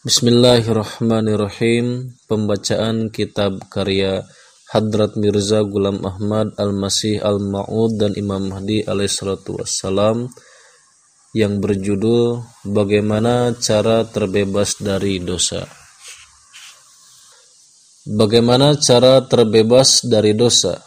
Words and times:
Bismillahirrahmanirrahim. 0.00 2.16
Pembacaan 2.24 3.12
kitab 3.12 3.68
karya 3.68 4.24
Hadrat 4.72 5.12
Mirza 5.20 5.60
Gulam 5.60 6.00
Ahmad 6.00 6.56
Al-Masih 6.56 7.20
Al-Ma'ud 7.20 8.00
dan 8.00 8.16
Imam 8.16 8.48
Mahdi 8.48 8.80
alaihissalatu 8.80 9.60
wassalam 9.60 10.32
yang 11.36 11.60
berjudul 11.60 12.40
Bagaimana 12.64 13.52
Cara 13.60 14.08
Terbebas 14.08 14.80
dari 14.80 15.20
Dosa. 15.20 15.68
Bagaimana 18.08 18.80
cara 18.80 19.20
terbebas 19.28 20.00
dari 20.08 20.32
dosa? 20.32 20.80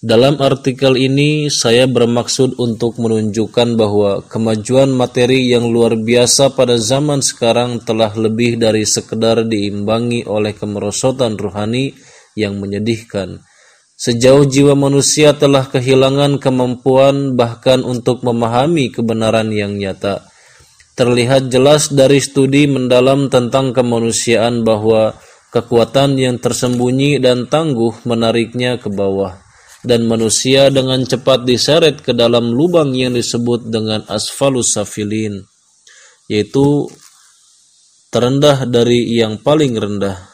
Dalam 0.00 0.40
artikel 0.40 0.96
ini, 0.96 1.52
saya 1.52 1.84
bermaksud 1.84 2.56
untuk 2.56 2.96
menunjukkan 2.96 3.76
bahwa 3.76 4.24
kemajuan 4.24 4.88
materi 4.88 5.52
yang 5.52 5.68
luar 5.68 5.92
biasa 5.92 6.56
pada 6.56 6.80
zaman 6.80 7.20
sekarang 7.20 7.84
telah 7.84 8.08
lebih 8.16 8.56
dari 8.56 8.88
sekedar 8.88 9.44
diimbangi 9.44 10.24
oleh 10.24 10.56
kemerosotan 10.56 11.36
rohani 11.36 11.92
yang 12.32 12.56
menyedihkan. 12.56 13.44
Sejauh 13.92 14.48
jiwa 14.48 14.72
manusia 14.72 15.36
telah 15.36 15.68
kehilangan 15.68 16.40
kemampuan 16.40 17.36
bahkan 17.36 17.84
untuk 17.84 18.24
memahami 18.24 18.88
kebenaran 18.88 19.52
yang 19.52 19.76
nyata. 19.76 20.24
Terlihat 20.96 21.52
jelas 21.52 21.92
dari 21.92 22.24
studi 22.24 22.64
mendalam 22.64 23.28
tentang 23.28 23.76
kemanusiaan 23.76 24.64
bahwa 24.64 25.12
kekuatan 25.52 26.16
yang 26.16 26.40
tersembunyi 26.40 27.20
dan 27.20 27.52
tangguh 27.52 28.00
menariknya 28.08 28.80
ke 28.80 28.88
bawah 28.88 29.49
dan 29.80 30.04
manusia 30.04 30.68
dengan 30.68 31.00
cepat 31.04 31.48
diseret 31.48 32.04
ke 32.04 32.12
dalam 32.12 32.52
lubang 32.52 32.92
yang 32.92 33.16
disebut 33.16 33.68
dengan 33.72 34.04
asfalus 34.08 34.76
safilin 34.76 35.40
yaitu 36.28 36.86
terendah 38.12 38.68
dari 38.68 39.16
yang 39.16 39.40
paling 39.40 39.74
rendah 39.74 40.30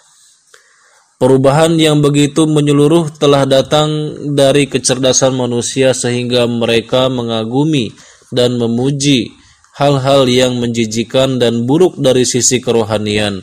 Perubahan 1.17 1.81
yang 1.81 2.05
begitu 2.05 2.45
menyeluruh 2.45 3.09
telah 3.17 3.49
datang 3.49 3.89
dari 4.37 4.69
kecerdasan 4.69 5.33
manusia 5.33 5.97
sehingga 5.97 6.45
mereka 6.45 7.09
mengagumi 7.09 7.89
dan 8.29 8.61
memuji 8.61 9.33
hal-hal 9.81 10.29
yang 10.29 10.61
menjijikan 10.61 11.41
dan 11.41 11.65
buruk 11.65 11.97
dari 11.97 12.29
sisi 12.29 12.61
kerohanian. 12.61 13.41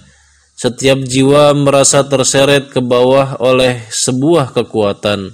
Setiap 0.53 1.01
jiwa 1.01 1.49
merasa 1.57 2.05
terseret 2.05 2.69
ke 2.69 2.77
bawah 2.77 3.41
oleh 3.41 3.81
sebuah 3.89 4.53
kekuatan 4.53 5.33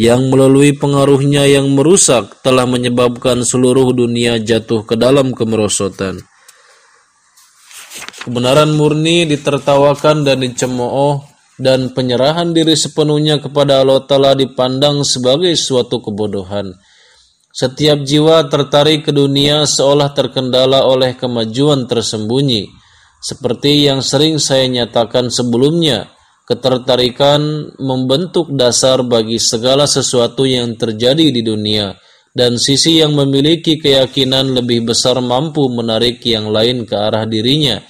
yang 0.00 0.32
melalui 0.32 0.72
pengaruhnya 0.72 1.44
yang 1.44 1.68
merusak 1.76 2.40
telah 2.40 2.64
menyebabkan 2.64 3.44
seluruh 3.44 3.92
dunia 3.92 4.40
jatuh 4.40 4.84
ke 4.88 4.96
dalam 4.96 5.36
kemerosotan. 5.36 6.24
Kebenaran 8.22 8.72
murni 8.78 9.26
ditertawakan 9.26 10.22
dan 10.22 10.40
dicemooh 10.46 11.26
dan 11.58 11.92
penyerahan 11.92 12.54
diri 12.54 12.72
sepenuhnya 12.78 13.42
kepada 13.42 13.82
Allah 13.82 14.00
Ta'ala 14.06 14.32
dipandang 14.32 15.04
sebagai 15.04 15.52
suatu 15.58 16.00
kebodohan. 16.00 16.72
Setiap 17.52 18.00
jiwa 18.00 18.48
tertarik 18.48 19.04
ke 19.04 19.12
dunia 19.12 19.68
seolah 19.68 20.16
terkendala 20.16 20.88
oleh 20.88 21.12
kemajuan 21.12 21.84
tersembunyi, 21.84 22.64
seperti 23.20 23.84
yang 23.84 24.00
sering 24.00 24.40
saya 24.40 24.64
nyatakan 24.72 25.28
sebelumnya, 25.28 26.08
ketertarikan 26.52 27.72
membentuk 27.80 28.52
dasar 28.52 29.00
bagi 29.00 29.40
segala 29.40 29.88
sesuatu 29.88 30.44
yang 30.44 30.76
terjadi 30.76 31.32
di 31.32 31.40
dunia 31.40 31.96
dan 32.32 32.60
sisi 32.60 33.00
yang 33.00 33.16
memiliki 33.16 33.80
keyakinan 33.80 34.52
lebih 34.52 34.88
besar 34.88 35.20
mampu 35.20 35.64
menarik 35.72 36.20
yang 36.24 36.52
lain 36.52 36.84
ke 36.84 36.92
arah 36.96 37.24
dirinya. 37.24 37.80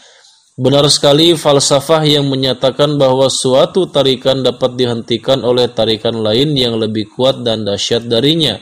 Benar 0.53 0.87
sekali 0.93 1.33
falsafah 1.33 2.05
yang 2.05 2.29
menyatakan 2.29 3.01
bahwa 3.01 3.27
suatu 3.33 3.89
tarikan 3.89 4.45
dapat 4.45 4.77
dihentikan 4.77 5.41
oleh 5.43 5.71
tarikan 5.73 6.21
lain 6.21 6.53
yang 6.53 6.77
lebih 6.77 7.09
kuat 7.09 7.41
dan 7.41 7.65
dahsyat 7.65 8.05
darinya. 8.05 8.61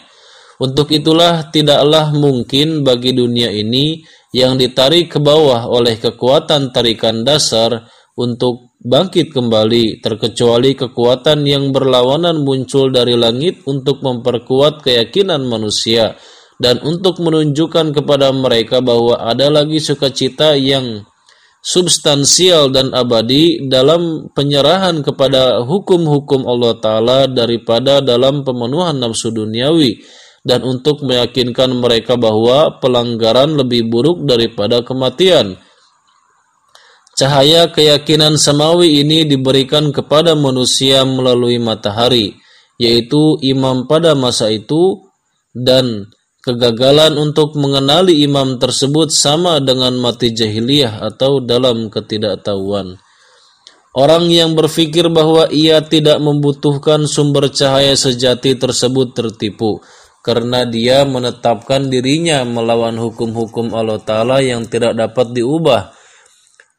Untuk 0.60 0.93
itulah 0.93 1.50
tidaklah 1.50 2.12
mungkin 2.15 2.84
bagi 2.87 3.16
dunia 3.16 3.50
ini 3.50 4.05
yang 4.31 4.55
ditarik 4.55 5.10
ke 5.10 5.19
bawah 5.19 5.66
oleh 5.66 5.99
kekuatan 5.99 6.71
tarikan 6.71 7.27
dasar 7.27 7.91
untuk 8.15 8.70
bangkit 8.81 9.29
kembali, 9.31 10.01
terkecuali 10.01 10.73
kekuatan 10.73 11.45
yang 11.45 11.69
berlawanan 11.69 12.41
muncul 12.41 12.89
dari 12.89 13.13
langit 13.13 13.61
untuk 13.69 14.01
memperkuat 14.01 14.81
keyakinan 14.81 15.45
manusia 15.45 16.17
dan 16.57 16.81
untuk 16.85 17.21
menunjukkan 17.21 17.93
kepada 17.93 18.33
mereka 18.33 18.81
bahwa 18.81 19.21
ada 19.21 19.53
lagi 19.53 19.81
sukacita 19.81 20.57
yang 20.57 21.05
substansial 21.61 22.73
dan 22.73 22.93
abadi 22.97 23.69
dalam 23.69 24.33
penyerahan 24.33 25.05
kepada 25.05 25.61
hukum-hukum 25.61 26.49
Allah 26.49 26.73
Ta'ala 26.81 27.19
daripada 27.29 28.01
dalam 28.01 28.41
pemenuhan 28.49 28.97
nafsu 28.97 29.29
duniawi 29.29 30.01
dan 30.41 30.65
untuk 30.65 31.05
meyakinkan 31.05 31.69
mereka 31.77 32.17
bahwa 32.17 32.81
pelanggaran 32.81 33.61
lebih 33.61 33.93
buruk 33.93 34.25
daripada 34.25 34.81
kematian 34.81 35.61
Cahaya 37.21 37.69
keyakinan 37.69 38.41
samawi 38.41 39.05
ini 39.05 39.29
diberikan 39.29 39.93
kepada 39.93 40.33
manusia 40.33 41.05
melalui 41.05 41.61
matahari, 41.61 42.41
yaitu 42.81 43.37
imam 43.45 43.85
pada 43.85 44.17
masa 44.17 44.49
itu, 44.49 45.05
dan 45.53 46.09
kegagalan 46.41 47.21
untuk 47.21 47.61
mengenali 47.61 48.25
imam 48.25 48.57
tersebut 48.57 49.13
sama 49.13 49.61
dengan 49.61 50.01
mati 50.01 50.33
jahiliyah 50.33 51.05
atau 51.13 51.45
dalam 51.45 51.93
ketidaktahuan. 51.93 52.97
Orang 53.93 54.33
yang 54.33 54.57
berpikir 54.57 55.13
bahwa 55.13 55.45
ia 55.53 55.85
tidak 55.85 56.25
membutuhkan 56.25 57.05
sumber 57.05 57.53
cahaya 57.53 58.01
sejati 58.01 58.57
tersebut 58.57 59.13
tertipu, 59.13 59.85
karena 60.25 60.65
dia 60.65 61.05
menetapkan 61.05 61.93
dirinya 61.93 62.49
melawan 62.49 62.97
hukum-hukum 62.97 63.77
Allah 63.77 64.01
Ta'ala 64.01 64.41
yang 64.41 64.65
tidak 64.65 64.97
dapat 64.97 65.37
diubah, 65.37 66.00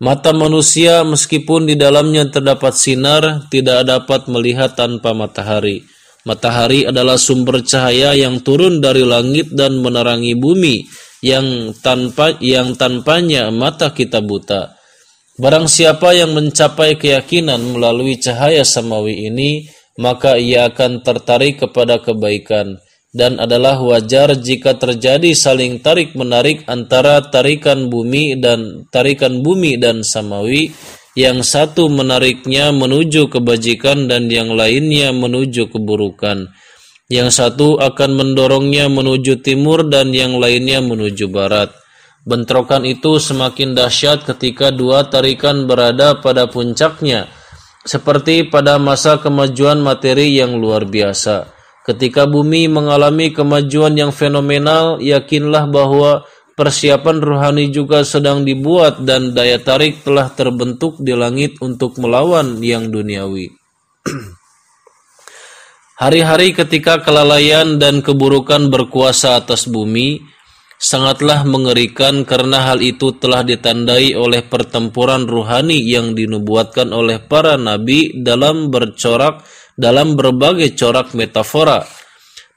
Mata 0.01 0.34
manusia 0.34 1.06
meskipun 1.06 1.69
di 1.69 1.78
dalamnya 1.78 2.25
terdapat 2.25 2.73
sinar 2.73 3.45
tidak 3.53 3.85
dapat 3.85 4.25
melihat 4.34 4.73
tanpa 4.73 5.13
matahari. 5.13 5.85
Matahari 6.25 6.89
adalah 6.89 7.22
sumber 7.22 7.62
cahaya 7.62 8.17
yang 8.17 8.41
turun 8.41 8.81
dari 8.81 9.06
langit 9.06 9.53
dan 9.53 9.78
menerangi 9.78 10.34
bumi 10.34 10.90
yang 11.22 11.69
tanpa 11.85 12.34
yang 12.41 12.73
tanpanya 12.73 13.53
mata 13.53 13.94
kita 13.94 14.25
buta. 14.25 14.73
Barang 15.38 15.69
siapa 15.69 16.17
yang 16.17 16.34
mencapai 16.34 16.97
keyakinan 16.97 17.61
melalui 17.61 18.17
cahaya 18.17 18.66
samawi 18.66 19.29
ini, 19.29 19.69
maka 20.01 20.34
ia 20.34 20.66
akan 20.73 21.06
tertarik 21.06 21.61
kepada 21.61 22.01
kebaikan 22.01 22.81
dan 23.11 23.44
adalah 23.44 23.75
wajar 23.83 24.39
jika 24.39 24.79
terjadi 24.79 25.35
saling 25.35 25.83
tarik-menarik 25.83 26.63
antara 26.72 27.19
tarikan 27.19 27.91
bumi 27.91 28.39
dan 28.39 28.88
tarikan 28.88 29.44
bumi 29.44 29.75
dan 29.75 29.99
samawi 29.99 30.72
yang 31.11 31.44
satu 31.44 31.91
menariknya 31.91 32.72
menuju 32.72 33.27
kebajikan 33.27 34.07
dan 34.07 34.31
yang 34.31 34.55
lainnya 34.55 35.11
menuju 35.11 35.67
keburukan. 35.67 36.55
Yang 37.11 37.29
satu 37.35 37.75
akan 37.83 38.16
mendorongnya 38.16 38.88
menuju 38.88 39.43
timur 39.43 39.83
dan 39.91 40.16
yang 40.16 40.39
lainnya 40.39 40.79
menuju 40.79 41.28
barat. 41.28 41.75
Bentrokan 42.23 42.88
itu 42.88 43.19
semakin 43.19 43.75
dahsyat 43.75 44.23
ketika 44.23 44.72
dua 44.72 45.11
tarikan 45.11 45.67
berada 45.67 46.16
pada 46.23 46.47
puncaknya, 46.47 47.28
seperti 47.83 48.47
pada 48.47 48.79
masa 48.79 49.19
kemajuan 49.19 49.83
materi 49.83 50.31
yang 50.31 50.55
luar 50.55 50.88
biasa. 50.88 51.60
Ketika 51.81 52.29
bumi 52.29 52.69
mengalami 52.69 53.33
kemajuan 53.33 53.97
yang 53.97 54.13
fenomenal, 54.13 55.01
yakinlah 55.01 55.65
bahwa 55.65 56.29
persiapan 56.53 57.17
rohani 57.17 57.73
juga 57.73 58.05
sedang 58.05 58.45
dibuat 58.45 59.01
dan 59.01 59.33
daya 59.33 59.57
tarik 59.57 60.05
telah 60.05 60.29
terbentuk 60.29 61.01
di 61.01 61.17
langit 61.17 61.57
untuk 61.57 61.97
melawan 61.97 62.61
yang 62.61 62.93
duniawi. 62.93 63.49
Hari-hari 66.01 66.53
ketika 66.53 67.01
kelalaian 67.01 67.81
dan 67.81 68.05
keburukan 68.05 68.69
berkuasa 68.69 69.41
atas 69.41 69.66
bumi, 69.66 70.22
sangatlah 70.81 71.45
mengerikan 71.45 72.25
karena 72.25 72.73
hal 72.73 72.81
itu 72.81 73.13
telah 73.22 73.45
ditandai 73.45 74.17
oleh 74.17 74.41
pertempuran 74.41 75.29
ruhani 75.29 75.77
yang 75.77 76.17
dinubuatkan 76.17 76.89
oleh 76.89 77.22
para 77.22 77.53
nabi 77.53 78.17
dalam 78.17 78.73
bercorak 78.73 79.45
dalam 79.81 80.13
berbagai 80.13 80.78
corak 80.78 81.17
metafora. 81.17 81.81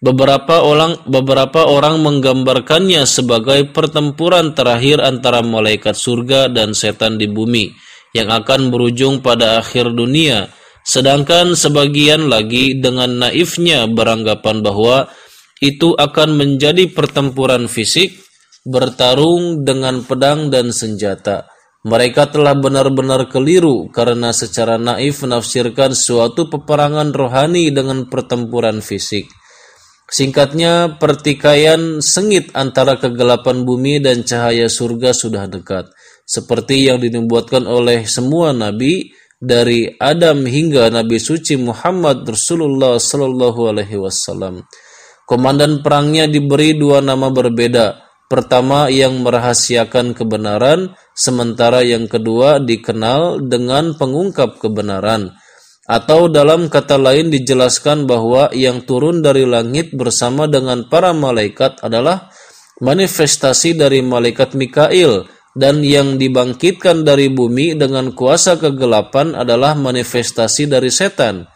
Beberapa 0.04 0.60
orang 0.60 1.00
beberapa 1.08 1.64
orang 1.64 2.04
menggambarkannya 2.04 3.08
sebagai 3.08 3.72
pertempuran 3.72 4.52
terakhir 4.52 5.00
antara 5.00 5.40
malaikat 5.40 5.96
surga 5.96 6.52
dan 6.52 6.76
setan 6.76 7.16
di 7.16 7.24
bumi 7.24 7.72
yang 8.12 8.28
akan 8.28 8.68
berujung 8.68 9.24
pada 9.24 9.64
akhir 9.64 9.96
dunia. 9.96 10.52
Sedangkan 10.84 11.56
sebagian 11.56 12.28
lagi 12.28 12.76
dengan 12.76 13.16
naifnya 13.16 13.88
beranggapan 13.88 14.60
bahwa 14.60 15.08
itu 15.64 15.96
akan 15.96 16.36
menjadi 16.36 16.92
pertempuran 16.92 17.64
fisik 17.72 18.12
bertarung 18.68 19.64
dengan 19.64 20.04
pedang 20.04 20.52
dan 20.52 20.68
senjata. 20.68 21.53
Mereka 21.84 22.32
telah 22.32 22.56
benar-benar 22.56 23.28
keliru 23.28 23.92
karena 23.92 24.32
secara 24.32 24.80
naif 24.80 25.20
menafsirkan 25.20 25.92
suatu 25.92 26.48
peperangan 26.48 27.12
rohani 27.12 27.68
dengan 27.68 28.08
pertempuran 28.08 28.80
fisik. 28.80 29.28
Singkatnya, 30.08 30.96
pertikaian 30.96 32.00
sengit 32.00 32.52
antara 32.56 32.96
kegelapan 32.96 33.68
bumi 33.68 34.00
dan 34.00 34.24
cahaya 34.24 34.68
surga 34.68 35.12
sudah 35.12 35.44
dekat, 35.44 35.92
seperti 36.24 36.88
yang 36.88 37.00
dinubuatkan 37.00 37.64
oleh 37.68 38.08
semua 38.08 38.56
nabi 38.56 39.12
dari 39.44 39.92
Adam 40.00 40.48
hingga 40.48 40.88
Nabi 40.88 41.20
suci 41.20 41.60
Muhammad 41.60 42.24
Rasulullah 42.24 42.96
Sallallahu 42.96 43.60
Alaihi 43.68 44.00
Wasallam. 44.00 44.64
Komandan 45.24 45.80
perangnya 45.80 46.28
diberi 46.28 46.76
dua 46.76 47.00
nama 47.00 47.32
berbeda, 47.32 48.03
Pertama 48.34 48.90
yang 48.90 49.22
merahasiakan 49.22 50.10
kebenaran, 50.10 50.98
sementara 51.14 51.86
yang 51.86 52.10
kedua 52.10 52.58
dikenal 52.58 53.46
dengan 53.46 53.94
pengungkap 53.94 54.58
kebenaran. 54.58 55.38
Atau 55.86 56.26
dalam 56.26 56.66
kata 56.66 56.98
lain 56.98 57.30
dijelaskan 57.30 58.10
bahwa 58.10 58.50
yang 58.50 58.82
turun 58.82 59.22
dari 59.22 59.46
langit 59.46 59.94
bersama 59.94 60.50
dengan 60.50 60.82
para 60.90 61.14
malaikat 61.14 61.78
adalah 61.86 62.34
manifestasi 62.82 63.78
dari 63.78 64.02
malaikat 64.02 64.58
Mikail 64.58 65.30
dan 65.54 65.86
yang 65.86 66.18
dibangkitkan 66.18 67.06
dari 67.06 67.30
bumi 67.30 67.78
dengan 67.78 68.10
kuasa 68.18 68.58
kegelapan 68.58 69.38
adalah 69.38 69.78
manifestasi 69.78 70.66
dari 70.66 70.90
setan. 70.90 71.46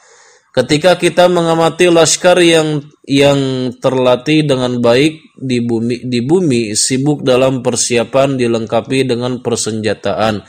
Ketika 0.59 0.99
kita 0.99 1.31
mengamati 1.31 1.87
laskar 1.87 2.43
yang 2.43 2.83
yang 3.07 3.71
terlatih 3.79 4.43
dengan 4.43 4.83
baik 4.83 5.39
di 5.39 5.63
bumi 5.63 6.03
di 6.03 6.19
bumi 6.19 6.75
sibuk 6.75 7.23
dalam 7.23 7.63
persiapan 7.63 8.35
dilengkapi 8.35 9.07
dengan 9.07 9.39
persenjataan, 9.39 10.43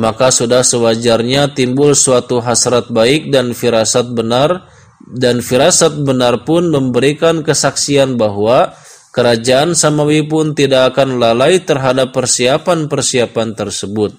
maka 0.00 0.32
sudah 0.32 0.64
sewajarnya 0.64 1.52
timbul 1.52 1.92
suatu 1.92 2.40
hasrat 2.40 2.88
baik 2.88 3.28
dan 3.28 3.52
firasat 3.52 4.16
benar 4.16 4.64
dan 5.12 5.44
firasat 5.44 5.92
benar 6.00 6.48
pun 6.48 6.72
memberikan 6.72 7.44
kesaksian 7.44 8.16
bahwa 8.16 8.72
kerajaan 9.12 9.76
Samawi 9.76 10.24
pun 10.24 10.56
tidak 10.56 10.96
akan 10.96 11.20
lalai 11.20 11.60
terhadap 11.60 12.16
persiapan-persiapan 12.16 13.52
tersebut. 13.52 14.16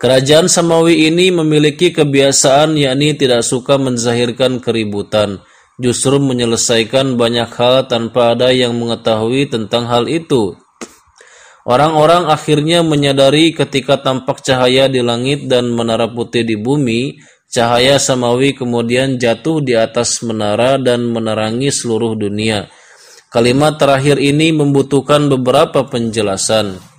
Kerajaan 0.00 0.48
Samawi 0.48 1.12
ini 1.12 1.28
memiliki 1.28 1.92
kebiasaan 1.92 2.72
yakni 2.72 3.12
tidak 3.20 3.44
suka 3.44 3.76
menzahirkan 3.76 4.56
keributan, 4.56 5.44
justru 5.76 6.16
menyelesaikan 6.16 7.20
banyak 7.20 7.52
hal 7.52 7.84
tanpa 7.84 8.32
ada 8.32 8.48
yang 8.48 8.72
mengetahui 8.80 9.52
tentang 9.52 9.84
hal 9.92 10.08
itu. 10.08 10.56
Orang-orang 11.68 12.32
akhirnya 12.32 12.80
menyadari 12.80 13.52
ketika 13.52 14.00
tampak 14.00 14.40
cahaya 14.40 14.88
di 14.88 15.04
langit 15.04 15.44
dan 15.52 15.68
menara 15.68 16.08
putih 16.08 16.48
di 16.48 16.56
bumi, 16.56 17.20
cahaya 17.52 18.00
samawi 18.00 18.56
kemudian 18.56 19.20
jatuh 19.20 19.60
di 19.60 19.76
atas 19.76 20.24
menara 20.24 20.80
dan 20.80 21.12
menerangi 21.12 21.68
seluruh 21.68 22.16
dunia. 22.16 22.72
Kalimat 23.28 23.76
terakhir 23.76 24.16
ini 24.16 24.48
membutuhkan 24.48 25.28
beberapa 25.28 25.84
penjelasan. 25.84 26.89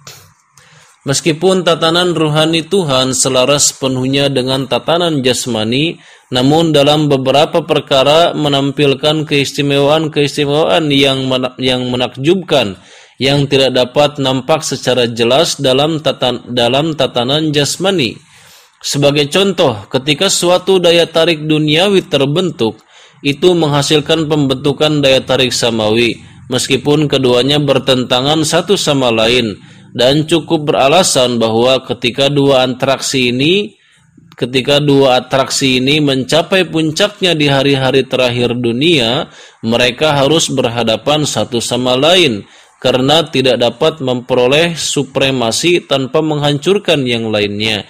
Meskipun 1.02 1.66
tatanan 1.66 2.14
ruhani 2.14 2.62
Tuhan 2.62 3.18
selaras 3.18 3.74
penuhnya 3.74 4.30
dengan 4.30 4.70
tatanan 4.70 5.26
jasmani, 5.26 5.98
namun 6.30 6.70
dalam 6.70 7.10
beberapa 7.10 7.66
perkara 7.66 8.38
menampilkan 8.38 9.26
keistimewaan-keistimewaan 9.26 10.94
yang 10.94 11.26
yang 11.58 11.90
menakjubkan 11.90 12.78
yang 13.18 13.50
tidak 13.50 13.74
dapat 13.74 14.22
nampak 14.22 14.62
secara 14.62 15.10
jelas 15.10 15.58
dalam 15.58 16.06
tatan 16.06 16.46
dalam 16.54 16.94
tatanan 16.94 17.50
jasmani. 17.50 18.22
Sebagai 18.78 19.26
contoh, 19.34 19.90
ketika 19.90 20.30
suatu 20.30 20.78
daya 20.78 21.10
tarik 21.10 21.50
duniawi 21.50 22.06
terbentuk, 22.14 22.78
itu 23.26 23.58
menghasilkan 23.58 24.30
pembentukan 24.30 25.02
daya 25.02 25.22
tarik 25.26 25.50
samawi, 25.50 26.22
meskipun 26.46 27.10
keduanya 27.10 27.58
bertentangan 27.58 28.46
satu 28.46 28.78
sama 28.78 29.10
lain 29.10 29.58
dan 29.92 30.24
cukup 30.28 30.72
beralasan 30.72 31.40
bahwa 31.40 31.84
ketika 31.84 32.32
dua 32.32 32.68
atraksi 32.68 33.32
ini 33.32 33.76
ketika 34.42 34.82
dua 34.82 35.22
atraksi 35.22 35.78
ini 35.78 36.02
mencapai 36.02 36.66
puncaknya 36.66 37.38
di 37.38 37.46
hari-hari 37.46 38.10
terakhir 38.10 38.58
dunia, 38.58 39.30
mereka 39.62 40.18
harus 40.18 40.50
berhadapan 40.50 41.30
satu 41.30 41.62
sama 41.62 41.94
lain 41.94 42.42
karena 42.82 43.22
tidak 43.30 43.62
dapat 43.62 44.02
memperoleh 44.02 44.74
supremasi 44.74 45.86
tanpa 45.86 46.26
menghancurkan 46.26 47.06
yang 47.06 47.30
lainnya. 47.30 47.86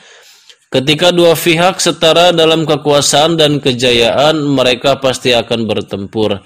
Ketika 0.67 1.15
dua 1.15 1.35
pihak 1.35 1.79
setara 1.79 2.35
dalam 2.35 2.67
kekuasaan 2.67 3.39
dan 3.39 3.63
kejayaan, 3.63 4.39
mereka 4.43 4.99
pasti 4.99 5.31
akan 5.31 5.67
bertempur. 5.67 6.43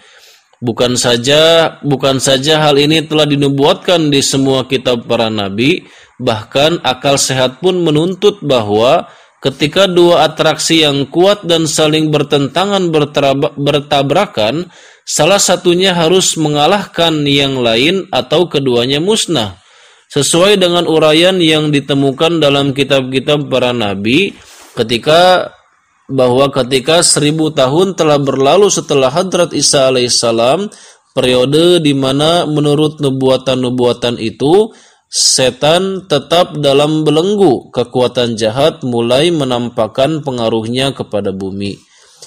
Bukan 0.63 0.95
saja 0.95 1.75
bukan 1.83 2.23
saja 2.23 2.63
hal 2.63 2.79
ini 2.79 3.03
telah 3.03 3.27
dinubuatkan 3.27 4.07
di 4.07 4.23
semua 4.23 4.63
kitab 4.63 5.03
para 5.03 5.27
nabi, 5.27 5.83
bahkan 6.15 6.79
akal 6.79 7.19
sehat 7.19 7.59
pun 7.59 7.83
menuntut 7.83 8.39
bahwa 8.39 9.11
ketika 9.43 9.83
dua 9.85 10.31
atraksi 10.31 10.87
yang 10.87 11.05
kuat 11.11 11.43
dan 11.43 11.67
saling 11.67 12.07
bertentangan 12.07 12.87
bertabrakan, 13.59 14.71
salah 15.03 15.37
satunya 15.43 15.91
harus 15.91 16.39
mengalahkan 16.39 17.27
yang 17.27 17.59
lain 17.59 18.07
atau 18.09 18.47
keduanya 18.47 19.03
musnah. 19.03 19.59
Sesuai 20.07 20.55
dengan 20.55 20.87
uraian 20.87 21.35
yang 21.43 21.69
ditemukan 21.75 22.39
dalam 22.39 22.71
kitab-kitab 22.71 23.51
para 23.51 23.75
nabi, 23.75 24.31
ketika 24.71 25.51
bahwa 26.05 26.53
ketika 26.53 27.01
seribu 27.01 27.49
tahun 27.49 27.97
telah 27.97 28.21
berlalu 28.21 28.69
setelah 28.69 29.09
hadrat 29.09 29.53
Isa 29.57 29.89
alaihissalam, 29.89 30.69
periode 31.17 31.81
di 31.81 31.95
mana 31.97 32.45
menurut 32.45 33.01
nubuatan-nubuatan 33.01 34.21
itu 34.21 34.69
setan 35.09 36.05
tetap 36.05 36.59
dalam 36.61 37.07
belenggu, 37.07 37.71
kekuatan 37.73 38.37
jahat 38.37 38.83
mulai 38.85 39.31
menampakkan 39.31 40.21
pengaruhnya 40.21 40.93
kepada 40.93 41.33
bumi. 41.33 41.79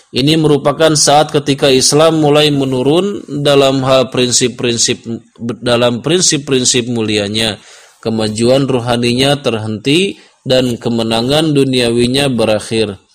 Ini 0.09 0.41
merupakan 0.41 0.97
saat 0.97 1.29
ketika 1.29 1.69
Islam 1.69 2.25
mulai 2.25 2.49
menurun 2.49 3.29
dalam 3.45 3.85
hal 3.85 4.09
prinsip-prinsip 4.09 5.05
dalam 5.61 6.01
prinsip-prinsip 6.01 6.89
mulianya. 6.89 7.61
Kemajuan 8.01 8.65
ruhaninya 8.65 9.37
terhenti 9.45 10.17
dan 10.49 10.81
kemenangan 10.81 11.53
duniawinya 11.53 12.33
berakhir 12.33 13.08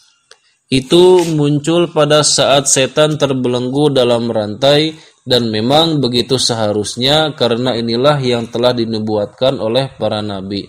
itu 0.73 1.21
muncul 1.37 1.93
pada 1.93 2.25
saat 2.25 2.65
setan 2.65 3.21
terbelenggu 3.21 3.93
dalam 3.93 4.25
rantai 4.25 4.97
dan 5.21 5.53
memang 5.53 6.01
begitu 6.01 6.41
seharusnya 6.41 7.37
karena 7.37 7.77
inilah 7.77 8.17
yang 8.17 8.49
telah 8.49 8.73
dinubuatkan 8.73 9.61
oleh 9.61 9.93
para 10.01 10.25
nabi. 10.25 10.65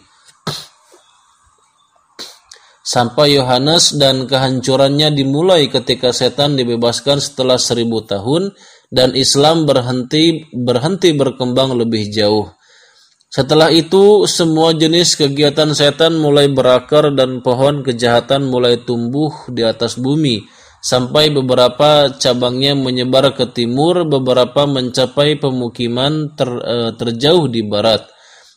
Sampai 2.84 3.32
Yohanes 3.32 3.96
dan 3.96 4.28
kehancurannya 4.28 5.08
dimulai 5.16 5.72
ketika 5.72 6.12
setan 6.12 6.52
dibebaskan 6.52 7.16
setelah 7.16 7.56
seribu 7.56 8.04
tahun 8.04 8.52
dan 8.92 9.16
Islam 9.16 9.64
berhenti 9.64 10.52
berhenti 10.52 11.16
berkembang 11.16 11.80
lebih 11.80 12.12
jauh. 12.12 12.52
Setelah 13.34 13.66
itu, 13.74 14.30
semua 14.30 14.70
jenis 14.78 15.18
kegiatan 15.18 15.74
setan 15.74 16.22
mulai 16.22 16.46
berakar 16.46 17.10
dan 17.18 17.42
pohon 17.42 17.82
kejahatan 17.82 18.46
mulai 18.46 18.78
tumbuh 18.78 19.50
di 19.50 19.66
atas 19.66 19.98
bumi, 19.98 20.46
sampai 20.78 21.34
beberapa 21.34 22.14
cabangnya 22.14 22.78
menyebar 22.78 23.34
ke 23.34 23.50
timur, 23.50 24.06
beberapa 24.06 24.70
mencapai 24.70 25.34
pemukiman 25.42 26.30
ter, 26.38 26.46
e, 26.46 26.76
terjauh 26.94 27.50
di 27.50 27.66
barat, 27.66 28.06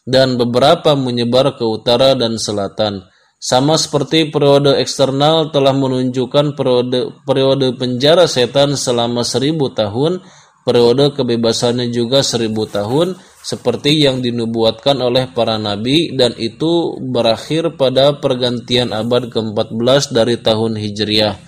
dan 0.05 0.38
beberapa 0.38 0.93
menyebar 0.93 1.57
ke 1.57 1.65
utara 1.65 2.13
dan 2.13 2.38
selatan. 2.38 3.01
Sama 3.41 3.81
seperti 3.81 4.29
periode 4.29 4.77
eksternal 4.77 5.50
telah 5.50 5.74
menunjukkan 5.74 6.53
periode, 6.53 7.17
periode 7.25 7.74
penjara 7.74 8.29
setan 8.29 8.77
selama 8.77 9.25
seribu 9.25 9.74
tahun, 9.74 10.22
periode 10.62 11.17
kebebasannya 11.17 11.89
juga 11.89 12.22
seribu 12.22 12.69
tahun, 12.69 13.17
seperti 13.48 14.04
yang 14.04 14.20
dinubuatkan 14.20 15.00
oleh 15.00 15.32
para 15.32 15.56
nabi 15.56 16.12
dan 16.12 16.36
itu 16.36 17.00
berakhir 17.00 17.80
pada 17.80 18.20
pergantian 18.20 18.92
abad 18.92 19.32
ke-14 19.32 20.12
dari 20.12 20.36
tahun 20.36 20.75
Hijriah. 20.75 21.39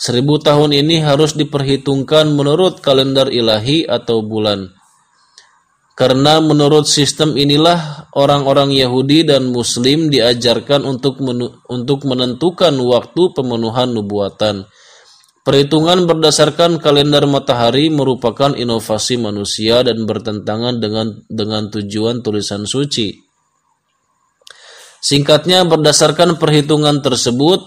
Seribu 0.00 0.40
tahun 0.40 0.72
ini 0.72 1.04
harus 1.04 1.36
diperhitungkan 1.36 2.32
menurut 2.32 2.80
kalender 2.80 3.28
ilahi 3.28 3.84
atau 3.84 4.24
bulan. 4.24 4.72
Karena 5.92 6.40
menurut 6.40 6.88
sistem 6.88 7.36
inilah 7.36 8.08
orang-orang 8.16 8.72
Yahudi 8.72 9.28
dan 9.28 9.52
Muslim 9.52 10.08
diajarkan 10.08 10.88
untuk 10.88 11.20
untuk 11.68 12.04
menentukan 12.04 12.72
waktu 12.80 13.22
pemenuhan 13.36 13.92
nubuatan. 13.92 14.68
Perhitungan 15.46 16.10
berdasarkan 16.10 16.82
kalender 16.82 17.22
matahari 17.30 17.86
merupakan 17.86 18.50
inovasi 18.50 19.14
manusia 19.14 19.86
dan 19.86 20.02
bertentangan 20.02 20.82
dengan 20.82 21.22
dengan 21.30 21.70
tujuan 21.70 22.18
tulisan 22.18 22.66
suci. 22.66 23.14
Singkatnya 24.98 25.62
berdasarkan 25.62 26.42
perhitungan 26.42 26.98
tersebut, 26.98 27.62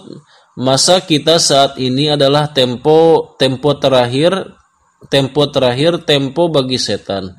masa 0.60 1.00
kita 1.00 1.40
saat 1.40 1.80
ini 1.80 2.12
adalah 2.12 2.52
tempo 2.52 3.32
tempo 3.40 3.72
terakhir 3.80 4.60
tempo 5.08 5.48
terakhir 5.48 6.04
tempo 6.04 6.52
bagi 6.52 6.76
setan. 6.76 7.32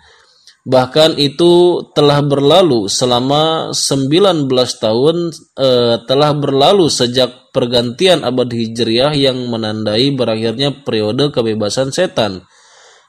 Bahkan 0.62 1.18
itu 1.18 1.82
telah 1.98 2.22
berlalu 2.22 2.86
selama 2.86 3.74
19 3.74 4.46
tahun 4.78 5.34
eh, 5.58 5.96
telah 6.06 6.32
berlalu 6.38 6.86
sejak 6.86 7.50
pergantian 7.50 8.22
abad 8.22 8.46
Hijriah 8.46 9.10
yang 9.18 9.42
menandai 9.50 10.14
berakhirnya 10.14 10.86
periode 10.86 11.34
kebebasan 11.34 11.90
setan. 11.90 12.46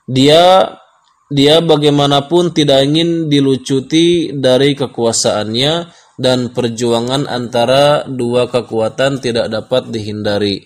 Dia 0.08 0.64
dia 1.32 1.60
bagaimanapun 1.60 2.56
tidak 2.56 2.88
ingin 2.88 3.28
dilucuti 3.28 4.32
dari 4.32 4.72
kekuasaannya 4.72 5.72
dan 6.16 6.52
perjuangan 6.52 7.28
antara 7.28 8.04
dua 8.08 8.48
kekuatan 8.48 9.20
tidak 9.20 9.52
dapat 9.52 9.92
dihindari. 9.92 10.60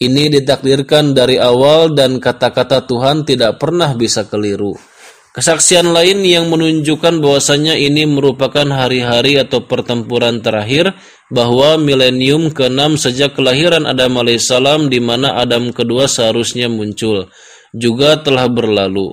Ini 0.00 0.28
ditakdirkan 0.28 1.16
dari 1.16 1.40
awal 1.40 1.96
dan 1.96 2.20
kata-kata 2.20 2.84
Tuhan 2.84 3.24
tidak 3.24 3.56
pernah 3.56 3.96
bisa 3.96 4.28
keliru. 4.28 4.93
Kesaksian 5.34 5.90
lain 5.90 6.22
yang 6.22 6.46
menunjukkan 6.46 7.18
bahwasanya 7.18 7.74
ini 7.74 8.06
merupakan 8.06 8.70
hari-hari 8.70 9.34
atau 9.34 9.66
pertempuran 9.66 10.38
terakhir 10.38 10.94
bahwa 11.26 11.74
milenium 11.74 12.54
ke-6 12.54 13.02
sejak 13.02 13.34
kelahiran 13.34 13.82
Adam 13.82 14.14
alaihissalam 14.14 14.86
di 14.86 15.02
mana 15.02 15.34
Adam 15.34 15.74
kedua 15.74 16.06
seharusnya 16.06 16.70
muncul 16.70 17.26
juga 17.74 18.22
telah 18.22 18.46
berlalu. 18.46 19.10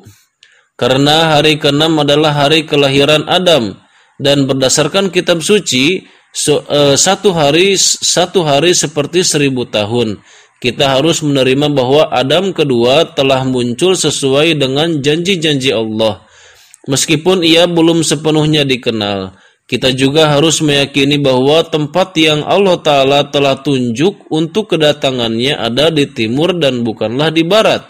Karena 0.78 1.34
hari 1.34 1.58
ke-6 1.58 1.90
adalah 1.90 2.38
hari 2.38 2.70
kelahiran 2.70 3.26
Adam 3.26 3.82
dan 4.22 4.46
berdasarkan 4.46 5.10
kitab 5.10 5.42
suci 5.42 6.06
uh, 6.70 6.94
satu 6.94 7.34
hari 7.34 7.74
satu 7.82 8.46
hari 8.46 8.78
seperti 8.78 9.26
seribu 9.26 9.66
tahun 9.66 10.22
kita 10.62 11.02
harus 11.02 11.26
menerima 11.26 11.74
bahwa 11.74 12.06
Adam 12.14 12.54
kedua 12.54 13.10
telah 13.18 13.42
muncul 13.42 13.98
sesuai 13.98 14.62
dengan 14.62 15.02
janji-janji 15.02 15.74
Allah. 15.74 16.22
Meskipun 16.86 17.42
ia 17.42 17.66
belum 17.66 18.06
sepenuhnya 18.06 18.62
dikenal, 18.62 19.34
kita 19.66 19.90
juga 19.98 20.30
harus 20.38 20.62
meyakini 20.62 21.18
bahwa 21.18 21.66
tempat 21.66 22.14
yang 22.22 22.46
Allah 22.46 22.78
Ta'ala 22.78 23.26
telah 23.34 23.58
tunjuk 23.58 24.30
untuk 24.30 24.78
kedatangannya 24.78 25.58
ada 25.58 25.90
di 25.90 26.06
timur 26.06 26.54
dan 26.54 26.86
bukanlah 26.86 27.34
di 27.34 27.42
barat. 27.42 27.82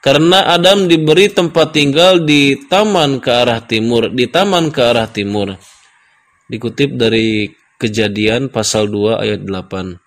Karena 0.00 0.48
Adam 0.56 0.88
diberi 0.88 1.28
tempat 1.28 1.76
tinggal 1.76 2.24
di 2.24 2.56
taman 2.64 3.20
ke 3.20 3.28
arah 3.28 3.60
timur, 3.60 4.08
di 4.08 4.24
taman 4.32 4.72
ke 4.72 4.80
arah 4.80 5.10
timur. 5.12 5.52
Dikutip 6.48 6.96
dari 6.96 7.50
Kejadian 7.76 8.48
pasal 8.48 8.88
2 8.88 9.20
ayat 9.20 9.44
8. 9.44 10.05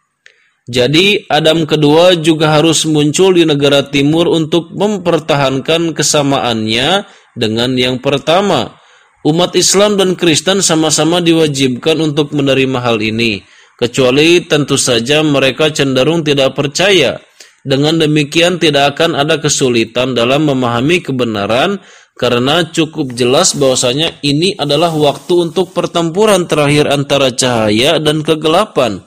Jadi 0.69 1.25
Adam 1.25 1.65
kedua 1.65 2.13
juga 2.13 2.53
harus 2.53 2.85
muncul 2.85 3.33
di 3.33 3.41
negara 3.41 3.89
timur 3.89 4.29
untuk 4.29 4.69
mempertahankan 4.69 5.97
kesamaannya 5.97 7.09
dengan 7.33 7.73
yang 7.73 7.97
pertama. 7.97 8.77
Umat 9.25 9.57
Islam 9.57 9.97
dan 9.97 10.13
Kristen 10.13 10.61
sama-sama 10.61 11.25
diwajibkan 11.25 11.97
untuk 11.97 12.37
menerima 12.37 12.85
hal 12.85 13.01
ini, 13.01 13.41
kecuali 13.81 14.45
tentu 14.45 14.77
saja 14.77 15.25
mereka 15.25 15.73
cenderung 15.73 16.21
tidak 16.21 16.53
percaya. 16.53 17.17
Dengan 17.65 17.97
demikian 17.97 18.61
tidak 18.61 18.93
akan 18.95 19.17
ada 19.17 19.41
kesulitan 19.41 20.13
dalam 20.13 20.47
memahami 20.53 21.01
kebenaran 21.01 21.81
karena 22.13 22.61
cukup 22.69 23.17
jelas 23.17 23.57
bahwasanya 23.57 24.21
ini 24.21 24.53
adalah 24.53 24.93
waktu 24.93 25.49
untuk 25.49 25.73
pertempuran 25.73 26.45
terakhir 26.45 26.87
antara 26.93 27.33
cahaya 27.33 27.97
dan 27.97 28.21
kegelapan 28.21 29.01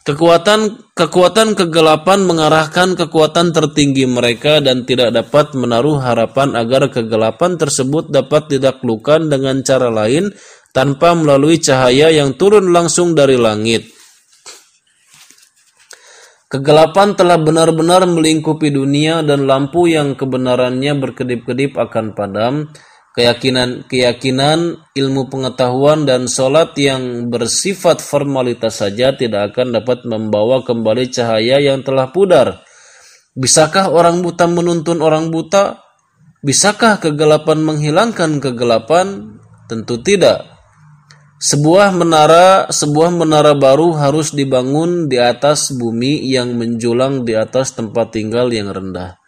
Kekuatan 0.00 0.90
kekuatan 0.96 1.52
kegelapan 1.52 2.24
mengarahkan 2.24 2.96
kekuatan 2.96 3.52
tertinggi 3.52 4.08
mereka 4.08 4.56
dan 4.64 4.88
tidak 4.88 5.12
dapat 5.12 5.52
menaruh 5.52 6.00
harapan 6.00 6.56
agar 6.56 6.88
kegelapan 6.88 7.60
tersebut 7.60 8.08
dapat 8.08 8.48
didaklukan 8.48 9.28
dengan 9.28 9.60
cara 9.60 9.92
lain 9.92 10.32
tanpa 10.72 11.12
melalui 11.12 11.60
cahaya 11.60 12.08
yang 12.08 12.32
turun 12.32 12.72
langsung 12.72 13.12
dari 13.12 13.36
langit. 13.36 13.92
Kegelapan 16.50 17.14
telah 17.14 17.38
benar-benar 17.38 18.08
melingkupi 18.08 18.74
dunia 18.74 19.20
dan 19.22 19.44
lampu 19.46 19.86
yang 19.86 20.16
kebenarannya 20.16 20.96
berkedip-kedip 20.96 21.78
akan 21.78 22.16
padam 22.16 22.72
keyakinan 23.10 23.86
keyakinan 23.90 24.86
ilmu 24.94 25.26
pengetahuan 25.26 26.06
dan 26.06 26.30
solat 26.30 26.78
yang 26.78 27.26
bersifat 27.26 27.98
formalitas 27.98 28.78
saja 28.78 29.10
tidak 29.14 29.54
akan 29.54 29.82
dapat 29.82 30.06
membawa 30.06 30.62
kembali 30.62 31.10
cahaya 31.10 31.58
yang 31.58 31.82
telah 31.82 32.14
pudar. 32.14 32.62
Bisakah 33.34 33.90
orang 33.90 34.22
buta 34.22 34.46
menuntun 34.46 35.02
orang 35.02 35.30
buta? 35.30 35.82
Bisakah 36.42 36.98
kegelapan 36.98 37.62
menghilangkan 37.62 38.42
kegelapan? 38.42 39.38
Tentu 39.70 40.02
tidak. 40.02 40.50
Sebuah 41.40 41.94
menara, 41.94 42.68
sebuah 42.68 43.14
menara 43.16 43.56
baru 43.56 43.96
harus 43.96 44.34
dibangun 44.34 45.08
di 45.08 45.16
atas 45.16 45.72
bumi 45.72 46.20
yang 46.26 46.52
menjulang 46.58 47.24
di 47.24 47.32
atas 47.32 47.72
tempat 47.72 48.12
tinggal 48.12 48.52
yang 48.52 48.68
rendah 48.68 49.19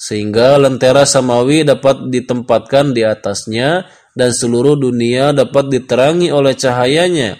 sehingga 0.00 0.56
lentera 0.56 1.04
samawi 1.04 1.60
dapat 1.60 2.08
ditempatkan 2.08 2.96
di 2.96 3.04
atasnya 3.04 3.84
dan 4.16 4.32
seluruh 4.32 4.80
dunia 4.80 5.36
dapat 5.36 5.68
diterangi 5.68 6.32
oleh 6.32 6.56
cahayanya. 6.56 7.36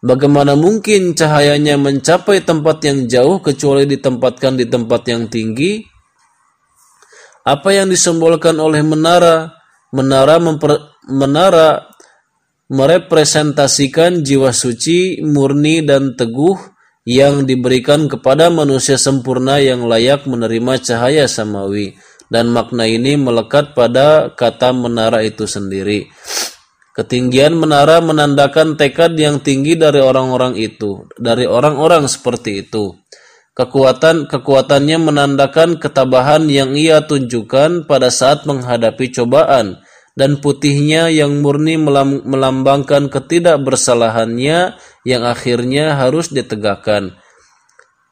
Bagaimana 0.00 0.56
mungkin 0.56 1.12
cahayanya 1.12 1.76
mencapai 1.76 2.42
tempat 2.42 2.80
yang 2.88 3.06
jauh 3.06 3.38
kecuali 3.44 3.84
ditempatkan 3.84 4.56
di 4.56 4.66
tempat 4.66 5.04
yang 5.06 5.28
tinggi? 5.28 5.84
Apa 7.44 7.76
yang 7.76 7.92
disimbolkan 7.92 8.56
oleh 8.56 8.80
menara? 8.80 9.52
Menara 9.92 10.40
memper, 10.40 10.96
menara 11.12 11.92
merepresentasikan 12.72 14.24
jiwa 14.24 14.48
suci, 14.48 15.20
murni 15.20 15.84
dan 15.84 16.16
teguh 16.16 16.71
yang 17.02 17.48
diberikan 17.48 18.06
kepada 18.06 18.46
manusia 18.50 18.94
sempurna 18.94 19.58
yang 19.58 19.86
layak 19.90 20.22
menerima 20.26 20.78
cahaya 20.82 21.26
samawi 21.26 21.98
dan 22.30 22.48
makna 22.54 22.86
ini 22.86 23.18
melekat 23.18 23.76
pada 23.76 24.32
kata 24.32 24.72
menara 24.72 25.20
itu 25.26 25.44
sendiri. 25.44 26.08
Ketinggian 26.92 27.56
menara 27.56 28.04
menandakan 28.04 28.76
tekad 28.76 29.16
yang 29.16 29.40
tinggi 29.40 29.80
dari 29.80 30.00
orang-orang 30.00 30.60
itu, 30.60 31.08
dari 31.16 31.48
orang-orang 31.48 32.04
seperti 32.04 32.68
itu. 32.68 32.92
Kekuatan 33.52 34.32
kekuatannya 34.32 35.12
menandakan 35.12 35.76
ketabahan 35.76 36.48
yang 36.48 36.72
ia 36.72 37.04
tunjukkan 37.04 37.84
pada 37.84 38.08
saat 38.08 38.48
menghadapi 38.48 39.12
cobaan 39.12 39.84
dan 40.12 40.40
putihnya 40.40 41.08
yang 41.08 41.40
murni 41.40 41.80
melambangkan 42.24 43.08
ketidakbersalahannya 43.08 44.76
yang 45.02 45.26
akhirnya 45.26 45.98
harus 45.98 46.30
ditegakkan. 46.30 47.18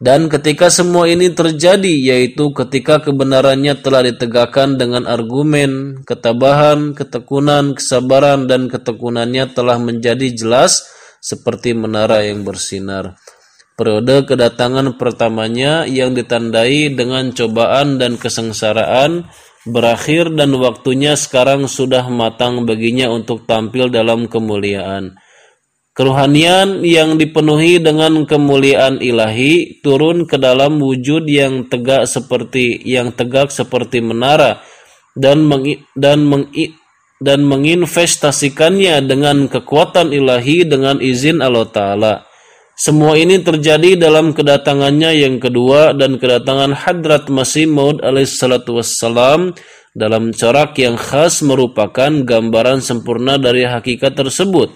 Dan 0.00 0.32
ketika 0.32 0.72
semua 0.72 1.12
ini 1.12 1.28
terjadi, 1.28 1.92
yaitu 1.92 2.56
ketika 2.56 3.04
kebenarannya 3.04 3.76
telah 3.84 4.08
ditegakkan 4.08 4.80
dengan 4.80 5.04
argumen, 5.04 6.00
ketabahan, 6.08 6.96
ketekunan, 6.96 7.76
kesabaran, 7.76 8.48
dan 8.48 8.72
ketekunannya 8.72 9.52
telah 9.52 9.76
menjadi 9.76 10.32
jelas 10.32 10.88
seperti 11.20 11.76
menara 11.76 12.24
yang 12.24 12.48
bersinar. 12.48 13.20
Periode 13.76 14.24
kedatangan 14.24 14.96
pertamanya 14.96 15.84
yang 15.84 16.16
ditandai 16.16 16.96
dengan 16.96 17.32
cobaan 17.36 18.00
dan 18.00 18.16
kesengsaraan 18.16 19.28
berakhir 19.68 20.32
dan 20.32 20.56
waktunya 20.56 21.12
sekarang 21.12 21.68
sudah 21.68 22.08
matang 22.08 22.64
baginya 22.64 23.12
untuk 23.12 23.44
tampil 23.44 23.92
dalam 23.92 24.28
kemuliaan. 24.28 25.16
Keruhanian 25.90 26.86
yang 26.86 27.18
dipenuhi 27.18 27.82
dengan 27.82 28.22
kemuliaan 28.22 29.02
ilahi 29.02 29.82
turun 29.82 30.22
ke 30.22 30.38
dalam 30.38 30.78
wujud 30.78 31.26
yang 31.26 31.66
tegak 31.66 32.06
seperti 32.06 32.78
yang 32.86 33.10
tegak 33.10 33.50
seperti 33.50 33.98
menara 33.98 34.62
dan 35.18 35.42
meng, 35.42 35.66
dan 35.98 36.22
meng, 36.22 36.46
dan 37.18 37.42
menginvestasikannya 37.42 39.02
dengan 39.02 39.50
kekuatan 39.50 40.14
ilahi 40.14 40.62
dengan 40.62 41.02
izin 41.02 41.42
Allah 41.42 41.66
taala. 41.66 42.14
Semua 42.78 43.18
ini 43.18 43.42
terjadi 43.44 43.92
dalam 43.98 44.32
kedatangannya 44.32 45.12
yang 45.12 45.36
kedua 45.36 45.92
dan 45.92 46.16
kedatangan 46.16 46.72
Hadrat 46.72 47.28
Masih 47.28 47.68
Maud 47.68 48.00
alaihissalatu 48.00 48.80
wassalam 48.80 49.52
dalam 49.92 50.32
corak 50.32 50.80
yang 50.80 50.96
khas 50.96 51.44
merupakan 51.44 52.08
gambaran 52.24 52.80
sempurna 52.80 53.36
dari 53.36 53.68
hakikat 53.68 54.16
tersebut. 54.16 54.72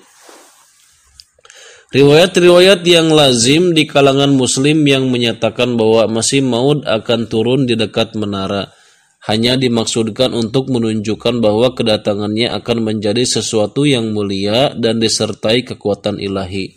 Riwayat-riwayat 1.95 2.83
yang 2.91 3.15
lazim 3.15 3.71
di 3.71 3.87
kalangan 3.87 4.35
muslim 4.35 4.83
yang 4.83 5.15
menyatakan 5.15 5.79
bahwa 5.79 6.11
Masih 6.11 6.43
Maud 6.43 6.83
akan 6.83 7.31
turun 7.31 7.71
di 7.71 7.79
dekat 7.79 8.19
menara 8.19 8.75
hanya 9.31 9.55
dimaksudkan 9.55 10.35
untuk 10.35 10.75
menunjukkan 10.75 11.39
bahwa 11.39 11.71
kedatangannya 11.71 12.51
akan 12.51 12.79
menjadi 12.83 13.23
sesuatu 13.23 13.87
yang 13.87 14.11
mulia 14.11 14.75
dan 14.75 14.99
disertai 14.99 15.63
kekuatan 15.63 16.19
ilahi. 16.19 16.75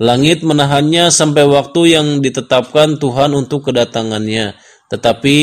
Langit 0.00 0.40
menahannya 0.40 1.12
sampai 1.12 1.44
waktu 1.44 1.92
yang 1.92 2.24
ditetapkan 2.24 2.96
Tuhan 2.96 3.36
untuk 3.36 3.68
kedatangannya, 3.68 4.56
tetapi 4.88 5.38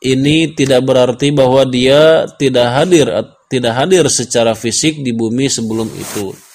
ini 0.00 0.36
tidak 0.56 0.80
berarti 0.80 1.28
bahwa 1.28 1.68
dia 1.68 2.24
tidak 2.40 2.72
hadir 2.72 3.06
tidak 3.52 3.72
hadir 3.78 4.08
secara 4.08 4.56
fisik 4.56 5.04
di 5.04 5.12
bumi 5.12 5.46
sebelum 5.46 5.92
itu. 5.92 6.53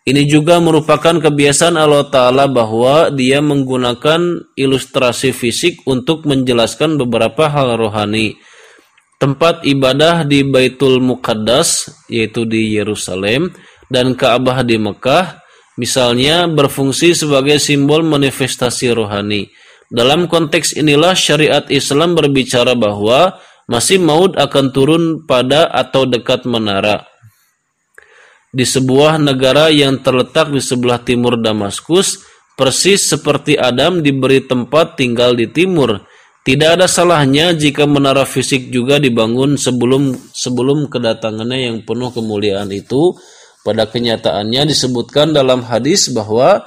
Ini 0.00 0.24
juga 0.24 0.56
merupakan 0.64 1.12
kebiasaan 1.12 1.76
Allah 1.76 2.08
Ta'ala 2.08 2.48
bahwa 2.48 3.12
dia 3.12 3.44
menggunakan 3.44 4.48
ilustrasi 4.56 5.36
fisik 5.36 5.84
untuk 5.84 6.24
menjelaskan 6.24 6.96
beberapa 6.96 7.52
hal 7.52 7.76
rohani. 7.76 8.40
Tempat 9.20 9.68
ibadah 9.68 10.24
di 10.24 10.40
Baitul 10.40 11.04
Muqaddas, 11.04 11.92
yaitu 12.08 12.48
di 12.48 12.80
Yerusalem, 12.80 13.52
dan 13.92 14.16
Ka'bah 14.16 14.64
di 14.64 14.80
Mekah, 14.80 15.44
misalnya 15.76 16.48
berfungsi 16.48 17.12
sebagai 17.12 17.60
simbol 17.60 18.00
manifestasi 18.00 18.96
rohani. 18.96 19.52
Dalam 19.92 20.32
konteks 20.32 20.80
inilah 20.80 21.12
syariat 21.12 21.68
Islam 21.68 22.16
berbicara 22.16 22.72
bahwa 22.72 23.36
masih 23.68 24.00
maut 24.00 24.32
akan 24.40 24.72
turun 24.72 25.04
pada 25.28 25.68
atau 25.68 26.08
dekat 26.08 26.48
menara 26.48 27.09
di 28.50 28.66
sebuah 28.66 29.22
negara 29.22 29.70
yang 29.70 30.02
terletak 30.02 30.50
di 30.50 30.58
sebelah 30.58 30.98
timur 31.02 31.38
Damaskus, 31.38 32.26
persis 32.58 33.06
seperti 33.06 33.54
Adam 33.54 34.02
diberi 34.02 34.42
tempat 34.42 34.98
tinggal 34.98 35.38
di 35.38 35.46
timur. 35.48 36.02
Tidak 36.40 36.80
ada 36.80 36.90
salahnya 36.90 37.54
jika 37.54 37.86
menara 37.86 38.26
fisik 38.26 38.72
juga 38.74 38.98
dibangun 38.98 39.54
sebelum 39.54 40.16
sebelum 40.34 40.90
kedatangannya 40.90 41.58
yang 41.70 41.76
penuh 41.86 42.10
kemuliaan 42.10 42.68
itu. 42.74 43.14
Pada 43.60 43.84
kenyataannya 43.84 44.72
disebutkan 44.72 45.36
dalam 45.36 45.60
hadis 45.60 46.08
bahwa 46.08 46.64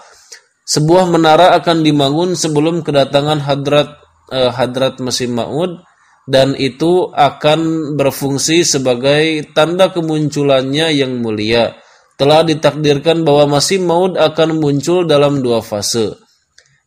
sebuah 0.61 1.09
menara 1.09 1.57
akan 1.57 1.81
dibangun 1.81 2.37
sebelum 2.37 2.85
kedatangan 2.85 3.41
hadrat 3.41 3.97
eh, 4.29 4.53
hadrat 4.53 5.01
Masih 5.01 5.25
Maud 5.25 5.81
dan 6.23 6.55
itu 6.55 7.11
akan 7.11 7.93
berfungsi 7.99 8.63
sebagai 8.63 9.51
tanda 9.51 9.91
kemunculannya 9.91 10.95
yang 10.95 11.19
mulia. 11.19 11.75
Telah 12.15 12.47
ditakdirkan 12.47 13.27
bahwa 13.27 13.59
masih 13.59 13.83
maut 13.83 14.15
akan 14.15 14.61
muncul 14.61 15.03
dalam 15.03 15.43
dua 15.43 15.59
fase. 15.59 16.15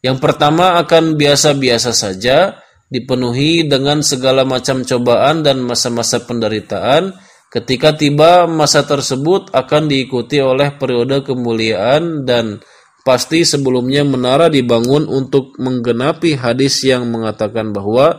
Yang 0.00 0.22
pertama 0.22 0.80
akan 0.80 1.18
biasa-biasa 1.18 1.90
saja, 1.92 2.62
dipenuhi 2.86 3.66
dengan 3.66 4.00
segala 4.00 4.46
macam 4.46 4.86
cobaan 4.86 5.42
dan 5.42 5.60
masa-masa 5.60 6.22
penderitaan. 6.22 7.12
Ketika 7.50 7.94
tiba 7.94 8.44
masa 8.46 8.86
tersebut 8.86 9.50
akan 9.54 9.88
diikuti 9.90 10.42
oleh 10.42 10.74
periode 10.76 11.26
kemuliaan 11.26 12.26
dan 12.26 12.60
pasti 13.06 13.46
sebelumnya 13.46 14.02
menara 14.02 14.50
dibangun 14.50 15.06
untuk 15.06 15.54
menggenapi 15.62 16.34
hadis 16.34 16.82
yang 16.82 17.06
mengatakan 17.06 17.70
bahwa 17.70 18.18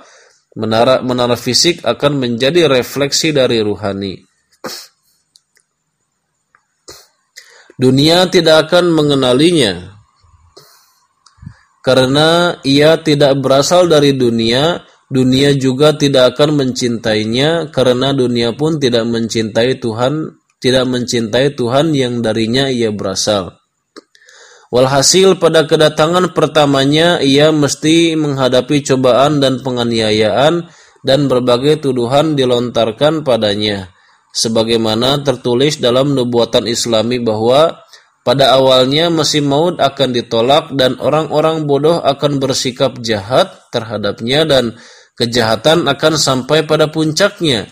Menara, 0.58 1.06
menara 1.06 1.38
fisik 1.38 1.86
akan 1.86 2.18
menjadi 2.18 2.66
refleksi 2.66 3.30
dari 3.30 3.62
ruhani. 3.62 4.18
Dunia 7.78 8.26
tidak 8.34 8.66
akan 8.66 8.90
mengenalinya 8.90 9.94
karena 11.86 12.58
ia 12.66 12.98
tidak 13.00 13.38
berasal 13.38 13.86
dari 13.86 14.18
dunia. 14.18 14.82
Dunia 15.08 15.56
juga 15.56 15.96
tidak 15.96 16.36
akan 16.36 16.60
mencintainya 16.60 17.72
karena 17.72 18.12
dunia 18.12 18.52
pun 18.58 18.76
tidak 18.76 19.08
mencintai 19.08 19.80
Tuhan, 19.80 20.36
tidak 20.60 20.84
mencintai 20.84 21.56
Tuhan 21.56 21.96
yang 21.96 22.20
darinya 22.20 22.68
ia 22.68 22.92
berasal. 22.92 23.56
Walhasil 24.68 25.40
pada 25.40 25.64
kedatangan 25.64 26.36
pertamanya 26.36 27.24
ia 27.24 27.56
mesti 27.56 28.20
menghadapi 28.20 28.84
cobaan 28.84 29.40
dan 29.40 29.64
penganiayaan 29.64 30.68
dan 31.08 31.20
berbagai 31.32 31.88
tuduhan 31.88 32.36
dilontarkan 32.36 33.24
padanya. 33.24 33.88
Sebagaimana 34.36 35.24
tertulis 35.24 35.80
dalam 35.80 36.12
nubuatan 36.12 36.68
islami 36.68 37.18
bahwa 37.24 37.80
pada 38.28 38.60
awalnya 38.60 39.08
Masih 39.08 39.40
Maud 39.40 39.80
akan 39.80 40.12
ditolak 40.12 40.76
dan 40.76 41.00
orang-orang 41.00 41.64
bodoh 41.64 42.04
akan 42.04 42.44
bersikap 42.44 43.00
jahat 43.00 43.56
terhadapnya 43.72 44.44
dan 44.44 44.76
kejahatan 45.16 45.88
akan 45.88 46.20
sampai 46.20 46.68
pada 46.68 46.92
puncaknya. 46.92 47.72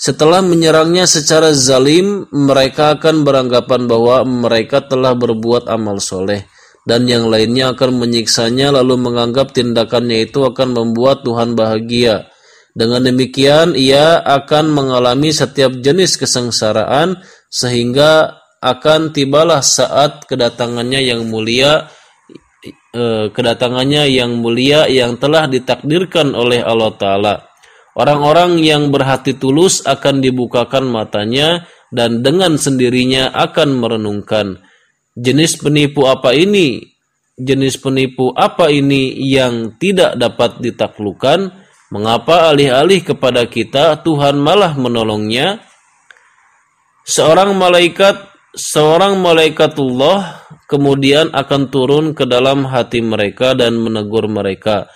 Setelah 0.00 0.40
menyerangnya 0.40 1.04
secara 1.04 1.52
zalim, 1.52 2.24
mereka 2.32 2.96
akan 2.96 3.20
beranggapan 3.20 3.84
bahwa 3.84 4.24
mereka 4.24 4.80
telah 4.80 5.12
berbuat 5.12 5.68
amal 5.68 6.00
soleh, 6.00 6.48
dan 6.88 7.04
yang 7.04 7.28
lainnya 7.28 7.76
akan 7.76 8.00
menyiksanya 8.00 8.72
lalu 8.72 8.96
menganggap 8.96 9.52
tindakannya 9.52 10.24
itu 10.24 10.40
akan 10.40 10.72
membuat 10.72 11.20
Tuhan 11.20 11.52
bahagia. 11.52 12.32
Dengan 12.72 13.12
demikian, 13.12 13.76
ia 13.76 14.24
akan 14.24 14.72
mengalami 14.72 15.36
setiap 15.36 15.76
jenis 15.84 16.16
kesengsaraan, 16.16 17.20
sehingga 17.52 18.40
akan 18.64 19.12
tibalah 19.12 19.60
saat 19.60 20.24
kedatangannya 20.24 21.12
yang 21.12 21.28
mulia, 21.28 21.92
eh, 22.96 23.28
kedatangannya 23.28 24.08
yang 24.08 24.32
mulia 24.40 24.88
yang 24.88 25.20
telah 25.20 25.44
ditakdirkan 25.44 26.32
oleh 26.32 26.64
Allah 26.64 26.92
Ta'ala. 26.96 27.49
Orang-orang 27.98 28.62
yang 28.62 28.94
berhati 28.94 29.34
tulus 29.34 29.82
akan 29.82 30.22
dibukakan 30.22 30.86
matanya 30.86 31.66
dan 31.90 32.22
dengan 32.22 32.54
sendirinya 32.54 33.34
akan 33.34 33.82
merenungkan 33.82 34.62
jenis 35.18 35.58
penipu 35.58 36.06
apa 36.06 36.30
ini? 36.32 36.86
Jenis 37.40 37.80
penipu 37.80 38.30
apa 38.36 38.68
ini 38.68 39.16
yang 39.26 39.74
tidak 39.80 40.14
dapat 40.20 40.60
ditaklukkan? 40.60 41.56
Mengapa 41.90 42.52
alih-alih 42.54 43.02
kepada 43.02 43.50
kita 43.50 43.98
Tuhan 44.06 44.38
malah 44.38 44.78
menolongnya? 44.78 45.58
Seorang 47.02 47.58
malaikat 47.58 48.30
seorang 48.54 49.18
malaikatullah 49.18 50.46
kemudian 50.70 51.34
akan 51.34 51.62
turun 51.70 52.06
ke 52.14 52.26
dalam 52.26 52.66
hati 52.66 53.02
mereka 53.02 53.54
dan 53.58 53.78
menegur 53.78 54.26
mereka 54.30 54.90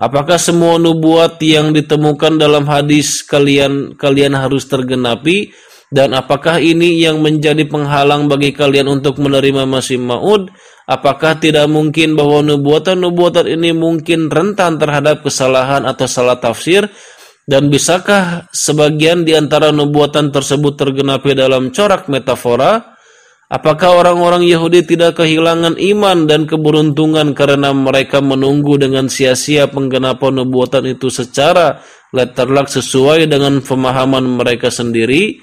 Apakah 0.00 0.40
semua 0.40 0.80
nubuat 0.80 1.36
yang 1.44 1.76
ditemukan 1.76 2.40
dalam 2.40 2.64
hadis 2.64 3.20
kalian 3.20 4.00
kalian 4.00 4.32
harus 4.32 4.64
tergenapi 4.64 5.52
dan 5.92 6.16
apakah 6.16 6.56
ini 6.56 7.04
yang 7.04 7.20
menjadi 7.20 7.68
penghalang 7.68 8.24
bagi 8.24 8.56
kalian 8.56 8.88
untuk 8.88 9.20
menerima 9.20 9.68
Masih 9.68 10.00
Maud? 10.00 10.48
Apakah 10.88 11.36
tidak 11.36 11.68
mungkin 11.68 12.16
bahwa 12.16 12.40
nubuatan-nubuatan 12.46 13.44
ini 13.44 13.76
mungkin 13.76 14.32
rentan 14.32 14.80
terhadap 14.80 15.20
kesalahan 15.20 15.84
atau 15.84 16.08
salah 16.08 16.40
tafsir? 16.40 16.88
Dan 17.44 17.66
bisakah 17.66 18.46
sebagian 18.54 19.26
di 19.26 19.34
antara 19.34 19.74
nubuatan 19.74 20.30
tersebut 20.30 20.78
tergenapi 20.78 21.34
dalam 21.34 21.74
corak 21.74 22.06
metafora? 22.06 22.96
Apakah 23.50 23.98
orang-orang 23.98 24.46
Yahudi 24.46 24.86
tidak 24.86 25.18
kehilangan 25.18 25.74
iman 25.74 26.30
dan 26.30 26.46
keberuntungan 26.46 27.34
karena 27.34 27.74
mereka 27.74 28.22
menunggu 28.22 28.78
dengan 28.78 29.10
sia-sia 29.10 29.66
penggenapan 29.66 30.38
nubuatan 30.38 30.86
itu 30.86 31.10
secara 31.10 31.82
letterlak 32.14 32.70
sesuai 32.70 33.26
dengan 33.26 33.58
pemahaman 33.58 34.38
mereka 34.38 34.70
sendiri? 34.70 35.42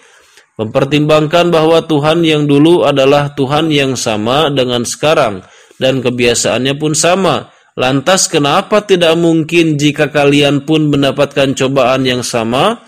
Mempertimbangkan 0.55 1.51
bahwa 1.51 1.83
Tuhan 1.83 2.23
yang 2.23 2.47
dulu 2.47 2.87
adalah 2.87 3.35
Tuhan 3.35 3.75
yang 3.75 3.99
sama 3.99 4.47
dengan 4.55 4.87
sekarang 4.87 5.43
dan 5.75 5.99
kebiasaannya 5.99 6.79
pun 6.79 6.95
sama. 6.95 7.51
Lantas 7.75 8.31
kenapa 8.31 8.87
tidak 8.87 9.19
mungkin 9.19 9.75
jika 9.75 10.07
kalian 10.09 10.63
pun 10.63 10.87
mendapatkan 10.87 11.53
cobaan 11.53 12.07
yang 12.07 12.23
sama? 12.23 12.79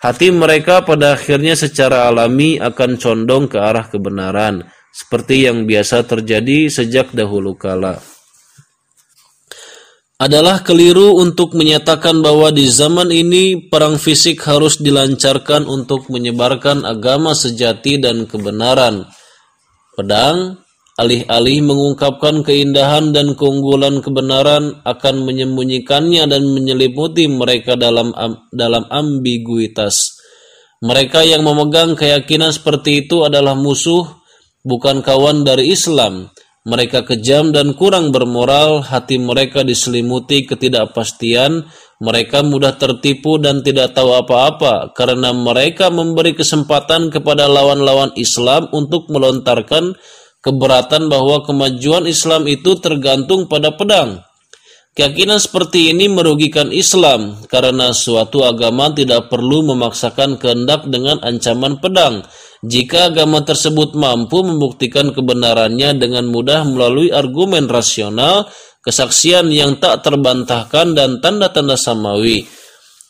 Hati 0.00 0.32
mereka 0.32 0.80
pada 0.80 1.12
akhirnya 1.12 1.52
secara 1.52 2.08
alami 2.08 2.56
akan 2.56 2.96
condong 2.96 3.52
ke 3.52 3.60
arah 3.60 3.84
kebenaran, 3.84 4.64
seperti 4.88 5.44
yang 5.44 5.68
biasa 5.68 6.08
terjadi 6.08 6.72
sejak 6.72 7.12
dahulu 7.12 7.52
kala. 7.52 8.00
Adalah 10.20 10.60
keliru 10.60 11.16
untuk 11.16 11.56
menyatakan 11.56 12.20
bahwa 12.20 12.52
di 12.52 12.68
zaman 12.68 13.08
ini 13.08 13.68
perang 13.72 13.96
fisik 13.96 14.40
harus 14.44 14.76
dilancarkan 14.80 15.64
untuk 15.64 16.08
menyebarkan 16.12 16.84
agama 16.84 17.32
sejati 17.32 17.96
dan 18.00 18.28
kebenaran. 18.28 19.08
Pedang, 19.96 20.59
alih-alih 21.00 21.64
mengungkapkan 21.64 22.44
keindahan 22.44 23.16
dan 23.16 23.32
keunggulan 23.32 24.04
kebenaran 24.04 24.84
akan 24.84 25.24
menyembunyikannya 25.24 26.28
dan 26.28 26.44
menyelimuti 26.44 27.24
mereka 27.24 27.80
dalam 27.80 28.12
dalam 28.52 28.84
ambiguitas. 28.92 30.20
Mereka 30.84 31.24
yang 31.24 31.40
memegang 31.40 31.96
keyakinan 31.96 32.52
seperti 32.52 33.08
itu 33.08 33.24
adalah 33.24 33.56
musuh 33.56 34.04
bukan 34.60 35.00
kawan 35.00 35.40
dari 35.44 35.72
Islam. 35.72 36.28
Mereka 36.60 37.08
kejam 37.08 37.56
dan 37.56 37.72
kurang 37.72 38.12
bermoral, 38.12 38.84
hati 38.84 39.16
mereka 39.16 39.64
diselimuti 39.64 40.44
ketidakpastian, 40.44 41.64
mereka 42.04 42.44
mudah 42.44 42.76
tertipu 42.76 43.40
dan 43.40 43.64
tidak 43.64 43.96
tahu 43.96 44.12
apa-apa 44.12 44.92
karena 44.92 45.32
mereka 45.32 45.88
memberi 45.88 46.36
kesempatan 46.36 47.08
kepada 47.08 47.48
lawan-lawan 47.48 48.12
Islam 48.16 48.68
untuk 48.76 49.08
melontarkan 49.08 49.96
keberatan 50.40 51.08
bahwa 51.08 51.44
kemajuan 51.44 52.04
Islam 52.08 52.48
itu 52.48 52.76
tergantung 52.80 53.48
pada 53.48 53.72
pedang. 53.72 54.24
Keyakinan 54.90 55.38
seperti 55.38 55.94
ini 55.94 56.10
merugikan 56.10 56.74
Islam 56.74 57.46
karena 57.46 57.94
suatu 57.94 58.42
agama 58.42 58.90
tidak 58.90 59.30
perlu 59.30 59.62
memaksakan 59.70 60.34
kehendak 60.36 60.90
dengan 60.90 61.22
ancaman 61.22 61.78
pedang 61.78 62.26
jika 62.60 63.08
agama 63.08 63.40
tersebut 63.40 63.96
mampu 63.96 64.44
membuktikan 64.44 65.16
kebenarannya 65.16 65.96
dengan 65.96 66.28
mudah 66.28 66.68
melalui 66.68 67.08
argumen 67.08 67.64
rasional, 67.64 68.52
kesaksian 68.84 69.48
yang 69.48 69.80
tak 69.80 70.04
terbantahkan 70.04 70.92
dan 70.92 71.24
tanda-tanda 71.24 71.80
samawi. 71.80 72.44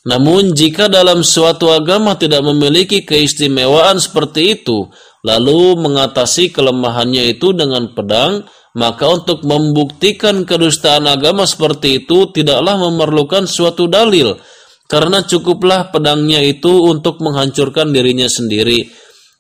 Namun 0.07 0.55
jika 0.55 0.87
dalam 0.87 1.27
suatu 1.27 1.75
agama 1.75 2.15
tidak 2.15 2.47
memiliki 2.47 3.03
keistimewaan 3.03 3.99
seperti 3.99 4.55
itu, 4.55 4.87
lalu 5.25 5.77
mengatasi 5.77 6.53
kelemahannya 6.53 7.37
itu 7.37 7.53
dengan 7.53 7.93
pedang, 7.93 8.49
maka 8.77 9.11
untuk 9.11 9.43
membuktikan 9.43 10.47
kedustaan 10.47 11.11
agama 11.11 11.45
seperti 11.45 12.07
itu 12.07 12.31
tidaklah 12.31 12.79
memerlukan 12.79 13.45
suatu 13.45 13.91
dalil, 13.91 14.39
karena 14.87 15.27
cukuplah 15.27 15.91
pedangnya 15.91 16.41
itu 16.43 16.87
untuk 16.87 17.19
menghancurkan 17.19 17.91
dirinya 17.91 18.31
sendiri. 18.31 18.91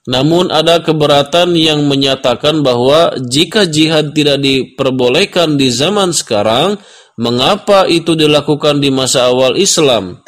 Namun 0.08 0.48
ada 0.48 0.80
keberatan 0.80 1.52
yang 1.54 1.84
menyatakan 1.84 2.64
bahwa 2.64 3.14
jika 3.20 3.68
jihad 3.68 4.16
tidak 4.16 4.40
diperbolehkan 4.40 5.60
di 5.60 5.68
zaman 5.68 6.10
sekarang, 6.16 6.80
mengapa 7.20 7.84
itu 7.84 8.16
dilakukan 8.16 8.80
di 8.80 8.88
masa 8.88 9.28
awal 9.28 9.60
Islam? 9.60 10.24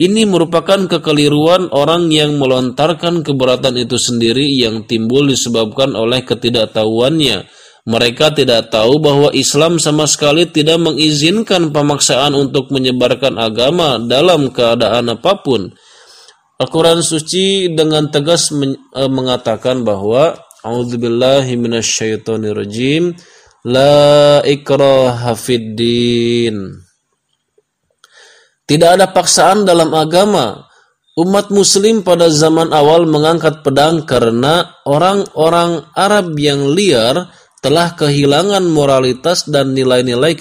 Ini 0.00 0.24
merupakan 0.24 0.88
kekeliruan 0.88 1.68
orang 1.76 2.08
yang 2.08 2.40
melontarkan 2.40 3.20
keberatan 3.20 3.76
itu 3.76 4.00
sendiri 4.00 4.48
yang 4.48 4.88
timbul 4.88 5.28
disebabkan 5.28 5.92
oleh 5.92 6.24
ketidaktahuannya. 6.24 7.44
Mereka 7.84 8.32
tidak 8.32 8.72
tahu 8.72 8.96
bahwa 8.96 9.28
Islam 9.36 9.76
sama 9.76 10.08
sekali 10.08 10.48
tidak 10.48 10.80
mengizinkan 10.80 11.68
pemaksaan 11.68 12.32
untuk 12.32 12.72
menyebarkan 12.72 13.36
agama 13.36 14.00
dalam 14.00 14.48
keadaan 14.48 15.12
apa 15.20 15.36
pun. 15.44 15.68
Al-Quran 16.56 17.04
suci 17.04 17.68
dengan 17.68 18.08
tegas 18.08 18.48
uh, 18.56 18.72
mengatakan 19.12 19.84
bahwa 19.84 20.32
A'udzubillahi 20.64 21.56
minasyaitonirrajim 21.60 23.16
La 23.68 24.40
ikraha 24.44 25.36
fiddin 25.36 26.88
Tidak 28.70 28.86
ada 28.86 29.10
paksaan 29.10 29.66
dalam 29.66 29.90
agama. 29.90 30.70
Umat 31.18 31.50
muslim 31.50 32.06
pada 32.06 32.30
zaman 32.30 32.70
awal 32.70 33.02
mengangkat 33.02 33.66
pedang 33.66 34.06
karena 34.06 34.78
orang-orang 34.86 35.82
Arab 35.98 36.38
yang 36.38 36.70
liar 36.70 37.34
telah 37.58 37.98
kehilangan 37.98 38.62
moralitas 38.70 39.50
dan 39.50 39.74
nilai-nilai 39.74 40.38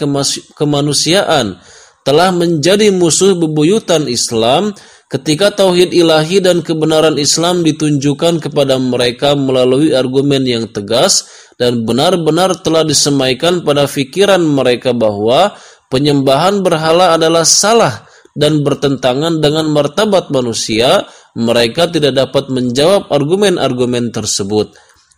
kemanusiaan, 0.53 1.57
telah 2.05 2.29
menjadi 2.29 2.93
musuh 2.93 3.33
bebuyutan 3.33 4.05
Islam, 4.05 4.77
Ketika 5.09 5.49
tauhid 5.49 5.89
ilahi 5.89 6.37
dan 6.37 6.61
kebenaran 6.61 7.17
Islam 7.17 7.65
ditunjukkan 7.65 8.45
kepada 8.45 8.77
mereka 8.77 9.33
melalui 9.33 9.89
argumen 9.89 10.45
yang 10.45 10.69
tegas 10.69 11.25
dan 11.57 11.81
benar-benar 11.81 12.53
telah 12.61 12.85
disemaikan 12.85 13.65
pada 13.65 13.89
fikiran 13.89 14.37
mereka 14.37 14.93
bahwa 14.93 15.57
penyembahan 15.89 16.61
berhala 16.61 17.17
adalah 17.17 17.41
salah 17.41 18.05
dan 18.39 18.63
bertentangan 18.63 19.43
dengan 19.43 19.67
martabat 19.67 20.31
manusia, 20.31 21.03
mereka 21.35 21.91
tidak 21.91 22.15
dapat 22.15 22.47
menjawab 22.47 23.11
argumen-argumen 23.11 24.15
tersebut. 24.15 24.71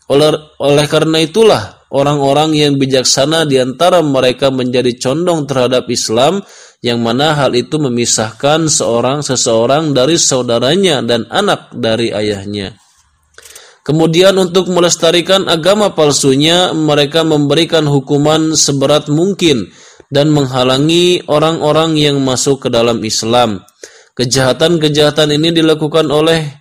Oleh, 0.10 0.34
oleh 0.58 0.86
karena 0.90 1.22
itulah 1.22 1.88
orang-orang 1.94 2.58
yang 2.58 2.76
bijaksana 2.76 3.46
di 3.46 3.62
antara 3.62 4.02
mereka 4.02 4.50
menjadi 4.50 4.92
condong 4.98 5.46
terhadap 5.46 5.88
Islam 5.88 6.42
yang 6.82 7.00
mana 7.00 7.38
hal 7.38 7.54
itu 7.54 7.78
memisahkan 7.78 8.66
seorang 8.66 9.22
seseorang 9.22 9.94
dari 9.94 10.18
saudaranya 10.18 11.06
dan 11.06 11.30
anak 11.30 11.70
dari 11.72 12.10
ayahnya. 12.10 12.74
Kemudian 13.82 14.38
untuk 14.38 14.70
melestarikan 14.70 15.50
agama 15.50 15.94
palsunya, 15.98 16.70
mereka 16.74 17.26
memberikan 17.26 17.86
hukuman 17.90 18.54
seberat 18.54 19.10
mungkin 19.10 19.74
dan 20.12 20.30
menghalangi 20.30 21.24
orang-orang 21.26 21.96
yang 21.96 22.20
masuk 22.20 22.68
ke 22.68 22.70
dalam 22.70 23.00
Islam. 23.02 23.64
Kejahatan-kejahatan 24.14 25.34
ini 25.40 25.56
dilakukan 25.56 26.12
oleh 26.12 26.52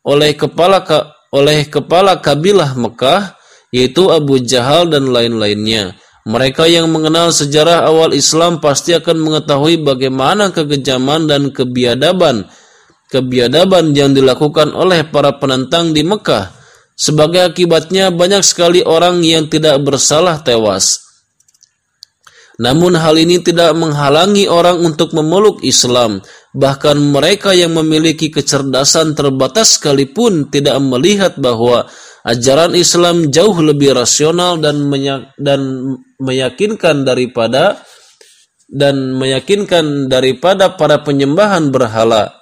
oleh 0.00 0.32
kepala 0.32 0.82
oleh 1.30 1.68
kepala 1.68 2.18
kabilah 2.18 2.72
Mekah 2.72 3.36
yaitu 3.70 4.08
Abu 4.08 4.40
Jahal 4.40 4.88
dan 4.88 5.12
lain-lainnya. 5.12 5.94
Mereka 6.24 6.66
yang 6.66 6.88
mengenal 6.88 7.30
sejarah 7.30 7.84
awal 7.84 8.16
Islam 8.16 8.58
pasti 8.64 8.96
akan 8.96 9.16
mengetahui 9.20 9.84
bagaimana 9.84 10.50
kekejaman 10.50 11.28
dan 11.28 11.52
kebiadaban 11.52 12.48
kebiadaban 13.10 13.90
yang 13.92 14.14
dilakukan 14.14 14.70
oleh 14.72 15.04
para 15.04 15.36
penentang 15.36 15.90
di 15.90 16.06
Mekah. 16.06 16.54
Sebagai 16.94 17.42
akibatnya 17.42 18.14
banyak 18.14 18.40
sekali 18.46 18.80
orang 18.86 19.20
yang 19.26 19.50
tidak 19.50 19.82
bersalah 19.82 20.40
tewas. 20.40 21.09
Namun 22.60 22.92
hal 22.92 23.16
ini 23.16 23.40
tidak 23.40 23.72
menghalangi 23.72 24.44
orang 24.44 24.84
untuk 24.84 25.16
memeluk 25.16 25.64
Islam. 25.64 26.20
Bahkan 26.52 26.96
mereka 27.00 27.56
yang 27.56 27.72
memiliki 27.72 28.28
kecerdasan 28.28 29.16
terbatas 29.16 29.80
sekalipun 29.80 30.52
tidak 30.52 30.76
melihat 30.84 31.40
bahwa 31.40 31.88
ajaran 32.28 32.76
Islam 32.76 33.32
jauh 33.32 33.56
lebih 33.64 33.96
rasional 33.96 34.60
dan 34.60 34.92
dan 35.40 35.60
meyakinkan 36.20 37.08
daripada 37.08 37.80
dan 38.68 39.16
meyakinkan 39.16 40.12
daripada 40.12 40.76
para 40.76 41.00
penyembahan 41.00 41.72
berhala. 41.72 42.36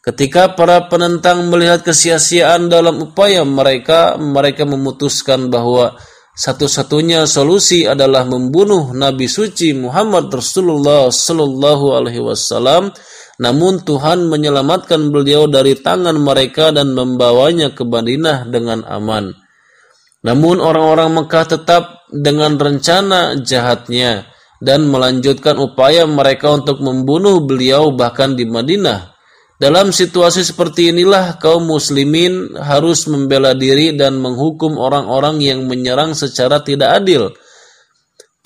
Ketika 0.00 0.56
para 0.56 0.88
penentang 0.88 1.52
melihat 1.52 1.84
kesia-siaan 1.84 2.72
dalam 2.72 3.04
upaya 3.04 3.44
mereka, 3.44 4.16
mereka 4.16 4.64
memutuskan 4.64 5.52
bahwa 5.52 5.92
satu-satunya 6.38 7.26
solusi 7.26 7.82
adalah 7.82 8.22
membunuh 8.22 8.94
Nabi 8.94 9.26
suci 9.26 9.74
Muhammad 9.74 10.30
Rasulullah 10.30 11.10
sallallahu 11.10 11.98
alaihi 11.98 12.22
wasallam 12.22 12.94
namun 13.38 13.82
Tuhan 13.82 14.26
menyelamatkan 14.26 15.14
beliau 15.14 15.50
dari 15.50 15.78
tangan 15.78 16.14
mereka 16.18 16.74
dan 16.74 16.90
membawanya 16.90 17.70
ke 17.70 17.86
Madinah 17.86 18.50
dengan 18.50 18.82
aman. 18.82 19.30
Namun 20.26 20.58
orang-orang 20.58 21.22
Mekah 21.22 21.46
tetap 21.46 21.82
dengan 22.10 22.58
rencana 22.58 23.38
jahatnya 23.38 24.26
dan 24.58 24.90
melanjutkan 24.90 25.54
upaya 25.62 26.02
mereka 26.06 26.50
untuk 26.50 26.82
membunuh 26.82 27.38
beliau 27.46 27.94
bahkan 27.94 28.34
di 28.34 28.42
Madinah. 28.42 29.17
Dalam 29.58 29.90
situasi 29.90 30.46
seperti 30.46 30.94
inilah 30.94 31.34
kaum 31.42 31.66
muslimin 31.66 32.54
harus 32.54 33.10
membela 33.10 33.58
diri 33.58 33.90
dan 33.90 34.14
menghukum 34.22 34.78
orang-orang 34.78 35.42
yang 35.42 35.66
menyerang 35.66 36.14
secara 36.14 36.62
tidak 36.62 37.02
adil 37.02 37.34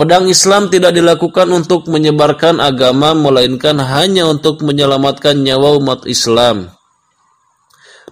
Pedang 0.03 0.27
Islam 0.27 0.67
tidak 0.67 0.99
dilakukan 0.99 1.47
untuk 1.55 1.87
menyebarkan 1.87 2.59
agama 2.59 3.13
melainkan 3.15 3.79
hanya 3.79 4.27
untuk 4.27 4.65
menyelamatkan 4.65 5.37
nyawa 5.39 5.79
umat 5.79 6.11
Islam. 6.11 6.75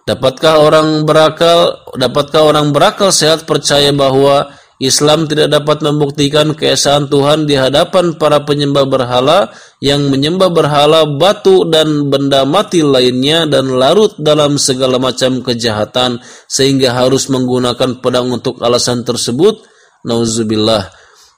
Dapatkah 0.06 0.62
orang 0.62 1.02
berakal 1.02 1.82
dapatkah 1.98 2.46
orang 2.46 2.70
berakal 2.70 3.10
sehat 3.10 3.48
percaya 3.48 3.90
bahwa 3.96 4.54
Islam 4.80 5.28
tidak 5.28 5.52
dapat 5.52 5.84
membuktikan 5.84 6.56
keesaan 6.56 7.12
Tuhan 7.12 7.44
di 7.44 7.52
hadapan 7.52 8.16
para 8.16 8.40
penyembah 8.48 8.88
berhala 8.88 9.52
yang 9.76 10.08
menyembah 10.08 10.48
berhala 10.48 11.04
batu 11.04 11.68
dan 11.68 12.08
benda 12.08 12.48
mati 12.48 12.80
lainnya 12.80 13.44
dan 13.44 13.68
larut 13.76 14.16
dalam 14.16 14.56
segala 14.56 14.96
macam 14.96 15.44
kejahatan 15.44 16.24
sehingga 16.48 16.96
harus 16.96 17.28
menggunakan 17.28 18.00
pedang 18.00 18.32
untuk 18.32 18.56
alasan 18.64 19.04
tersebut. 19.04 19.60
Nauzubillah. 20.08 20.88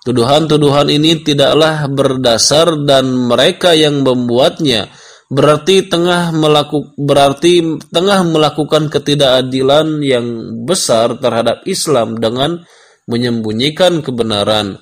Tuduhan-tuduhan 0.06 0.86
ini 0.94 1.18
tidaklah 1.26 1.90
berdasar 1.90 2.78
dan 2.86 3.10
mereka 3.10 3.74
yang 3.74 4.06
membuatnya 4.06 4.86
berarti 5.26 5.90
tengah 5.90 6.30
melaku, 6.30 6.94
berarti 6.94 7.80
tengah 7.90 8.22
melakukan 8.22 8.86
ketidakadilan 8.86 9.98
yang 9.98 10.26
besar 10.62 11.18
terhadap 11.18 11.66
Islam 11.66 12.22
dengan 12.22 12.62
menyembunyikan 13.06 14.02
kebenaran. 14.02 14.80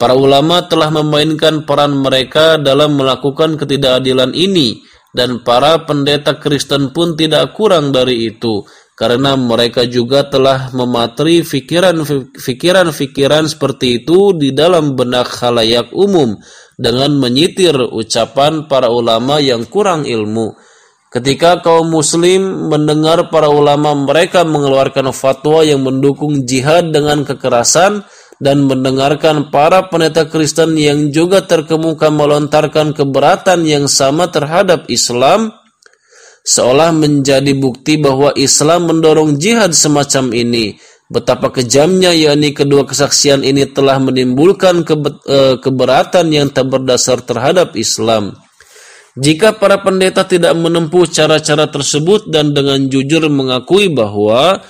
Para 0.00 0.16
ulama 0.16 0.64
telah 0.64 0.88
memainkan 0.88 1.68
peran 1.68 2.00
mereka 2.00 2.56
dalam 2.56 2.96
melakukan 2.96 3.60
ketidakadilan 3.60 4.32
ini 4.32 4.80
dan 5.12 5.44
para 5.44 5.84
pendeta 5.84 6.40
Kristen 6.40 6.94
pun 6.94 7.18
tidak 7.18 7.52
kurang 7.52 7.92
dari 7.92 8.32
itu 8.32 8.64
karena 9.00 9.32
mereka 9.32 9.88
juga 9.88 10.28
telah 10.28 10.68
mematri 10.76 11.40
fikiran-fikiran 11.40 13.48
seperti 13.48 14.04
itu 14.04 14.36
di 14.36 14.52
dalam 14.52 14.92
benak 14.92 15.24
khalayak 15.24 15.88
umum 15.96 16.36
dengan 16.76 17.16
menyitir 17.16 17.72
ucapan 17.76 18.68
para 18.68 18.92
ulama 18.92 19.40
yang 19.40 19.64
kurang 19.64 20.04
ilmu. 20.04 20.52
Ketika 21.10 21.58
kaum 21.58 21.90
muslim 21.90 22.70
mendengar 22.70 23.34
para 23.34 23.50
ulama 23.50 23.98
mereka 23.98 24.46
mengeluarkan 24.46 25.10
fatwa 25.10 25.66
yang 25.66 25.82
mendukung 25.82 26.46
jihad 26.46 26.94
dengan 26.94 27.26
kekerasan 27.26 28.06
dan 28.38 28.70
mendengarkan 28.70 29.50
para 29.50 29.90
pendeta 29.90 30.30
Kristen 30.30 30.78
yang 30.78 31.10
juga 31.10 31.42
terkemuka 31.42 32.14
melontarkan 32.14 32.94
keberatan 32.94 33.66
yang 33.66 33.90
sama 33.90 34.30
terhadap 34.30 34.86
Islam, 34.86 35.50
seolah 36.46 36.94
menjadi 36.94 37.58
bukti 37.58 37.98
bahwa 37.98 38.30
Islam 38.38 38.94
mendorong 38.94 39.34
jihad 39.34 39.74
semacam 39.74 40.30
ini. 40.30 40.78
Betapa 41.10 41.50
kejamnya 41.50 42.14
yakni 42.14 42.54
kedua 42.54 42.86
kesaksian 42.86 43.42
ini 43.42 43.66
telah 43.66 43.98
menimbulkan 43.98 44.86
e, 44.86 45.58
keberatan 45.58 46.30
yang 46.30 46.54
tak 46.54 46.70
berdasar 46.70 47.18
terhadap 47.18 47.74
Islam. 47.74 48.38
Jika 49.18 49.58
para 49.58 49.82
pendeta 49.82 50.22
tidak 50.22 50.54
menempuh 50.54 51.02
cara-cara 51.10 51.66
tersebut 51.66 52.30
dan 52.30 52.54
dengan 52.54 52.78
jujur 52.86 53.26
mengakui 53.26 53.90
bahwa 53.90 54.62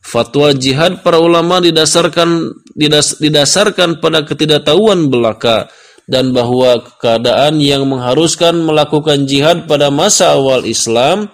fatwa 0.00 0.50
jihad 0.56 1.04
para 1.04 1.20
ulama 1.20 1.60
didasarkan 1.60 2.56
didas, 2.72 3.20
didasarkan 3.20 4.00
pada 4.00 4.24
ketidaktahuan 4.24 5.12
belaka, 5.12 5.68
dan 6.08 6.32
bahwa 6.32 6.82
keadaan 6.98 7.60
yang 7.60 7.84
mengharuskan 7.86 8.64
melakukan 8.64 9.28
jihad 9.28 9.68
pada 9.70 9.92
masa 9.92 10.34
awal 10.34 10.64
Islam 10.64 11.30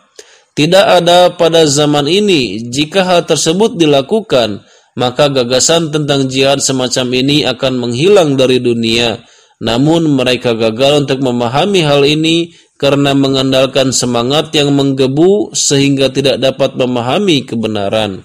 tidak 0.52 0.86
ada 1.02 1.30
pada 1.38 1.62
zaman 1.70 2.10
ini. 2.10 2.66
Jika 2.66 3.06
hal 3.06 3.22
tersebut 3.22 3.78
dilakukan, 3.78 4.66
maka 4.98 5.30
gagasan 5.30 5.94
tentang 5.94 6.26
jihad 6.26 6.58
semacam 6.58 7.06
ini 7.14 7.46
akan 7.46 7.78
menghilang 7.78 8.34
dari 8.34 8.58
dunia. 8.58 9.22
Namun 9.58 10.14
mereka 10.14 10.54
gagal 10.54 11.06
untuk 11.06 11.18
memahami 11.22 11.82
hal 11.82 12.06
ini 12.06 12.54
karena 12.78 13.10
mengandalkan 13.10 13.90
semangat 13.90 14.54
yang 14.54 14.70
menggebu 14.70 15.50
sehingga 15.50 16.14
tidak 16.14 16.38
dapat 16.38 16.78
memahami 16.78 17.42
kebenaran. 17.42 18.22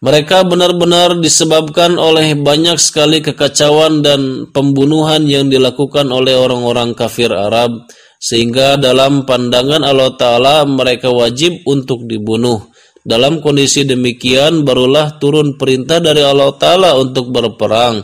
Mereka 0.00 0.48
benar-benar 0.48 1.20
disebabkan 1.20 2.00
oleh 2.00 2.32
banyak 2.32 2.80
sekali 2.80 3.20
kekacauan 3.20 4.00
dan 4.00 4.48
pembunuhan 4.48 5.28
yang 5.28 5.52
dilakukan 5.52 6.08
oleh 6.08 6.40
orang-orang 6.40 6.96
kafir 6.96 7.28
Arab, 7.28 7.84
sehingga 8.16 8.80
dalam 8.80 9.28
pandangan 9.28 9.84
Allah 9.84 10.16
Ta'ala 10.16 10.64
mereka 10.64 11.12
wajib 11.12 11.68
untuk 11.68 12.08
dibunuh. 12.08 12.72
Dalam 13.04 13.44
kondisi 13.44 13.84
demikian 13.84 14.64
barulah 14.64 15.20
turun 15.20 15.60
perintah 15.60 16.00
dari 16.00 16.24
Allah 16.24 16.48
Ta'ala 16.56 16.96
untuk 16.96 17.28
berperang. 17.28 18.00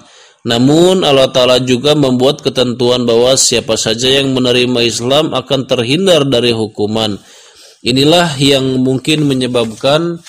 Namun 0.47 1.03
Allah 1.03 1.27
Ta'ala 1.35 1.59
juga 1.59 1.99
membuat 1.99 2.39
ketentuan 2.39 3.03
bahwa 3.03 3.35
siapa 3.35 3.75
saja 3.75 4.23
yang 4.23 4.31
menerima 4.31 4.79
Islam 4.87 5.35
akan 5.35 5.67
terhindar 5.67 6.23
dari 6.23 6.55
hukuman. 6.55 7.19
Inilah 7.83 8.39
yang 8.39 8.79
mungkin 8.79 9.27
menyebabkan 9.27 10.23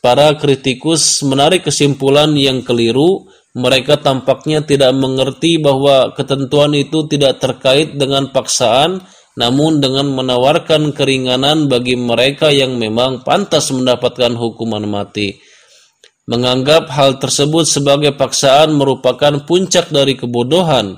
Para 0.00 0.32
kritikus 0.32 1.20
menarik 1.20 1.68
kesimpulan 1.68 2.32
yang 2.32 2.64
keliru, 2.64 3.28
mereka 3.52 4.00
tampaknya 4.00 4.64
tidak 4.64 4.96
mengerti 4.96 5.60
bahwa 5.60 6.16
ketentuan 6.16 6.72
itu 6.72 7.04
tidak 7.04 7.36
terkait 7.36 8.00
dengan 8.00 8.32
paksaan, 8.32 9.04
namun 9.36 9.84
dengan 9.84 10.08
menawarkan 10.08 10.96
keringanan 10.96 11.68
bagi 11.68 12.00
mereka 12.00 12.48
yang 12.48 12.80
memang 12.80 13.20
pantas 13.28 13.68
mendapatkan 13.76 14.32
hukuman 14.40 14.88
mati. 14.88 15.36
Menganggap 16.30 16.86
hal 16.94 17.18
tersebut 17.18 17.66
sebagai 17.66 18.14
paksaan 18.14 18.78
merupakan 18.78 19.42
puncak 19.42 19.90
dari 19.90 20.14
kebodohan. 20.14 20.94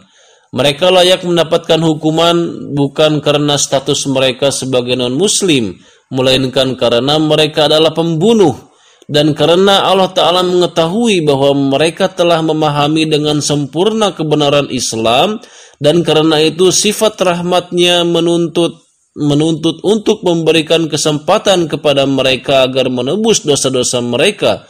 Mereka 0.52 0.92
layak 0.92 1.24
mendapatkan 1.24 1.80
hukuman 1.80 2.36
bukan 2.76 3.24
karena 3.24 3.56
status 3.56 4.04
mereka 4.12 4.52
sebagai 4.52 4.92
non-Muslim, 4.92 5.72
melainkan 6.12 6.76
karena 6.76 7.16
mereka 7.16 7.72
adalah 7.72 7.96
pembunuh 7.96 8.72
dan 9.10 9.34
karena 9.34 9.82
Allah 9.82 10.08
Ta'ala 10.14 10.40
mengetahui 10.46 11.26
bahwa 11.26 11.76
mereka 11.76 12.08
telah 12.12 12.38
memahami 12.40 13.08
dengan 13.08 13.42
sempurna 13.42 14.14
kebenaran 14.14 14.70
Islam 14.70 15.42
dan 15.82 16.06
karena 16.06 16.38
itu 16.38 16.70
sifat 16.70 17.18
rahmatnya 17.18 18.06
menuntut 18.06 18.80
menuntut 19.12 19.84
untuk 19.84 20.24
memberikan 20.24 20.88
kesempatan 20.88 21.68
kepada 21.68 22.08
mereka 22.08 22.64
agar 22.64 22.88
menebus 22.88 23.44
dosa-dosa 23.44 24.00
mereka. 24.00 24.64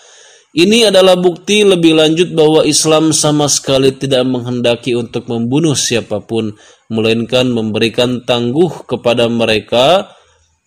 Ini 0.53 0.93
adalah 0.93 1.17
bukti 1.17 1.65
lebih 1.65 1.97
lanjut 1.97 2.37
bahwa 2.37 2.61
Islam 2.69 3.17
sama 3.17 3.49
sekali 3.49 3.97
tidak 3.97 4.29
menghendaki 4.29 4.93
untuk 4.93 5.25
membunuh 5.25 5.73
siapa 5.73 6.21
pun, 6.21 6.53
melainkan 6.93 7.49
memberikan 7.49 8.21
tangguh 8.21 8.85
kepada 8.85 9.33
mereka 9.33 10.13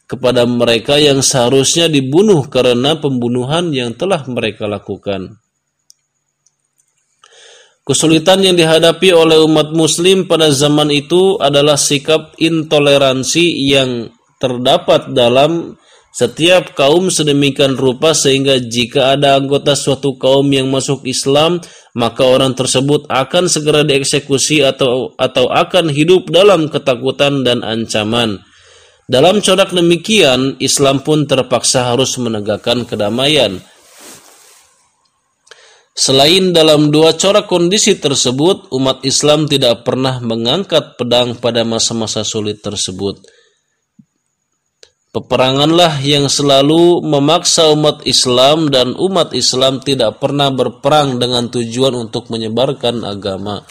kepada 0.06 0.46
mereka 0.46 1.02
yang 1.02 1.22
seharusnya 1.22 1.90
dibunuh 1.90 2.46
karena 2.46 2.98
pembunuhan 2.98 3.74
yang 3.74 3.98
telah 3.98 4.22
mereka 4.30 4.70
lakukan. 4.70 5.42
Kesulitan 7.86 8.42
yang 8.42 8.58
dihadapi 8.58 9.14
oleh 9.14 9.38
umat 9.46 9.70
muslim 9.70 10.26
pada 10.26 10.50
zaman 10.50 10.90
itu 10.90 11.38
adalah 11.38 11.78
sikap 11.78 12.34
intoleransi 12.42 13.46
yang 13.62 14.10
terdapat 14.42 15.14
dalam 15.14 15.78
setiap 16.16 16.80
kaum 16.80 17.12
sedemikian 17.12 17.76
rupa 17.76 18.16
sehingga 18.16 18.56
jika 18.64 19.20
ada 19.20 19.36
anggota 19.36 19.76
suatu 19.76 20.16
kaum 20.16 20.48
yang 20.48 20.72
masuk 20.72 21.04
Islam, 21.04 21.60
maka 21.92 22.24
orang 22.24 22.56
tersebut 22.56 23.04
akan 23.12 23.52
segera 23.52 23.84
dieksekusi 23.84 24.64
atau 24.64 25.12
atau 25.20 25.52
akan 25.52 25.92
hidup 25.92 26.32
dalam 26.32 26.72
ketakutan 26.72 27.44
dan 27.44 27.68
ancaman. 27.68 28.40
Dalam 29.12 29.44
corak 29.44 29.76
demikian, 29.76 30.56
Islam 30.64 31.04
pun 31.04 31.28
terpaksa 31.28 31.92
harus 31.92 32.16
menegakkan 32.16 32.88
kedamaian. 32.88 33.60
Selain 35.92 36.56
dalam 36.56 36.96
dua 36.96 37.20
corak 37.20 37.52
kondisi 37.52 38.00
tersebut, 38.00 38.72
umat 38.72 39.04
Islam 39.04 39.52
tidak 39.52 39.84
pernah 39.84 40.24
mengangkat 40.24 40.96
pedang 40.96 41.36
pada 41.36 41.68
masa-masa 41.68 42.24
sulit 42.24 42.64
tersebut. 42.64 43.35
Peperanganlah 45.16 46.04
yang 46.04 46.28
selalu 46.28 47.00
memaksa 47.00 47.72
umat 47.72 48.04
Islam 48.04 48.68
dan 48.68 49.00
umat 49.00 49.32
Islam 49.32 49.80
tidak 49.80 50.20
pernah 50.20 50.52
berperang 50.52 51.24
dengan 51.24 51.48
tujuan 51.48 51.96
untuk 51.96 52.28
menyebarkan 52.28 53.00
agama. 53.08 53.64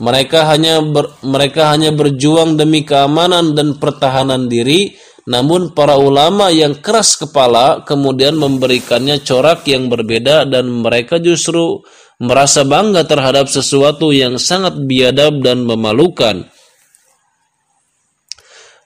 Mereka 0.00 0.48
hanya 0.48 0.80
ber, 0.80 1.20
mereka 1.20 1.68
hanya 1.68 1.92
berjuang 1.92 2.56
demi 2.56 2.80
keamanan 2.80 3.52
dan 3.52 3.76
pertahanan 3.76 4.48
diri, 4.48 4.96
namun 5.28 5.76
para 5.76 6.00
ulama 6.00 6.48
yang 6.48 6.80
keras 6.80 7.20
kepala 7.20 7.84
kemudian 7.84 8.32
memberikannya 8.32 9.20
corak 9.20 9.68
yang 9.68 9.92
berbeda 9.92 10.48
dan 10.48 10.80
mereka 10.80 11.20
justru 11.20 11.84
merasa 12.24 12.64
bangga 12.64 13.04
terhadap 13.04 13.52
sesuatu 13.52 14.16
yang 14.16 14.40
sangat 14.40 14.80
biadab 14.80 15.44
dan 15.44 15.68
memalukan. 15.68 16.48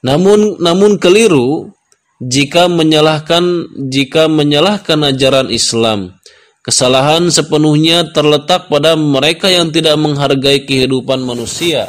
Namun 0.03 0.59
namun 0.63 0.95
keliru 0.95 1.71
jika 2.19 2.67
menyalahkan 2.67 3.43
jika 3.87 4.27
menyalahkan 4.27 4.99
ajaran 5.07 5.47
Islam. 5.51 6.19
Kesalahan 6.59 7.31
sepenuhnya 7.31 8.11
terletak 8.11 8.67
pada 8.67 8.93
mereka 8.99 9.47
yang 9.47 9.71
tidak 9.71 9.95
menghargai 9.95 10.67
kehidupan 10.67 11.23
manusia 11.23 11.87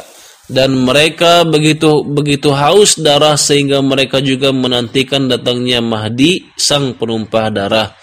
dan 0.51 0.75
mereka 0.75 1.47
begitu 1.47 2.03
begitu 2.03 2.51
haus 2.51 2.99
darah 2.99 3.39
sehingga 3.39 3.83
mereka 3.83 4.23
juga 4.23 4.51
menantikan 4.51 5.27
datangnya 5.31 5.83
Mahdi 5.83 6.55
sang 6.55 6.95
penumpah 6.99 7.47
darah. 7.51 7.95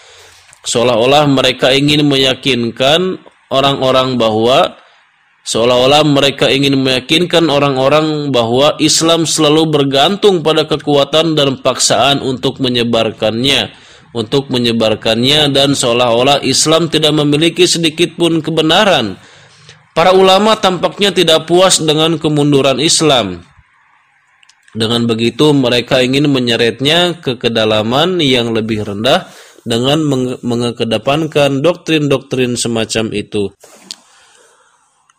Seolah-olah 0.65 1.25
mereka 1.29 1.73
ingin 1.73 2.05
meyakinkan 2.05 3.17
orang-orang 3.49 4.17
bahwa 4.17 4.77
seolah-olah 5.49 6.05
mereka 6.05 6.45
ingin 6.53 6.77
meyakinkan 6.77 7.49
orang-orang 7.49 8.29
bahwa 8.29 8.77
Islam 8.77 9.25
selalu 9.25 9.65
bergantung 9.73 10.45
pada 10.45 10.69
kekuatan 10.69 11.33
dan 11.33 11.57
paksaan 11.57 12.21
untuk 12.21 12.61
menyebarkannya 12.61 13.89
untuk 14.13 14.49
menyebarkannya 14.49 15.53
dan 15.53 15.77
seolah-olah 15.77 16.41
Islam 16.41 16.89
tidak 16.89 17.13
memiliki 17.13 17.69
sedikit 17.69 18.17
pun 18.17 18.41
kebenaran. 18.41 19.17
Para 19.93 20.15
ulama 20.15 20.55
tampaknya 20.57 21.13
tidak 21.13 21.45
puas 21.49 21.81
dengan 21.81 22.17
kemunduran 22.17 22.79
Islam. 22.79 23.43
Dengan 24.69 25.09
begitu 25.09 25.49
mereka 25.49 25.99
ingin 26.05 26.29
menyeretnya 26.29 27.17
ke 27.17 27.41
kedalaman 27.41 28.21
yang 28.21 28.53
lebih 28.53 28.85
rendah 28.85 29.25
dengan 29.65 30.01
mengekedepankan 30.45 31.59
doktrin-doktrin 31.65 32.53
semacam 32.53 33.11
itu. 33.11 33.49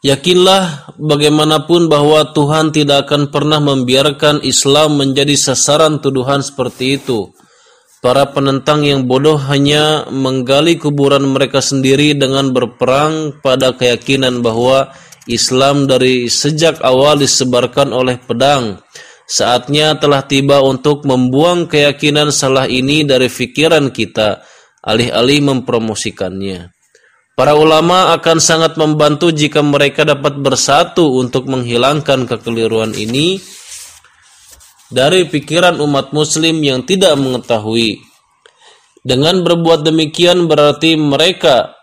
Yakinlah 0.00 0.96
bagaimanapun 0.96 1.92
bahwa 1.92 2.32
Tuhan 2.32 2.72
tidak 2.72 3.04
akan 3.04 3.28
pernah 3.28 3.60
membiarkan 3.60 4.40
Islam 4.40 4.96
menjadi 4.96 5.36
sasaran 5.36 6.00
tuduhan 6.00 6.40
seperti 6.40 6.96
itu. 6.96 7.28
Para 8.00 8.32
penentang 8.32 8.80
yang 8.80 9.04
bodoh 9.04 9.36
hanya 9.36 10.08
menggali 10.08 10.80
kuburan 10.80 11.28
mereka 11.28 11.60
sendiri 11.60 12.16
dengan 12.16 12.48
berperang 12.48 13.44
pada 13.44 13.76
keyakinan 13.76 14.40
bahwa 14.40 14.88
Islam 15.28 15.84
dari 15.84 16.32
sejak 16.32 16.80
awal 16.80 17.20
disebarkan 17.20 17.92
oleh 17.92 18.16
pedang. 18.16 18.80
Saatnya 19.28 20.00
telah 20.00 20.24
tiba 20.24 20.64
untuk 20.64 21.04
membuang 21.04 21.68
keyakinan 21.68 22.32
salah 22.32 22.64
ini 22.64 23.04
dari 23.04 23.28
pikiran 23.28 23.92
kita, 23.92 24.48
alih-alih 24.80 25.44
mempromosikannya. 25.44 26.79
Para 27.40 27.56
ulama 27.56 28.12
akan 28.20 28.36
sangat 28.36 28.76
membantu 28.76 29.32
jika 29.32 29.64
mereka 29.64 30.04
dapat 30.04 30.36
bersatu 30.44 31.16
untuk 31.16 31.48
menghilangkan 31.48 32.28
kekeliruan 32.28 32.92
ini 32.92 33.40
dari 34.92 35.24
pikiran 35.24 35.80
umat 35.80 36.12
muslim 36.12 36.60
yang 36.60 36.84
tidak 36.84 37.16
mengetahui. 37.16 37.96
Dengan 39.00 39.40
berbuat 39.40 39.88
demikian 39.88 40.52
berarti 40.52 41.00
mereka 41.00 41.80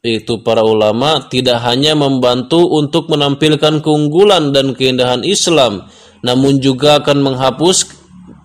itu 0.00 0.40
para 0.40 0.64
ulama 0.64 1.20
tidak 1.28 1.60
hanya 1.68 1.92
membantu 1.92 2.64
untuk 2.72 3.12
menampilkan 3.12 3.84
keunggulan 3.84 4.56
dan 4.56 4.72
keindahan 4.72 5.20
Islam, 5.20 5.84
namun 6.24 6.64
juga 6.64 7.04
akan 7.04 7.28
menghapus 7.28 7.92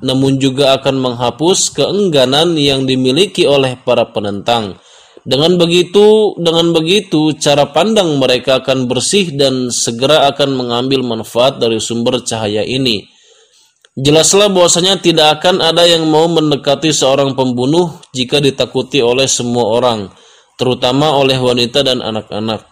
namun 0.03 0.43
juga 0.43 0.75
akan 0.75 1.08
menghapus 1.08 1.71
keengganan 1.71 2.60
yang 2.60 2.84
dimiliki 2.84 3.47
oleh 3.47 3.79
para 3.79 4.12
penentang. 4.12 4.75
Dengan 5.23 5.55
begitu, 5.55 6.36
dengan 6.36 6.75
begitu 6.75 7.31
cara 7.39 7.71
pandang 7.71 8.19
mereka 8.19 8.59
akan 8.59 8.91
bersih 8.91 9.31
dan 9.31 9.71
segera 9.71 10.27
akan 10.27 10.51
mengambil 10.51 10.99
manfaat 10.99 11.63
dari 11.63 11.79
sumber 11.79 12.19
cahaya 12.27 12.59
ini. 12.67 13.07
Jelaslah 13.95 14.49
bahwasanya 14.51 14.99
tidak 14.99 15.39
akan 15.39 15.63
ada 15.63 15.88
yang 15.88 16.09
mau 16.09 16.27
mendekati 16.27 16.91
seorang 16.91 17.38
pembunuh 17.38 18.03
jika 18.12 18.43
ditakuti 18.43 18.99
oleh 18.99 19.29
semua 19.29 19.79
orang, 19.79 20.12
terutama 20.59 21.15
oleh 21.15 21.39
wanita 21.39 21.86
dan 21.86 22.03
anak-anak. 22.03 22.67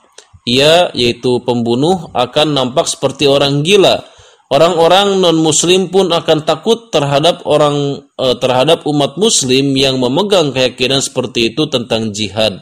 Ia, 0.49 0.89
yaitu 0.97 1.37
pembunuh, 1.45 2.09
akan 2.17 2.57
nampak 2.57 2.89
seperti 2.89 3.29
orang 3.29 3.61
gila. 3.61 4.01
Orang-orang 4.51 5.23
non-Muslim 5.23 5.87
pun 5.87 6.11
akan 6.11 6.43
takut 6.43 6.91
terhadap 6.91 7.47
orang 7.47 8.03
eh, 8.19 8.35
terhadap 8.35 8.83
umat 8.83 9.15
Muslim 9.15 9.71
yang 9.79 9.95
memegang 9.95 10.51
keyakinan 10.51 10.99
seperti 10.99 11.55
itu 11.55 11.71
tentang 11.71 12.11
jihad 12.11 12.59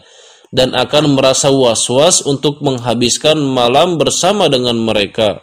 dan 0.54 0.74
akan 0.78 1.18
merasa 1.18 1.50
was-was 1.50 2.26
untuk 2.26 2.62
menghabiskan 2.62 3.42
malam 3.42 3.98
bersama 3.98 4.50
dengan 4.50 4.78
mereka. 4.78 5.42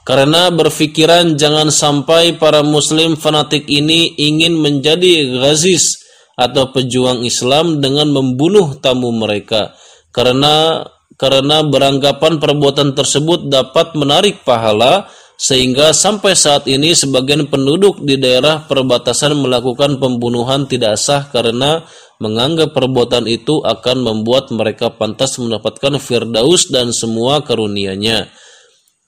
Karena 0.00 0.48
berfikiran 0.48 1.36
jangan 1.36 1.68
sampai 1.68 2.40
para 2.40 2.64
muslim 2.64 3.20
fanatik 3.20 3.68
ini 3.68 4.16
ingin 4.16 4.56
menjadi 4.56 5.38
ghazis 5.38 6.00
atau 6.40 6.72
pejuang 6.72 7.20
Islam 7.20 7.84
dengan 7.84 8.08
membunuh 8.08 8.80
tamu 8.80 9.12
mereka. 9.12 9.76
Karena 10.10 10.82
karena 11.20 11.60
beranggapan 11.60 12.40
perbuatan 12.40 12.96
tersebut 12.96 13.52
dapat 13.52 13.92
menarik 13.92 14.40
pahala 14.40 15.04
sehingga 15.36 15.92
sampai 15.92 16.32
saat 16.32 16.64
ini 16.64 16.96
sebagian 16.96 17.44
penduduk 17.44 18.00
di 18.00 18.16
daerah 18.16 18.64
perbatasan 18.64 19.36
melakukan 19.36 20.00
pembunuhan 20.00 20.64
tidak 20.64 20.96
sah 20.96 21.28
karena 21.28 21.84
menganggap 22.24 22.72
perbuatan 22.72 23.28
itu 23.28 23.60
akan 23.60 24.00
membuat 24.00 24.48
mereka 24.52 24.92
pantas 24.92 25.36
mendapatkan 25.36 26.00
firdaus 26.00 26.72
dan 26.72 26.92
semua 26.92 27.44
karunia-Nya. 27.44 28.32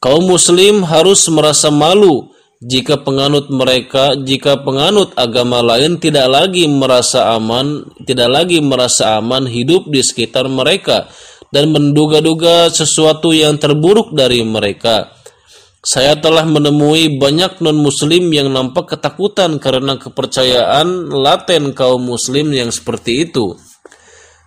Kaum 0.01 0.29
muslim 0.29 0.85
harus 0.85 1.29
merasa 1.33 1.69
malu 1.69 2.33
jika 2.65 3.01
penganut 3.01 3.53
mereka, 3.53 4.17
jika 4.17 4.61
penganut 4.61 5.13
agama 5.17 5.61
lain 5.61 6.01
tidak 6.01 6.29
lagi 6.33 6.65
merasa 6.69 7.37
aman, 7.37 7.85
tidak 8.09 8.29
lagi 8.33 8.61
merasa 8.65 9.21
aman 9.21 9.45
hidup 9.49 9.89
di 9.93 10.01
sekitar 10.01 10.49
mereka 10.49 11.09
dan 11.53 11.69
menduga-duga 11.71 12.73
sesuatu 12.73 13.31
yang 13.31 13.61
terburuk 13.61 14.17
dari 14.17 14.41
mereka. 14.41 15.13
Saya 15.85 16.17
telah 16.17 16.49
menemui 16.49 17.21
banyak 17.21 17.61
non-muslim 17.61 18.33
yang 18.33 18.49
nampak 18.49 18.97
ketakutan 18.97 19.61
karena 19.61 20.01
kepercayaan 20.01 21.13
laten 21.13 21.77
kaum 21.77 22.01
muslim 22.01 22.55
yang 22.55 22.73
seperti 22.73 23.29
itu. 23.29 23.59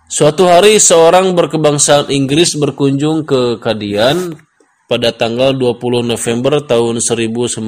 Suatu 0.06 0.50
hari 0.50 0.82
seorang 0.82 1.36
berkebangsaan 1.36 2.08
Inggris 2.10 2.56
berkunjung 2.56 3.28
ke 3.28 3.58
Kadian 3.58 4.38
pada 4.86 5.10
tanggal 5.10 5.52
20 5.52 6.06
November 6.06 6.62
tahun 6.62 7.02
1901 7.04 7.58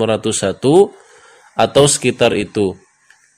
atau 1.59 1.85
sekitar 1.91 2.33
itu. 2.39 2.79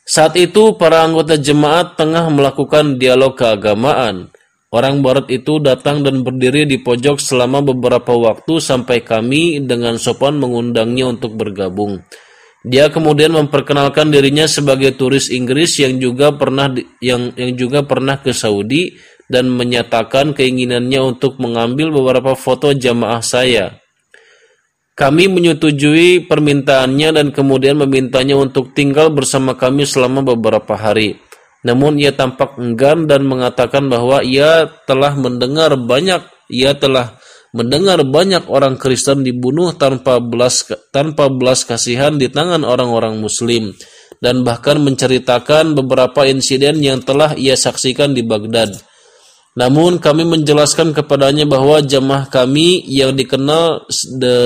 Saat 0.04 0.36
itu 0.36 0.76
para 0.76 1.00
anggota 1.02 1.40
jemaat 1.40 1.96
tengah 1.96 2.28
melakukan 2.28 3.00
dialog 3.00 3.34
keagamaan. 3.34 4.28
Orang 4.70 5.02
barat 5.02 5.26
itu 5.34 5.58
datang 5.58 6.06
dan 6.06 6.22
berdiri 6.22 6.62
di 6.62 6.78
pojok 6.78 7.18
selama 7.18 7.58
beberapa 7.58 8.14
waktu 8.14 8.62
sampai 8.62 9.02
kami 9.02 9.58
dengan 9.66 9.98
sopan 9.98 10.38
mengundangnya 10.38 11.10
untuk 11.10 11.34
bergabung. 11.34 11.98
Dia 12.62 12.86
kemudian 12.86 13.34
memperkenalkan 13.34 14.14
dirinya 14.14 14.46
sebagai 14.46 14.94
turis 14.94 15.26
Inggris 15.26 15.74
yang 15.82 15.98
juga 15.98 16.30
pernah 16.30 16.70
yang 17.02 17.34
yang 17.34 17.58
juga 17.58 17.82
pernah 17.82 18.22
ke 18.22 18.30
Saudi 18.30 18.94
dan 19.26 19.50
menyatakan 19.50 20.38
keinginannya 20.38 21.02
untuk 21.02 21.42
mengambil 21.42 21.90
beberapa 21.90 22.38
foto 22.38 22.70
jamaah 22.70 23.26
saya. 23.26 23.74
Kami 24.94 25.32
menyetujui 25.32 26.28
permintaannya 26.28 27.08
dan 27.16 27.26
kemudian 27.34 27.74
memintanya 27.80 28.36
untuk 28.36 28.70
tinggal 28.76 29.10
bersama 29.10 29.58
kami 29.58 29.82
selama 29.82 30.20
beberapa 30.22 30.76
hari. 30.78 31.16
Namun 31.60 32.00
ia 32.00 32.16
tampak 32.16 32.56
enggan 32.56 33.04
dan 33.04 33.28
mengatakan 33.28 33.92
bahwa 33.92 34.24
ia 34.24 34.68
telah 34.88 35.12
mendengar 35.12 35.76
banyak 35.76 36.24
ia 36.50 36.74
telah 36.74 37.20
mendengar 37.54 38.02
banyak 38.06 38.46
orang 38.50 38.78
Kristen 38.78 39.22
dibunuh 39.26 39.74
tanpa 39.74 40.18
belas 40.22 40.66
tanpa 40.94 41.30
belas 41.30 41.66
kasihan 41.66 42.16
di 42.16 42.30
tangan 42.30 42.62
orang-orang 42.62 43.18
muslim 43.18 43.74
dan 44.20 44.44
bahkan 44.44 44.78
menceritakan 44.80 45.72
beberapa 45.74 46.28
insiden 46.28 46.78
yang 46.84 47.00
telah 47.00 47.34
ia 47.34 47.56
saksikan 47.56 48.12
di 48.12 48.22
Baghdad. 48.22 48.70
Namun 49.58 49.98
kami 49.98 50.22
menjelaskan 50.22 50.94
kepadanya 50.94 51.42
bahwa 51.42 51.82
jemaah 51.82 52.30
kami 52.30 52.86
yang 52.86 53.18
dikenal 53.18 53.90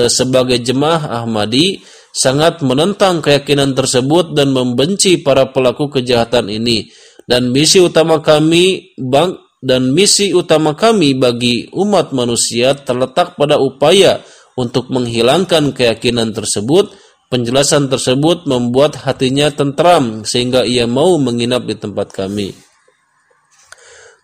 sebagai 0.09 0.57
jemaah 0.65 1.21
Ahmadi 1.21 1.85
sangat 2.09 2.65
menentang 2.65 3.21
keyakinan 3.21 3.77
tersebut 3.77 4.33
dan 4.33 4.49
membenci 4.49 5.21
para 5.21 5.45
pelaku 5.51 5.99
kejahatan 5.99 6.49
ini 6.49 6.89
dan 7.25 7.49
misi 7.49 7.81
utama 7.81 8.21
kami 8.21 8.95
bang 8.97 9.37
dan 9.65 9.89
misi 9.89 10.29
utama 10.29 10.77
kami 10.77 11.17
bagi 11.17 11.65
umat 11.73 12.13
manusia 12.13 12.77
terletak 12.77 13.33
pada 13.33 13.57
upaya 13.57 14.21
untuk 14.53 14.93
menghilangkan 14.93 15.73
keyakinan 15.73 16.31
tersebut. 16.31 16.93
Penjelasan 17.25 17.89
tersebut 17.89 18.45
membuat 18.45 19.01
hatinya 19.01 19.49
tentram 19.49 20.21
sehingga 20.23 20.61
ia 20.61 20.85
mau 20.85 21.17
menginap 21.17 21.65
di 21.65 21.73
tempat 21.73 22.13
kami. 22.13 22.53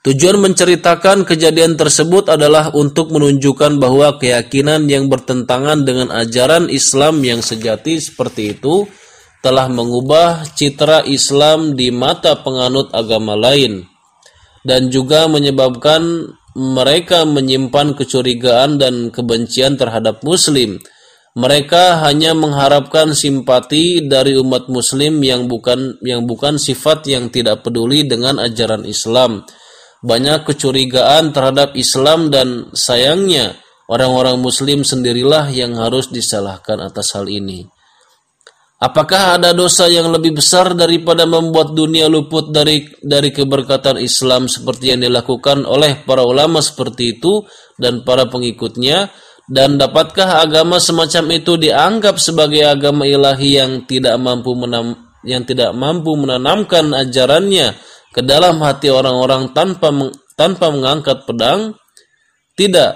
Tujuan 0.06 0.38
menceritakan 0.38 1.26
kejadian 1.26 1.78
tersebut 1.78 2.30
adalah 2.30 2.70
untuk 2.74 3.10
menunjukkan 3.10 3.82
bahwa 3.82 4.18
keyakinan 4.22 4.86
yang 4.86 5.10
bertentangan 5.10 5.82
dengan 5.82 6.14
ajaran 6.14 6.70
Islam 6.70 7.22
yang 7.26 7.42
sejati 7.42 7.98
seperti 8.02 8.58
itu 8.58 8.86
telah 9.42 9.66
mengubah 9.68 10.46
citra 10.54 11.06
Islam 11.10 11.74
di 11.74 11.90
mata 11.90 12.38
penganut 12.40 12.94
agama 12.94 13.34
lain 13.34 13.86
dan 14.62 14.94
juga 14.94 15.26
menyebabkan 15.26 16.34
mereka 16.54 17.26
menyimpan 17.26 17.98
kecurigaan 17.98 18.78
dan 18.78 19.10
kebencian 19.10 19.76
terhadap 19.76 20.22
muslim. 20.22 20.78
Mereka 21.32 22.04
hanya 22.04 22.36
mengharapkan 22.36 23.16
simpati 23.16 24.04
dari 24.04 24.36
umat 24.36 24.68
muslim 24.68 25.24
yang 25.24 25.48
bukan 25.48 25.96
yang 26.04 26.28
bukan 26.28 26.60
sifat 26.60 27.08
yang 27.08 27.32
tidak 27.32 27.64
peduli 27.64 28.04
dengan 28.04 28.36
ajaran 28.36 28.84
Islam 28.84 29.48
banyak 30.02 30.50
kecurigaan 30.50 31.30
terhadap 31.30 31.78
Islam 31.78 32.34
dan 32.34 32.74
sayangnya 32.74 33.54
orang-orang 33.86 34.42
muslim 34.42 34.82
sendirilah 34.82 35.54
yang 35.54 35.78
harus 35.78 36.10
disalahkan 36.10 36.82
atas 36.82 37.14
hal 37.14 37.30
ini. 37.30 37.70
Apakah 38.82 39.38
ada 39.38 39.54
dosa 39.54 39.86
yang 39.86 40.10
lebih 40.10 40.42
besar 40.42 40.74
daripada 40.74 41.30
membuat 41.30 41.78
dunia 41.78 42.10
luput 42.10 42.50
dari 42.50 42.90
dari 42.98 43.30
keberkatan 43.30 44.02
Islam 44.02 44.50
seperti 44.50 44.90
yang 44.90 45.06
dilakukan 45.06 45.70
oleh 45.70 46.02
para 46.02 46.26
ulama 46.26 46.66
seperti 46.66 47.22
itu 47.22 47.46
dan 47.78 48.02
para 48.02 48.26
pengikutnya? 48.26 49.14
Dan 49.46 49.78
dapatkah 49.78 50.42
agama 50.42 50.82
semacam 50.82 51.30
itu 51.38 51.62
dianggap 51.62 52.18
sebagai 52.18 52.66
agama 52.66 53.06
ilahi 53.06 53.62
yang 53.62 53.86
tidak 53.86 54.18
mampu 54.18 54.58
menam, 54.58 54.98
yang 55.30 55.46
tidak 55.46 55.78
mampu 55.78 56.18
menanamkan 56.18 56.90
ajarannya 56.98 57.78
ke 58.10 58.26
dalam 58.26 58.58
hati 58.66 58.90
orang-orang 58.90 59.54
tanpa 59.54 59.94
tanpa 60.34 60.74
mengangkat 60.74 61.22
pedang? 61.30 61.78
Tidak. 62.58 62.92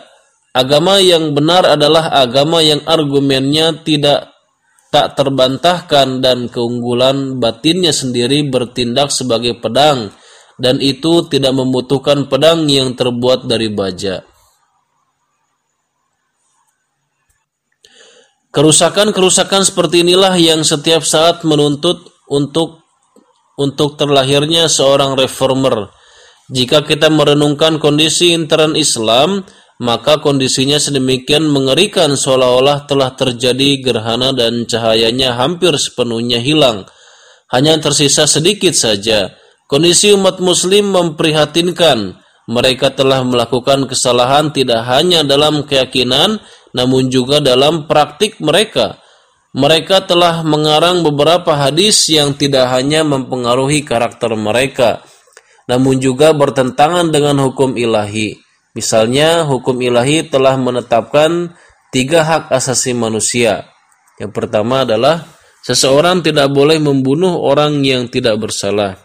Agama 0.50 0.98
yang 0.98 1.38
benar 1.38 1.78
adalah 1.78 2.10
agama 2.10 2.66
yang 2.66 2.82
argumennya 2.90 3.86
tidak 3.86 4.35
tak 4.96 5.20
terbantahkan 5.20 6.24
dan 6.24 6.48
keunggulan 6.48 7.36
batinnya 7.36 7.92
sendiri 7.92 8.48
bertindak 8.48 9.12
sebagai 9.12 9.60
pedang 9.60 10.16
dan 10.56 10.80
itu 10.80 11.28
tidak 11.28 11.52
membutuhkan 11.52 12.32
pedang 12.32 12.64
yang 12.72 12.96
terbuat 12.96 13.44
dari 13.44 13.68
baja. 13.68 14.24
Kerusakan-kerusakan 18.56 19.68
seperti 19.68 20.08
inilah 20.08 20.32
yang 20.40 20.64
setiap 20.64 21.04
saat 21.04 21.44
menuntut 21.44 22.00
untuk 22.32 22.88
untuk 23.60 24.00
terlahirnya 24.00 24.72
seorang 24.72 25.20
reformer. 25.20 25.92
Jika 26.48 26.88
kita 26.88 27.12
merenungkan 27.12 27.84
kondisi 27.84 28.32
intern 28.32 28.80
Islam, 28.80 29.44
maka 29.76 30.24
kondisinya 30.24 30.80
sedemikian 30.80 31.52
mengerikan 31.52 32.16
seolah-olah 32.16 32.88
telah 32.88 33.12
terjadi 33.12 33.84
gerhana 33.84 34.32
dan 34.32 34.64
cahayanya 34.64 35.36
hampir 35.36 35.76
sepenuhnya 35.76 36.40
hilang. 36.40 36.88
Hanya 37.52 37.76
tersisa 37.84 38.24
sedikit 38.24 38.72
saja. 38.72 39.36
Kondisi 39.68 40.16
umat 40.16 40.40
muslim 40.40 40.96
memprihatinkan. 40.96 42.24
Mereka 42.46 42.94
telah 42.94 43.26
melakukan 43.26 43.90
kesalahan 43.90 44.54
tidak 44.54 44.86
hanya 44.86 45.26
dalam 45.26 45.66
keyakinan, 45.66 46.40
namun 46.78 47.10
juga 47.10 47.42
dalam 47.42 47.90
praktik 47.90 48.38
mereka. 48.38 49.02
Mereka 49.56 50.06
telah 50.06 50.44
mengarang 50.46 51.02
beberapa 51.02 51.56
hadis 51.56 52.06
yang 52.12 52.36
tidak 52.36 52.70
hanya 52.76 53.08
mempengaruhi 53.08 53.88
karakter 53.88 54.36
mereka, 54.36 55.00
namun 55.66 55.98
juga 55.98 56.36
bertentangan 56.36 57.08
dengan 57.10 57.40
hukum 57.40 57.74
ilahi. 57.80 58.45
Misalnya, 58.76 59.48
hukum 59.48 59.80
ilahi 59.80 60.28
telah 60.28 60.60
menetapkan 60.60 61.56
tiga 61.96 62.28
hak 62.28 62.52
asasi 62.52 62.92
manusia. 62.92 63.72
Yang 64.20 64.36
pertama 64.36 64.84
adalah 64.84 65.24
seseorang 65.64 66.20
tidak 66.20 66.52
boleh 66.52 66.76
membunuh 66.84 67.40
orang 67.40 67.80
yang 67.88 68.12
tidak 68.12 68.36
bersalah. 68.36 69.00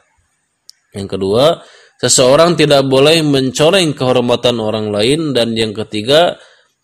Yang 0.91 1.15
kedua, 1.15 1.63
seseorang 2.03 2.59
tidak 2.59 2.83
boleh 2.91 3.23
mencoreng 3.23 3.95
kehormatan 3.95 4.59
orang 4.59 4.91
lain 4.91 5.31
dan 5.31 5.55
yang 5.55 5.71
ketiga, 5.71 6.35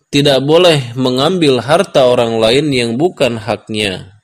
tidak 0.07 0.39
boleh 0.47 0.95
mengambil 0.95 1.59
harta 1.59 2.07
orang 2.07 2.39
lain 2.39 2.71
yang 2.71 2.95
bukan 2.95 3.35
haknya. 3.35 4.15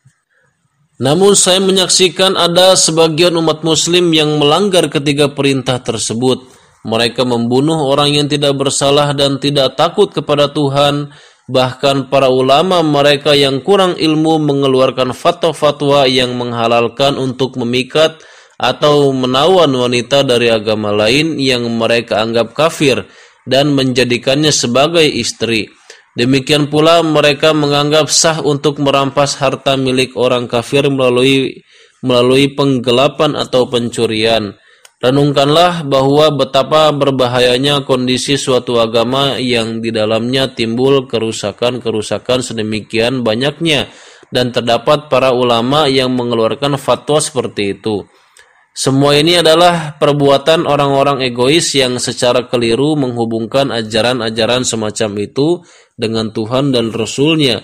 Namun 1.03 1.35
saya 1.35 1.59
menyaksikan 1.59 2.39
ada 2.39 2.79
sebagian 2.79 3.35
umat 3.43 3.59
muslim 3.67 4.15
yang 4.15 4.39
melanggar 4.39 4.87
ketiga 4.87 5.27
perintah 5.27 5.83
tersebut 5.83 6.52
mereka 6.83 7.23
membunuh 7.23 7.87
orang 7.87 8.11
yang 8.11 8.27
tidak 8.27 8.59
bersalah 8.59 9.15
dan 9.15 9.39
tidak 9.39 9.79
takut 9.79 10.11
kepada 10.11 10.51
Tuhan. 10.51 11.15
Bahkan 11.43 12.07
para 12.07 12.31
ulama 12.31 12.79
mereka 12.79 13.35
yang 13.35 13.59
kurang 13.59 13.99
ilmu 13.99 14.39
mengeluarkan 14.39 15.11
fatwa-fatwa 15.11 16.07
yang 16.07 16.35
menghalalkan 16.39 17.19
untuk 17.19 17.59
memikat 17.59 18.19
atau 18.55 19.11
menawan 19.11 19.67
wanita 19.67 20.23
dari 20.23 20.47
agama 20.47 20.95
lain 20.95 21.35
yang 21.35 21.67
mereka 21.67 22.23
anggap 22.23 22.55
kafir 22.55 23.03
dan 23.43 23.75
menjadikannya 23.75 24.55
sebagai 24.55 25.03
istri. 25.03 25.67
Demikian 26.13 26.69
pula 26.69 27.03
mereka 27.03 27.51
menganggap 27.51 28.07
sah 28.07 28.39
untuk 28.39 28.79
merampas 28.79 29.35
harta 29.41 29.75
milik 29.75 30.15
orang 30.15 30.47
kafir 30.47 30.87
melalui 30.87 31.65
melalui 32.05 32.51
penggelapan 32.53 33.33
atau 33.35 33.65
pencurian. 33.67 34.53
Renungkanlah 35.03 35.83
bahwa 35.83 36.31
betapa 36.31 36.87
berbahayanya 36.95 37.83
kondisi 37.83 38.39
suatu 38.39 38.79
agama 38.79 39.35
yang 39.35 39.83
di 39.83 39.91
dalamnya 39.91 40.55
timbul 40.55 41.11
kerusakan-kerusakan 41.11 42.39
sedemikian 42.39 43.19
banyaknya 43.19 43.91
dan 44.31 44.55
terdapat 44.55 45.11
para 45.11 45.35
ulama 45.35 45.91
yang 45.91 46.07
mengeluarkan 46.15 46.79
fatwa 46.79 47.19
seperti 47.19 47.75
itu. 47.75 48.07
Semua 48.71 49.19
ini 49.19 49.43
adalah 49.43 49.99
perbuatan 49.99 50.63
orang-orang 50.63 51.19
egois 51.27 51.75
yang 51.75 51.99
secara 51.99 52.47
keliru 52.47 52.95
menghubungkan 52.95 53.75
ajaran-ajaran 53.75 54.63
semacam 54.63 55.19
itu 55.19 55.67
dengan 55.99 56.31
Tuhan 56.31 56.71
dan 56.71 56.95
Rasul-Nya. 56.95 57.59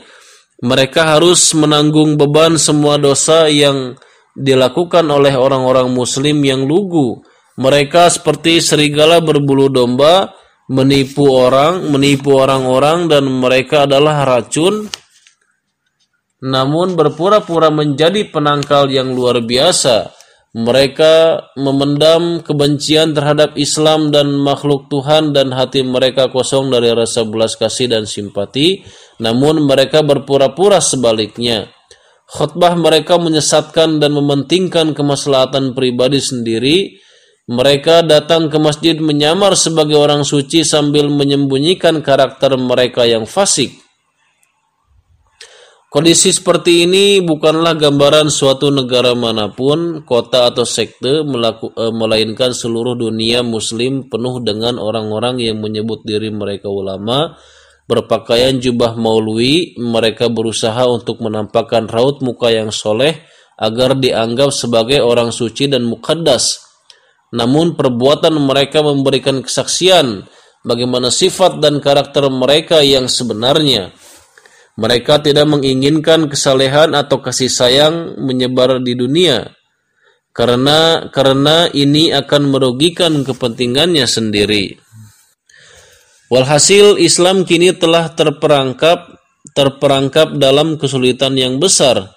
Mereka 0.60 1.16
harus 1.16 1.56
menanggung 1.56 2.20
beban 2.20 2.60
semua 2.60 3.00
dosa 3.00 3.48
yang 3.48 3.96
dilakukan 4.36 5.08
oleh 5.08 5.40
orang-orang 5.40 5.88
muslim 5.88 6.44
yang 6.44 6.68
lugu 6.68 7.29
mereka 7.60 8.08
seperti 8.08 8.64
serigala 8.64 9.20
berbulu 9.20 9.68
domba, 9.68 10.32
menipu 10.72 11.28
orang, 11.28 11.92
menipu 11.92 12.40
orang-orang 12.40 13.12
dan 13.12 13.28
mereka 13.28 13.84
adalah 13.84 14.24
racun 14.24 14.88
namun 16.40 16.96
berpura-pura 16.96 17.68
menjadi 17.68 18.32
penangkal 18.32 18.88
yang 18.88 19.12
luar 19.12 19.44
biasa. 19.44 20.16
Mereka 20.50 21.14
memendam 21.62 22.42
kebencian 22.42 23.14
terhadap 23.14 23.54
Islam 23.54 24.10
dan 24.10 24.34
makhluk 24.34 24.90
Tuhan 24.90 25.30
dan 25.30 25.54
hati 25.54 25.86
mereka 25.86 26.34
kosong 26.34 26.74
dari 26.74 26.90
rasa 26.90 27.22
belas 27.22 27.54
kasih 27.54 27.94
dan 27.94 28.10
simpati, 28.10 28.82
namun 29.22 29.62
mereka 29.62 30.02
berpura-pura 30.02 30.82
sebaliknya. 30.82 31.70
Khutbah 32.26 32.74
mereka 32.74 33.22
menyesatkan 33.22 34.02
dan 34.02 34.10
mementingkan 34.10 34.98
kemaslahatan 34.98 35.78
pribadi 35.78 36.18
sendiri, 36.18 36.98
mereka 37.50 38.06
datang 38.06 38.46
ke 38.46 38.62
masjid 38.62 38.94
menyamar 39.02 39.58
sebagai 39.58 39.98
orang 39.98 40.22
suci 40.22 40.62
sambil 40.62 41.10
menyembunyikan 41.10 42.06
karakter 42.06 42.54
mereka 42.62 43.10
yang 43.10 43.26
fasik. 43.26 43.74
Kondisi 45.90 46.30
seperti 46.30 46.86
ini 46.86 47.18
bukanlah 47.26 47.74
gambaran 47.74 48.30
suatu 48.30 48.70
negara 48.70 49.18
mana 49.18 49.50
pun, 49.50 50.06
kota 50.06 50.46
atau 50.46 50.62
sekte, 50.62 51.26
melaku, 51.26 51.74
e, 51.74 51.90
melainkan 51.90 52.54
seluruh 52.54 52.94
dunia 52.94 53.42
muslim 53.42 54.06
penuh 54.06 54.38
dengan 54.46 54.78
orang-orang 54.78 55.42
yang 55.42 55.58
menyebut 55.58 56.06
diri 56.06 56.30
mereka 56.30 56.70
ulama, 56.70 57.34
berpakaian 57.90 58.62
jubah 58.62 58.94
maulwi, 58.94 59.74
mereka 59.82 60.30
berusaha 60.30 60.86
untuk 60.86 61.26
menampakkan 61.26 61.90
raut 61.90 62.22
muka 62.22 62.54
yang 62.54 62.70
soleh 62.70 63.26
agar 63.58 63.98
dianggap 63.98 64.54
sebagai 64.54 65.02
orang 65.02 65.34
suci 65.34 65.66
dan 65.66 65.90
mukaddas 65.90 66.69
namun 67.30 67.78
perbuatan 67.78 68.34
mereka 68.42 68.82
memberikan 68.82 69.46
kesaksian 69.46 70.26
bagaimana 70.66 71.14
sifat 71.14 71.62
dan 71.62 71.78
karakter 71.78 72.26
mereka 72.30 72.82
yang 72.82 73.06
sebenarnya. 73.06 73.94
Mereka 74.80 75.20
tidak 75.28 75.44
menginginkan 75.44 76.32
kesalehan 76.32 76.96
atau 76.96 77.20
kasih 77.20 77.52
sayang 77.52 78.16
menyebar 78.16 78.80
di 78.80 78.96
dunia 78.96 79.52
karena 80.32 81.12
karena 81.12 81.68
ini 81.76 82.16
akan 82.16 82.48
merugikan 82.48 83.28
kepentingannya 83.28 84.08
sendiri. 84.08 84.80
Walhasil 86.32 86.96
Islam 86.96 87.44
kini 87.44 87.76
telah 87.76 88.14
terperangkap 88.16 89.20
terperangkap 89.52 90.40
dalam 90.40 90.80
kesulitan 90.80 91.36
yang 91.36 91.60
besar 91.60 92.16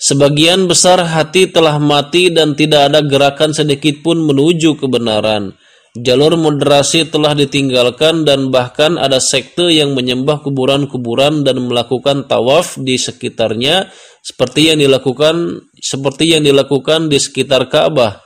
Sebagian 0.00 0.64
besar 0.64 0.96
hati 1.04 1.52
telah 1.52 1.76
mati 1.76 2.32
dan 2.32 2.56
tidak 2.56 2.88
ada 2.88 3.04
gerakan 3.04 3.52
sedikit 3.52 4.00
pun 4.00 4.16
menuju 4.24 4.80
kebenaran. 4.80 5.52
Jalur 5.92 6.40
moderasi 6.40 7.04
telah 7.12 7.36
ditinggalkan 7.36 8.24
dan 8.24 8.48
bahkan 8.48 8.96
ada 8.96 9.20
sekte 9.20 9.68
yang 9.68 9.92
menyembah 9.92 10.40
kuburan-kuburan 10.40 11.44
dan 11.44 11.60
melakukan 11.60 12.24
tawaf 12.24 12.80
di 12.80 12.96
sekitarnya 12.96 13.92
seperti 14.24 14.72
yang 14.72 14.80
dilakukan 14.80 15.68
seperti 15.76 16.32
yang 16.32 16.48
dilakukan 16.48 17.12
di 17.12 17.20
sekitar 17.20 17.68
Ka'bah. 17.68 18.24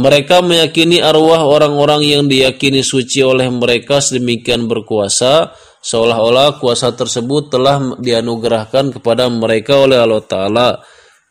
Mereka 0.00 0.40
meyakini 0.40 1.04
arwah 1.04 1.44
orang-orang 1.44 2.00
yang 2.00 2.22
diyakini 2.30 2.80
suci 2.80 3.20
oleh 3.20 3.46
mereka 3.52 4.00
sedemikian 4.00 4.66
berkuasa, 4.70 5.52
seolah-olah 5.84 6.58
kuasa 6.62 6.96
tersebut 6.96 7.52
telah 7.52 7.98
dianugerahkan 8.00 8.94
kepada 8.98 9.28
mereka 9.28 9.84
oleh 9.84 10.00
Allah 10.00 10.24
Ta'ala. 10.24 10.68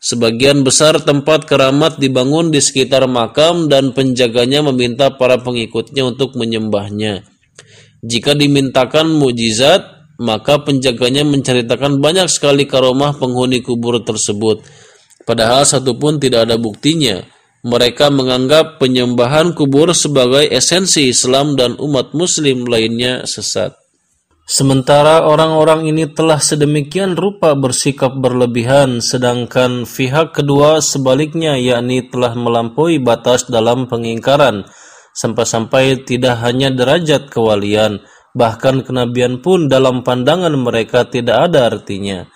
Sebagian 0.04 0.68
besar 0.68 1.00
tempat 1.00 1.48
keramat 1.48 1.96
dibangun 1.96 2.52
di 2.52 2.60
sekitar 2.60 3.08
makam 3.08 3.72
dan 3.72 3.96
penjaganya 3.96 4.60
meminta 4.60 5.08
para 5.16 5.40
pengikutnya 5.40 6.04
untuk 6.04 6.36
menyembahnya. 6.36 7.24
Jika 8.04 8.36
dimintakan 8.36 9.16
mujizat, 9.16 10.12
maka 10.20 10.60
penjaganya 10.60 11.24
menceritakan 11.24 12.04
banyak 12.04 12.28
sekali 12.28 12.68
karomah 12.68 13.16
penghuni 13.16 13.64
kubur 13.64 14.04
tersebut. 14.04 14.60
Padahal 15.24 15.64
satu 15.64 15.96
pun 15.96 16.20
tidak 16.20 16.52
ada 16.52 16.60
buktinya. 16.60 17.24
Mereka 17.64 18.12
menganggap 18.12 18.76
penyembahan 18.76 19.56
kubur 19.56 19.88
sebagai 19.96 20.44
esensi 20.52 21.08
Islam 21.08 21.56
dan 21.56 21.80
umat 21.80 22.12
muslim 22.12 22.68
lainnya 22.68 23.24
sesat. 23.24 23.83
Sementara 24.44 25.24
orang-orang 25.24 25.88
ini 25.88 26.04
telah 26.04 26.36
sedemikian 26.36 27.16
rupa 27.16 27.56
bersikap 27.56 28.12
berlebihan, 28.12 29.00
sedangkan 29.00 29.88
pihak 29.88 30.36
kedua 30.36 30.84
sebaliknya 30.84 31.56
yakni 31.56 32.04
telah 32.12 32.36
melampaui 32.36 33.00
batas 33.00 33.48
dalam 33.48 33.88
pengingkaran, 33.88 34.68
sampai-sampai 35.16 36.04
tidak 36.04 36.44
hanya 36.44 36.68
derajat 36.68 37.32
kewalian, 37.32 38.04
bahkan 38.36 38.84
kenabian 38.84 39.40
pun 39.40 39.64
dalam 39.72 40.04
pandangan 40.04 40.52
mereka 40.60 41.08
tidak 41.08 41.48
ada 41.48 41.72
artinya. 41.72 42.28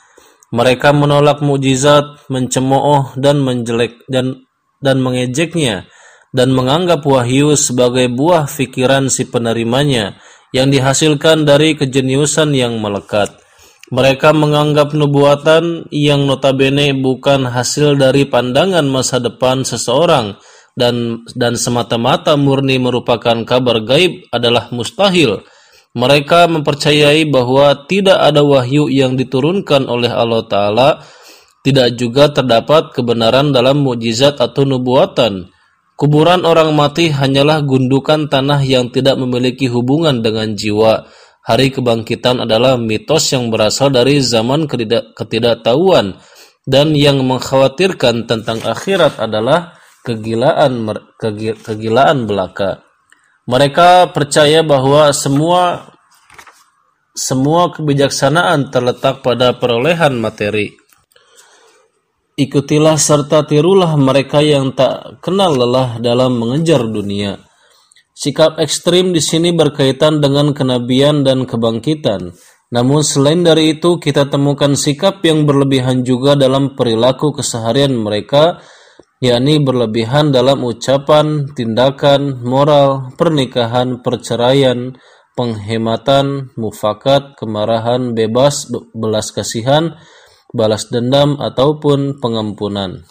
Mereka 0.48 0.96
menolak 0.96 1.44
mukjizat, 1.44 2.24
mencemooh 2.32 3.20
dan 3.20 3.44
menjelek 3.44 4.08
dan 4.08 4.48
dan 4.80 4.96
mengejeknya 5.04 5.84
dan 6.32 6.52
menganggap 6.52 7.04
wahyu 7.04 7.52
sebagai 7.52 8.08
buah 8.08 8.48
pikiran 8.48 9.08
si 9.12 9.28
penerimanya 9.28 10.16
yang 10.54 10.72
dihasilkan 10.72 11.44
dari 11.44 11.76
kejeniusan 11.76 12.56
yang 12.56 12.80
melekat. 12.80 13.36
Mereka 13.88 14.36
menganggap 14.36 14.92
nubuatan 14.92 15.88
yang 15.88 16.28
notabene 16.28 16.92
bukan 16.92 17.48
hasil 17.48 17.96
dari 17.96 18.28
pandangan 18.28 18.84
masa 18.84 19.16
depan 19.16 19.64
seseorang 19.64 20.36
dan 20.76 21.24
dan 21.32 21.56
semata-mata 21.56 22.36
murni 22.36 22.76
merupakan 22.76 23.42
kabar 23.48 23.80
gaib 23.80 24.28
adalah 24.28 24.68
mustahil. 24.70 25.40
Mereka 25.96 26.52
mempercayai 26.52 27.26
bahwa 27.32 27.74
tidak 27.88 28.20
ada 28.20 28.44
wahyu 28.44 28.92
yang 28.92 29.16
diturunkan 29.16 29.88
oleh 29.88 30.12
Allah 30.12 30.44
Ta'ala, 30.44 30.88
tidak 31.64 31.96
juga 31.98 32.30
terdapat 32.30 32.94
kebenaran 32.94 33.50
dalam 33.50 33.82
mukjizat 33.82 34.38
atau 34.38 34.62
nubuatan. 34.68 35.48
Kuburan 35.98 36.46
orang 36.46 36.78
mati 36.78 37.10
hanyalah 37.10 37.66
gundukan 37.66 38.30
tanah 38.30 38.62
yang 38.62 38.94
tidak 38.94 39.18
memiliki 39.18 39.66
hubungan 39.66 40.22
dengan 40.22 40.54
jiwa 40.54 41.10
Hari 41.48 41.72
kebangkitan 41.72 42.44
adalah 42.44 42.76
mitos 42.76 43.32
yang 43.32 43.48
berasal 43.48 43.88
dari 43.88 44.20
zaman 44.20 44.68
ketidak 44.68 45.16
ketidaktahuan 45.16 46.20
dan 46.68 46.92
yang 46.92 47.24
mengkhawatirkan 47.24 48.28
tentang 48.28 48.60
akhirat 48.60 49.16
adalah 49.16 49.72
kegilaan 50.04 50.92
kegilaan 51.64 52.28
belaka. 52.28 52.84
Mereka 53.48 54.12
percaya 54.12 54.60
bahwa 54.60 55.08
semua 55.16 55.88
semua 57.16 57.72
kebijaksanaan 57.72 58.68
terletak 58.68 59.24
pada 59.24 59.56
perolehan 59.56 60.20
materi. 60.20 60.76
Ikutilah 62.38 62.94
serta 62.94 63.42
tirulah 63.50 63.98
mereka 63.98 64.38
yang 64.38 64.70
tak 64.70 65.18
kenal 65.18 65.58
lelah 65.58 65.98
dalam 65.98 66.38
mengejar 66.38 66.86
dunia 66.86 67.48
Sikap 68.18 68.58
ekstrim 68.58 69.14
di 69.14 69.22
sini 69.22 69.54
berkaitan 69.54 70.18
dengan 70.18 70.50
kenabian 70.50 71.22
dan 71.22 71.46
kebangkitan. 71.46 72.34
Namun 72.74 73.06
selain 73.06 73.46
dari 73.46 73.78
itu, 73.78 74.02
kita 74.02 74.26
temukan 74.26 74.74
sikap 74.74 75.22
yang 75.22 75.46
berlebihan 75.46 76.02
juga 76.02 76.34
dalam 76.34 76.74
perilaku 76.74 77.30
keseharian 77.30 77.94
mereka, 77.94 78.58
yakni 79.22 79.62
berlebihan 79.62 80.34
dalam 80.34 80.66
ucapan, 80.66 81.46
tindakan, 81.54 82.42
moral, 82.42 83.14
pernikahan, 83.14 84.02
perceraian, 84.02 84.98
penghematan, 85.38 86.50
mufakat, 86.58 87.38
kemarahan, 87.38 88.18
bebas, 88.18 88.66
belas 88.98 89.30
kasihan, 89.30 89.94
balas 90.52 90.88
dendam, 90.88 91.36
ataupun 91.40 92.20
pengampunan. 92.20 93.04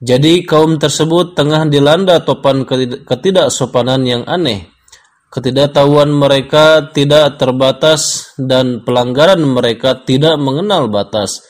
Jadi 0.00 0.48
kaum 0.48 0.80
tersebut 0.80 1.36
tengah 1.36 1.68
dilanda 1.68 2.24
topan 2.24 2.64
ketidaksopanan 3.04 4.00
yang 4.08 4.24
aneh. 4.24 4.72
Ketidaktahuan 5.30 6.10
mereka 6.10 6.90
tidak 6.90 7.36
terbatas 7.36 8.32
dan 8.40 8.82
pelanggaran 8.82 9.44
mereka 9.44 10.00
tidak 10.02 10.40
mengenal 10.40 10.88
batas. 10.88 11.44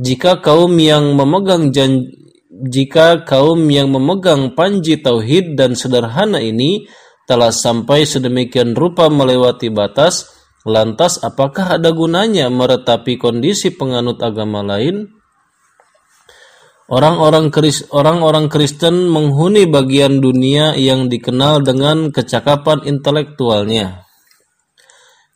Jika 0.00 0.40
kaum 0.40 0.72
yang 0.80 1.12
memegang 1.12 1.70
jan, 1.76 2.08
jika 2.50 3.22
kaum 3.28 3.68
yang 3.68 3.92
memegang 3.92 4.56
panji 4.56 4.96
tauhid 4.98 5.54
dan 5.60 5.76
sederhana 5.76 6.40
ini 6.40 6.88
telah 7.28 7.52
sampai 7.52 8.08
sedemikian 8.08 8.72
rupa 8.72 9.12
melewati 9.12 9.68
batas, 9.68 10.39
lantas 10.66 11.20
apakah 11.22 11.80
ada 11.80 11.92
gunanya 11.92 12.48
meretapi 12.52 13.16
kondisi 13.16 13.72
penganut 13.72 14.20
agama 14.20 14.60
lain? 14.64 15.08
Orang-orang 16.90 17.54
Kristen 18.50 19.06
menghuni 19.06 19.70
bagian 19.70 20.18
dunia 20.18 20.74
yang 20.74 21.06
dikenal 21.06 21.62
dengan 21.62 22.10
kecakapan 22.10 22.82
intelektualnya. 22.82 24.10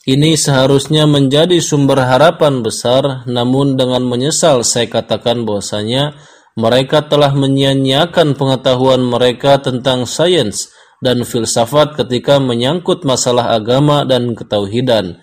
Ini 0.04 0.36
seharusnya 0.36 1.06
menjadi 1.06 1.62
sumber 1.62 2.04
harapan 2.04 2.60
besar, 2.60 3.24
namun 3.24 3.78
dengan 3.78 4.04
menyesal 4.04 4.60
saya 4.66 4.90
katakan 4.90 5.48
bahwasanya 5.48 6.18
mereka 6.58 7.06
telah 7.06 7.32
menyia-nyiakan 7.32 8.36
pengetahuan 8.36 9.00
mereka 9.00 9.62
tentang 9.62 10.04
sains 10.10 10.74
dan 11.04 11.28
filsafat 11.28 12.00
ketika 12.00 12.40
menyangkut 12.40 13.04
masalah 13.04 13.52
agama 13.52 14.08
dan 14.08 14.32
ketauhidan. 14.32 15.20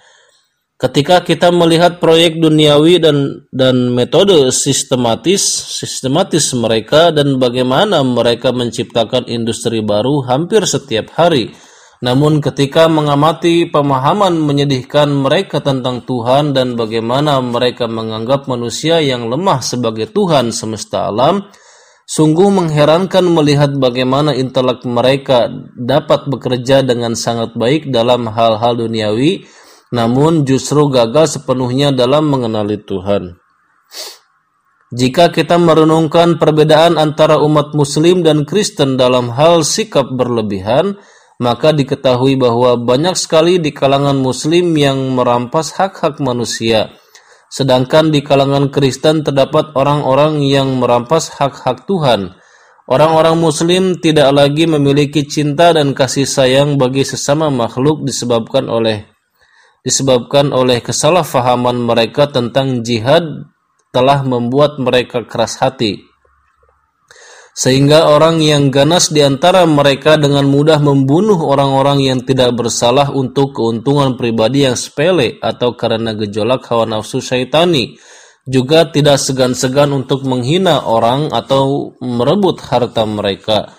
Ketika 0.78 1.22
kita 1.22 1.54
melihat 1.54 2.02
proyek 2.02 2.42
duniawi 2.42 2.98
dan 2.98 3.46
dan 3.54 3.94
metode 3.94 4.50
sistematis 4.50 5.42
sistematis 5.78 6.54
mereka 6.58 7.14
dan 7.14 7.38
bagaimana 7.38 8.02
mereka 8.02 8.50
menciptakan 8.50 9.30
industri 9.30 9.82
baru 9.82 10.26
hampir 10.26 10.66
setiap 10.66 11.14
hari. 11.18 11.54
Namun 12.02 12.42
ketika 12.42 12.90
mengamati 12.90 13.70
pemahaman 13.70 14.34
menyedihkan 14.42 15.22
mereka 15.22 15.62
tentang 15.62 16.02
Tuhan 16.02 16.50
dan 16.50 16.74
bagaimana 16.74 17.38
mereka 17.46 17.86
menganggap 17.86 18.50
manusia 18.50 18.98
yang 19.06 19.30
lemah 19.30 19.62
sebagai 19.62 20.10
Tuhan 20.10 20.50
semesta 20.50 21.14
alam 21.14 21.46
sungguh 22.12 22.52
mengherankan 22.52 23.24
melihat 23.24 23.72
bagaimana 23.80 24.36
intelek 24.36 24.84
mereka 24.84 25.48
dapat 25.80 26.28
bekerja 26.28 26.84
dengan 26.84 27.16
sangat 27.16 27.56
baik 27.56 27.88
dalam 27.88 28.28
hal-hal 28.28 28.76
duniawi 28.76 29.48
namun 29.92 30.48
justru 30.48 30.88
gagal 30.88 31.40
sepenuhnya 31.40 31.92
dalam 31.92 32.32
mengenali 32.32 32.80
Tuhan. 32.80 33.36
Jika 34.92 35.32
kita 35.32 35.56
merenungkan 35.56 36.36
perbedaan 36.36 37.00
antara 37.00 37.40
umat 37.40 37.72
Muslim 37.72 38.28
dan 38.28 38.44
Kristen 38.44 39.00
dalam 39.00 39.32
hal 39.32 39.64
sikap 39.64 40.12
berlebihan, 40.12 41.00
maka 41.40 41.72
diketahui 41.72 42.36
bahwa 42.36 42.76
banyak 42.76 43.16
sekali 43.16 43.56
di 43.60 43.72
kalangan 43.72 44.20
Muslim 44.20 44.76
yang 44.76 45.16
merampas 45.16 45.76
hak-hak 45.80 46.20
manusia, 46.20 46.92
sedangkan 47.52 48.16
di 48.16 48.24
kalangan 48.24 48.72
Kristen 48.72 49.28
terdapat 49.28 49.76
orang-orang 49.76 50.40
yang 50.48 50.80
merampas 50.80 51.36
hak-hak 51.36 51.84
Tuhan. 51.84 52.40
Orang-orang 52.88 53.38
Muslim 53.38 54.00
tidak 54.00 54.32
lagi 54.32 54.66
memiliki 54.66 55.28
cinta 55.28 55.76
dan 55.76 55.92
kasih 55.92 56.26
sayang 56.28 56.80
bagi 56.80 57.04
sesama 57.04 57.52
makhluk 57.52 58.08
disebabkan 58.08 58.72
oleh 58.72 59.08
disebabkan 59.84 60.54
oleh 60.54 60.80
kesalahpahaman 60.80 61.78
mereka 61.78 62.30
tentang 62.30 62.82
jihad 62.86 63.24
telah 63.92 64.24
membuat 64.24 64.80
mereka 64.80 65.28
keras 65.28 65.60
hati. 65.60 66.11
Sehingga 67.52 68.08
orang 68.08 68.40
yang 68.40 68.72
ganas 68.72 69.12
di 69.12 69.20
antara 69.20 69.68
mereka 69.68 70.16
dengan 70.16 70.48
mudah 70.48 70.80
membunuh 70.80 71.38
orang-orang 71.44 72.00
yang 72.00 72.20
tidak 72.24 72.56
bersalah 72.56 73.12
untuk 73.12 73.52
keuntungan 73.60 74.16
pribadi 74.16 74.64
yang 74.64 74.80
sepele 74.80 75.36
atau 75.44 75.76
karena 75.76 76.16
gejolak 76.16 76.64
hawa 76.72 76.88
nafsu 76.88 77.20
syaitani. 77.20 78.00
Juga 78.48 78.90
tidak 78.90 79.22
segan-segan 79.22 79.94
untuk 79.94 80.26
menghina 80.26 80.88
orang 80.88 81.30
atau 81.30 81.94
merebut 82.02 82.58
harta 82.64 83.06
mereka 83.06 83.78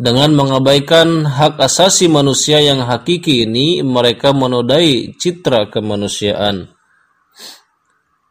dengan 0.00 0.32
mengabaikan 0.32 1.28
hak 1.28 1.60
asasi 1.60 2.08
manusia 2.08 2.56
yang 2.56 2.80
hakiki 2.80 3.44
ini, 3.44 3.84
mereka 3.84 4.32
menodai 4.32 5.12
citra 5.12 5.68
kemanusiaan. 5.68 6.72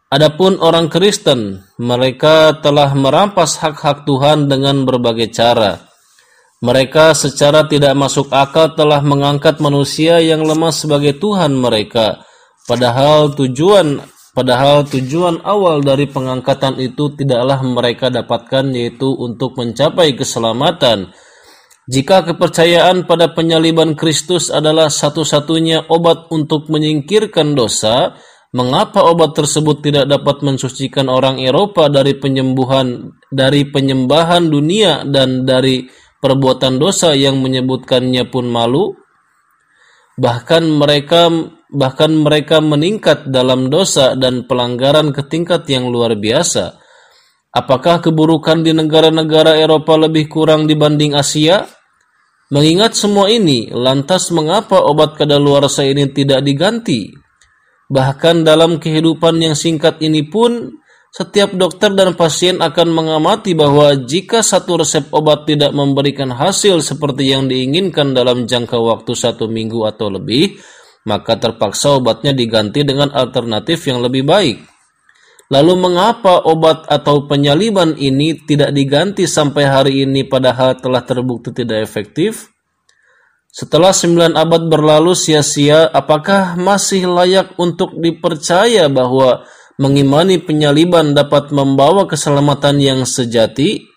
Adapun 0.09 0.57
orang 0.57 0.89
Kristen, 0.89 1.69
mereka 1.77 2.57
telah 2.65 2.97
merampas 2.97 3.61
hak-hak 3.61 4.09
Tuhan 4.09 4.49
dengan 4.49 4.81
berbagai 4.81 5.29
cara. 5.29 5.85
Mereka 6.65 7.13
secara 7.13 7.69
tidak 7.69 7.93
masuk 7.93 8.33
akal 8.33 8.73
telah 8.73 9.05
mengangkat 9.05 9.61
manusia 9.61 10.17
yang 10.17 10.41
lemah 10.41 10.73
sebagai 10.73 11.21
Tuhan 11.21 11.53
mereka, 11.53 12.25
padahal 12.65 13.37
tujuan 13.37 14.01
padahal 14.33 14.89
tujuan 14.89 15.45
awal 15.45 15.85
dari 15.85 16.09
pengangkatan 16.09 16.81
itu 16.81 17.13
tidaklah 17.13 17.61
mereka 17.61 18.09
dapatkan 18.09 18.65
yaitu 18.73 19.13
untuk 19.13 19.61
mencapai 19.61 20.17
keselamatan 20.17 21.13
jika 21.89 22.21
kepercayaan 22.21 23.09
pada 23.09 23.33
penyaliban 23.33 23.97
Kristus 23.97 24.53
adalah 24.53 24.93
satu-satunya 24.93 25.89
obat 25.89 26.29
untuk 26.29 26.69
menyingkirkan 26.69 27.57
dosa, 27.57 28.13
mengapa 28.49 29.05
obat 29.05 29.37
tersebut 29.37 29.85
tidak 29.85 30.09
dapat 30.09 30.41
mensucikan 30.41 31.05
orang 31.09 31.37
Eropa 31.37 31.85
dari 31.91 32.17
penyembuhan 32.17 33.13
dari 33.29 33.69
penyembahan 33.69 34.49
dunia 34.49 35.05
dan 35.05 35.45
dari 35.45 35.85
perbuatan 36.19 36.81
dosa 36.81 37.13
yang 37.13 37.37
menyebutkannya 37.39 38.25
pun 38.27 38.49
malu? 38.49 38.97
Bahkan 40.19 40.63
mereka 40.67 41.29
bahkan 41.69 42.09
mereka 42.09 42.57
meningkat 42.59 43.29
dalam 43.29 43.69
dosa 43.69 44.17
dan 44.17 44.49
pelanggaran 44.49 45.13
ke 45.13 45.21
tingkat 45.29 45.69
yang 45.69 45.87
luar 45.87 46.17
biasa. 46.17 46.81
Apakah 47.49 48.01
keburukan 48.01 48.61
di 48.61 48.73
negara-negara 48.73 49.57
Eropa 49.57 49.97
lebih 49.97 50.29
kurang 50.29 50.69
dibanding 50.69 51.17
Asia? 51.17 51.65
Mengingat 52.49 52.97
semua 52.97 53.29
ini, 53.29 53.69
lantas 53.69 54.33
mengapa 54.33 54.81
obat 54.81 55.13
kadaluarsa 55.13 55.85
ini 55.85 56.09
tidak 56.09 56.41
diganti? 56.41 57.18
Bahkan 57.89 58.45
dalam 58.45 58.77
kehidupan 58.77 59.41
yang 59.41 59.57
singkat 59.57 59.97
ini 60.05 60.21
pun, 60.29 60.77
setiap 61.09 61.57
dokter 61.57 61.89
dan 61.97 62.13
pasien 62.13 62.61
akan 62.61 62.93
mengamati 62.93 63.57
bahwa 63.57 63.97
jika 63.97 64.45
satu 64.45 64.85
resep 64.85 65.09
obat 65.09 65.49
tidak 65.49 65.73
memberikan 65.73 66.29
hasil 66.29 66.85
seperti 66.85 67.33
yang 67.33 67.49
diinginkan 67.49 68.13
dalam 68.13 68.45
jangka 68.45 68.77
waktu 68.77 69.17
satu 69.17 69.49
minggu 69.49 69.89
atau 69.89 70.13
lebih, 70.13 70.61
maka 71.09 71.41
terpaksa 71.41 71.97
obatnya 71.97 72.29
diganti 72.29 72.85
dengan 72.85 73.09
alternatif 73.09 73.89
yang 73.89 74.05
lebih 74.05 74.21
baik. 74.21 74.61
Lalu 75.49 75.73
mengapa 75.81 76.45
obat 76.45 76.85
atau 76.85 77.25
penyaliban 77.25 77.97
ini 77.97 78.37
tidak 78.45 78.69
diganti 78.69 79.25
sampai 79.25 79.65
hari 79.65 79.93
ini 80.05 80.29
padahal 80.29 80.77
telah 80.77 81.01
terbukti 81.01 81.49
tidak 81.49 81.81
efektif? 81.81 82.53
Setelah 83.49 83.89
sembilan 83.89 84.37
abad 84.37 84.69
berlalu 84.69 85.17
sia-sia, 85.17 85.89
apakah 85.89 86.53
masih 86.53 87.09
layak 87.09 87.57
untuk 87.57 87.97
dipercaya 87.97 88.85
bahwa 88.93 89.41
mengimani 89.81 90.37
penyaliban 90.37 91.17
dapat 91.17 91.49
membawa 91.49 92.05
keselamatan 92.05 92.77
yang 92.77 93.01
sejati? 93.09 93.89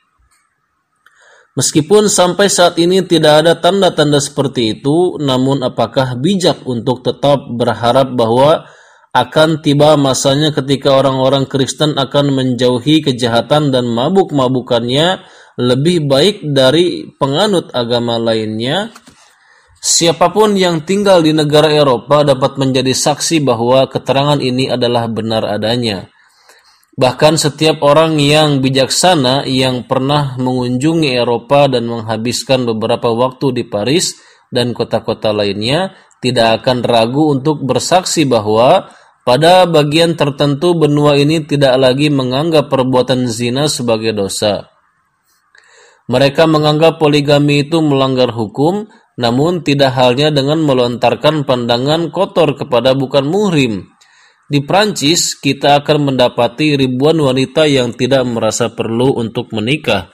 Meskipun 1.53 2.09
sampai 2.09 2.49
saat 2.49 2.81
ini 2.81 3.05
tidak 3.05 3.45
ada 3.45 3.53
tanda-tanda 3.61 4.25
seperti 4.25 4.81
itu, 4.81 5.21
namun 5.21 5.61
apakah 5.61 6.17
bijak 6.17 6.65
untuk 6.65 7.05
tetap 7.05 7.45
berharap 7.53 8.09
bahwa 8.17 8.65
akan 9.13 9.61
tiba 9.61 10.01
masanya 10.01 10.57
ketika 10.57 10.97
orang-orang 10.97 11.45
Kristen 11.45 12.01
akan 12.01 12.33
menjauhi 12.33 13.05
kejahatan 13.05 13.69
dan 13.69 13.85
mabuk-mabukannya 13.85 15.21
lebih 15.61 16.09
baik 16.09 16.41
dari 16.57 17.05
penganut 17.21 17.69
agama 17.77 18.17
lainnya? 18.17 18.89
Siapa 19.83 20.31
pun 20.31 20.55
yang 20.55 20.87
tinggal 20.87 21.27
di 21.27 21.35
negara 21.35 21.67
Eropa 21.67 22.23
dapat 22.23 22.55
menjadi 22.55 22.95
saksi 22.95 23.43
bahwa 23.43 23.91
keterangan 23.91 24.39
ini 24.39 24.71
adalah 24.71 25.11
benar 25.11 25.43
adanya. 25.43 26.07
Bahkan 26.95 27.35
setiap 27.35 27.83
orang 27.83 28.15
yang 28.23 28.63
bijaksana 28.63 29.43
yang 29.51 29.83
pernah 29.91 30.39
mengunjungi 30.39 31.19
Eropa 31.19 31.67
dan 31.67 31.91
menghabiskan 31.91 32.63
beberapa 32.63 33.11
waktu 33.11 33.59
di 33.59 33.65
Paris 33.67 34.23
dan 34.55 34.71
kota-kota 34.71 35.35
lainnya 35.35 35.99
tidak 36.23 36.63
akan 36.63 36.87
ragu 36.87 37.35
untuk 37.35 37.67
bersaksi 37.67 38.23
bahwa 38.23 38.87
pada 39.27 39.67
bagian 39.67 40.15
tertentu 40.15 40.79
benua 40.79 41.19
ini 41.19 41.43
tidak 41.43 41.75
lagi 41.75 42.07
menganggap 42.07 42.71
perbuatan 42.71 43.27
zina 43.27 43.67
sebagai 43.67 44.15
dosa. 44.15 44.72
Mereka 46.13 46.45
menganggap 46.45 47.01
poligami 47.01 47.65
itu 47.65 47.81
melanggar 47.81 48.29
hukum 48.37 48.85
namun 49.17 49.61
tidak 49.61 49.93
halnya 49.93 50.33
dengan 50.33 50.61
melontarkan 50.65 51.45
pandangan 51.45 52.09
kotor 52.13 52.57
kepada 52.57 52.97
bukan 52.97 53.29
muhrim. 53.29 53.93
Di 54.49 54.61
Prancis, 54.61 55.33
kita 55.37 55.81
akan 55.81 56.13
mendapati 56.13 56.77
ribuan 56.77 57.17
wanita 57.17 57.65
yang 57.65 57.97
tidak 57.97 58.25
merasa 58.29 58.69
perlu 58.69 59.17
untuk 59.17 59.49
menikah. 59.57 60.13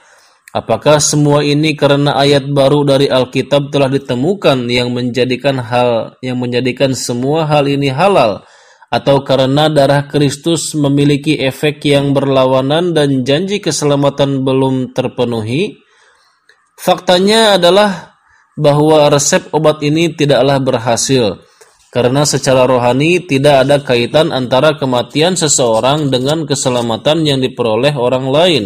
Apakah 0.55 1.03
semua 1.03 1.43
ini 1.43 1.75
karena 1.75 2.15
ayat 2.15 2.47
baru 2.49 2.87
dari 2.87 3.11
Alkitab 3.11 3.69
telah 3.69 3.91
ditemukan 3.91 4.65
yang 4.71 4.89
menjadikan 4.89 5.61
hal 5.61 6.17
yang 6.25 6.41
menjadikan 6.41 6.95
semua 6.97 7.45
hal 7.45 7.69
ini 7.69 7.93
halal 7.93 8.41
atau 8.89 9.21
karena 9.21 9.69
darah 9.69 10.09
Kristus 10.09 10.73
memiliki 10.73 11.37
efek 11.37 11.85
yang 11.85 12.17
berlawanan 12.17 12.97
dan 12.97 13.21
janji 13.21 13.61
keselamatan 13.61 14.41
belum 14.41 14.97
terpenuhi? 14.97 15.88
Faktanya 16.79 17.59
adalah 17.59 18.15
bahwa 18.55 19.11
resep 19.11 19.51
obat 19.51 19.83
ini 19.83 20.15
tidaklah 20.15 20.63
berhasil 20.63 21.43
karena 21.89 22.21
secara 22.21 22.69
rohani 22.69 23.19
tidak 23.25 23.65
ada 23.65 23.81
kaitan 23.81 24.29
antara 24.29 24.77
kematian 24.77 25.33
seseorang 25.33 26.13
dengan 26.13 26.45
keselamatan 26.45 27.25
yang 27.25 27.41
diperoleh 27.41 27.97
orang 27.97 28.29
lain. 28.29 28.63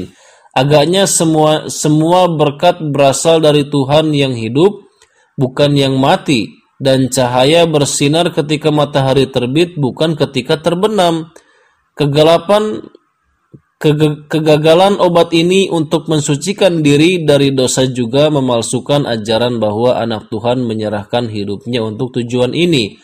Agaknya 0.54 1.10
semua 1.10 1.72
semua 1.72 2.30
berkat 2.30 2.78
berasal 2.94 3.42
dari 3.42 3.66
Tuhan 3.66 4.14
yang 4.14 4.38
hidup, 4.38 4.86
bukan 5.34 5.74
yang 5.74 5.98
mati, 5.98 6.52
dan 6.78 7.10
cahaya 7.10 7.66
bersinar 7.66 8.30
ketika 8.30 8.70
matahari 8.70 9.26
terbit, 9.26 9.74
bukan 9.80 10.14
ketika 10.14 10.62
terbenam. 10.62 11.34
Kegelapan 11.98 12.86
Kegagalan 13.84 14.96
obat 14.96 15.36
ini 15.36 15.68
untuk 15.68 16.08
mensucikan 16.08 16.80
diri 16.80 17.28
dari 17.28 17.52
dosa 17.52 17.84
juga 17.84 18.32
memalsukan 18.32 19.04
ajaran 19.04 19.60
bahwa 19.60 20.00
anak 20.00 20.32
Tuhan 20.32 20.64
menyerahkan 20.64 21.28
hidupnya 21.28 21.84
untuk 21.84 22.16
tujuan 22.16 22.56
ini. 22.56 22.96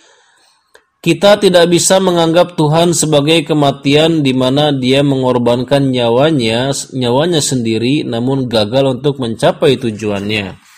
Kita 1.03 1.35
tidak 1.35 1.67
bisa 1.67 1.99
menganggap 1.99 2.55
Tuhan 2.55 2.95
sebagai 2.95 3.43
kematian 3.43 4.23
di 4.23 4.31
mana 4.31 4.71
dia 4.71 5.03
mengorbankan 5.03 5.91
nyawanya, 5.91 6.71
nyawanya 6.95 7.43
sendiri 7.43 8.07
namun 8.07 8.47
gagal 8.47 8.99
untuk 8.99 9.19
mencapai 9.19 9.75
tujuannya 9.79 10.68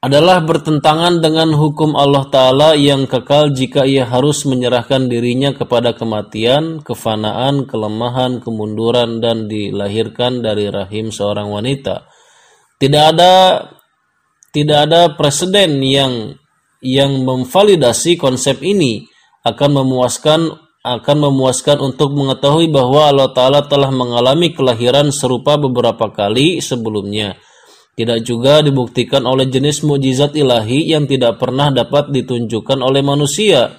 adalah 0.00 0.40
bertentangan 0.40 1.20
dengan 1.20 1.52
hukum 1.52 1.92
Allah 1.92 2.24
Ta'ala 2.32 2.72
yang 2.72 3.04
kekal 3.04 3.52
jika 3.52 3.84
ia 3.84 4.08
harus 4.08 4.48
menyerahkan 4.48 5.12
dirinya 5.12 5.52
kepada 5.52 5.92
kematian, 5.92 6.80
kefanaan, 6.80 7.68
kelemahan, 7.68 8.40
kemunduran, 8.40 9.20
dan 9.20 9.44
dilahirkan 9.44 10.40
dari 10.40 10.72
rahim 10.72 11.12
seorang 11.12 11.52
wanita. 11.52 12.08
Tidak 12.80 13.04
ada 13.12 13.60
tidak 14.56 14.78
ada 14.88 15.12
presiden 15.20 15.84
yang 15.84 16.32
yang 16.80 17.20
memvalidasi 17.20 18.16
konsep 18.16 18.64
ini 18.64 19.04
akan 19.44 19.84
memuaskan 19.84 20.48
akan 20.80 21.16
memuaskan 21.28 21.76
untuk 21.76 22.16
mengetahui 22.16 22.72
bahwa 22.72 23.12
Allah 23.12 23.30
Ta'ala 23.36 23.68
telah 23.68 23.92
mengalami 23.92 24.56
kelahiran 24.56 25.12
serupa 25.12 25.60
beberapa 25.60 26.08
kali 26.08 26.64
sebelumnya 26.64 27.36
tidak 28.00 28.24
juga 28.24 28.64
dibuktikan 28.64 29.28
oleh 29.28 29.44
jenis 29.44 29.84
mujizat 29.84 30.32
ilahi 30.32 30.88
yang 30.88 31.04
tidak 31.04 31.36
pernah 31.36 31.68
dapat 31.68 32.08
ditunjukkan 32.08 32.80
oleh 32.80 33.04
manusia. 33.04 33.76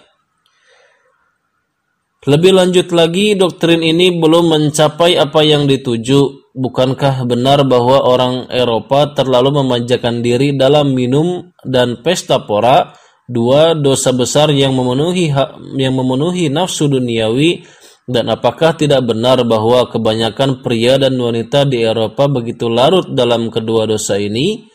Lebih 2.22 2.54
lanjut 2.54 2.94
lagi, 2.94 3.34
doktrin 3.34 3.82
ini 3.82 4.14
belum 4.14 4.54
mencapai 4.54 5.18
apa 5.18 5.42
yang 5.42 5.66
dituju. 5.66 6.54
Bukankah 6.54 7.26
benar 7.26 7.66
bahwa 7.66 8.06
orang 8.06 8.46
Eropa 8.54 9.10
terlalu 9.18 9.58
memanjakan 9.66 10.22
diri 10.22 10.54
dalam 10.54 10.94
minum 10.94 11.50
dan 11.66 12.06
pesta 12.06 12.46
pora, 12.46 12.94
dua 13.26 13.74
dosa 13.74 14.14
besar 14.14 14.54
yang 14.54 14.78
memenuhi 14.78 15.34
yang 15.82 15.98
memenuhi 15.98 16.54
nafsu 16.54 16.92
duniawi 16.92 17.66
dan 18.12 18.28
apakah 18.28 18.76
tidak 18.76 19.08
benar 19.08 19.42
bahwa 19.48 19.88
kebanyakan 19.88 20.60
pria 20.60 21.00
dan 21.00 21.16
wanita 21.16 21.64
di 21.64 21.80
Eropa 21.80 22.28
begitu 22.28 22.68
larut 22.68 23.10
dalam 23.16 23.48
kedua 23.48 23.88
dosa 23.88 24.20
ini? 24.20 24.68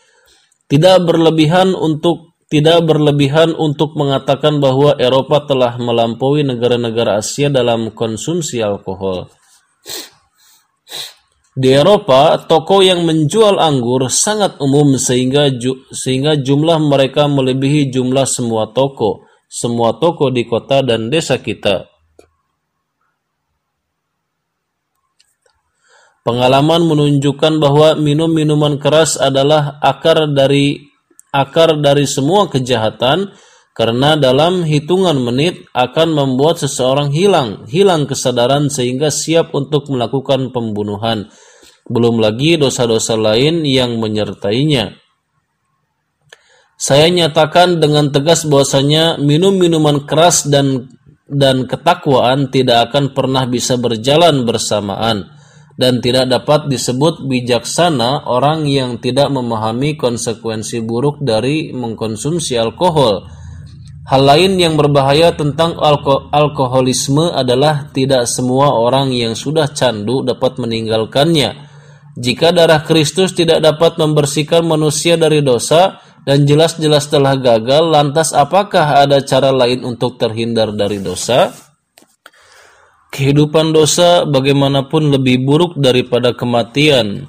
Tidak 0.67 1.05
berlebihan 1.05 1.71
untuk 1.77 2.27
tidak 2.47 2.87
berlebihan 2.87 3.51
untuk 3.59 3.99
mengatakan 3.99 4.63
bahwa 4.63 4.95
Eropa 4.95 5.43
telah 5.43 5.75
melampaui 5.75 6.47
negara-negara 6.47 7.19
Asia 7.19 7.51
dalam 7.51 7.91
konsumsi 7.91 8.63
alkohol. 8.63 9.27
Di 11.57 11.73
Eropa, 11.73 12.37
toko 12.45 12.85
yang 12.85 13.01
menjual 13.03 13.57
anggur 13.57 14.07
sangat 14.13 14.61
umum 14.61 14.95
sehingga 14.95 15.49
ju, 15.49 15.89
sehingga 15.89 16.37
jumlah 16.37 16.77
mereka 16.77 17.25
melebihi 17.25 17.89
jumlah 17.89 18.29
semua 18.29 18.69
toko, 18.71 19.25
semua 19.49 19.97
toko 19.97 20.29
di 20.29 20.45
kota 20.45 20.85
dan 20.85 21.09
desa 21.09 21.41
kita. 21.41 21.96
Pengalaman 26.27 26.83
menunjukkan 26.83 27.55
bahwa 27.55 27.95
minum 27.95 28.27
minuman 28.27 28.75
keras 28.75 29.15
adalah 29.15 29.79
akar 29.79 30.27
dari 30.27 30.75
akar 31.31 31.79
dari 31.79 32.03
semua 32.03 32.51
kejahatan 32.51 33.31
karena 33.71 34.19
dalam 34.19 34.67
hitungan 34.67 35.15
menit 35.23 35.63
akan 35.71 36.11
membuat 36.11 36.59
seseorang 36.59 37.15
hilang, 37.15 37.63
hilang 37.71 38.03
kesadaran 38.03 38.67
sehingga 38.67 39.07
siap 39.07 39.55
untuk 39.55 39.87
melakukan 39.87 40.51
pembunuhan. 40.51 41.31
Belum 41.87 42.19
lagi 42.19 42.59
dosa-dosa 42.59 43.15
lain 43.15 43.63
yang 43.63 43.95
menyertainya. 43.95 44.99
Saya 46.75 47.07
nyatakan 47.07 47.79
dengan 47.79 48.11
tegas 48.11 48.43
bahwasanya 48.43 49.15
minum 49.23 49.55
minuman 49.55 50.03
keras 50.03 50.43
dan 50.43 50.91
dan 51.31 51.71
ketakwaan 51.71 52.51
tidak 52.51 52.91
akan 52.91 53.15
pernah 53.15 53.47
bisa 53.47 53.79
berjalan 53.79 54.43
bersamaan 54.43 55.36
dan 55.77 56.01
tidak 56.01 56.25
dapat 56.25 56.67
disebut 56.73 57.29
bijaksana 57.29 58.25
orang 58.25 58.65
yang 58.65 58.97
tidak 58.97 59.29
memahami 59.29 59.93
konsekuensi 59.93 60.81
buruk 60.81 61.21
dari 61.21 61.69
mengkonsumsi 61.69 62.57
alkohol. 62.57 63.29
Hal 64.09 64.23
lain 64.25 64.57
yang 64.57 64.73
berbahaya 64.73 65.37
tentang 65.37 65.77
alko 65.77 66.33
alkoholisme 66.33 67.29
adalah 67.29 67.93
tidak 67.93 68.25
semua 68.25 68.73
orang 68.73 69.13
yang 69.13 69.37
sudah 69.37 69.69
candu 69.69 70.25
dapat 70.25 70.57
meninggalkannya. 70.57 71.69
Jika 72.17 72.49
darah 72.49 72.81
Kristus 72.81 73.37
tidak 73.37 73.61
dapat 73.61 74.01
membersihkan 74.01 74.65
manusia 74.65 75.19
dari 75.19 75.45
dosa, 75.45 76.01
dan 76.27 76.43
jelas-jelas 76.43 77.07
telah 77.07 77.39
gagal, 77.39 77.87
lantas 77.87 78.35
apakah 78.35 78.99
ada 78.99 79.23
cara 79.23 79.47
lain 79.47 79.87
untuk 79.87 80.19
terhindar 80.19 80.75
dari 80.75 80.99
dosa? 80.99 81.66
Kehidupan 83.17 83.73
dosa 83.73 84.29
bagaimanapun 84.29 85.09
lebih 85.09 85.41
buruk 85.41 85.73
daripada 85.81 86.37
kematian. 86.37 87.25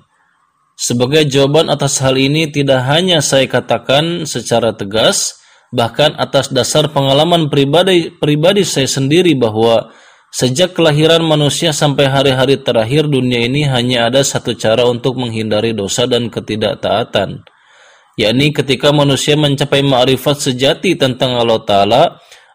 Sebagai 0.77 1.25
jawaban 1.25 1.73
atas 1.73 1.97
hal 2.05 2.21
ini 2.21 2.53
tidak 2.53 2.85
hanya 2.85 3.25
saya 3.25 3.49
katakan 3.49 4.29
secara 4.29 4.77
tegas, 4.77 5.41
bahkan 5.73 6.13
atas 6.21 6.53
dasar 6.53 6.93
pengalaman 6.93 7.49
pribadi 7.49 8.13
pribadi 8.13 8.69
saya 8.69 8.85
sendiri 8.85 9.33
bahwa 9.33 9.89
sejak 10.29 10.77
kelahiran 10.77 11.25
manusia 11.25 11.73
sampai 11.73 12.05
hari-hari 12.13 12.61
terakhir 12.61 13.09
dunia 13.09 13.49
ini 13.49 13.65
hanya 13.65 14.13
ada 14.13 14.21
satu 14.21 14.53
cara 14.61 14.85
untuk 14.85 15.17
menghindari 15.17 15.73
dosa 15.73 16.05
dan 16.05 16.29
ketidaktaatan 16.29 17.49
yakni 18.19 18.51
ketika 18.51 18.91
manusia 18.91 19.39
mencapai 19.39 19.81
ma'rifat 19.81 20.43
sejati 20.43 20.99
tentang 20.99 21.39
Allah 21.39 21.63
Ta'ala 21.63 22.03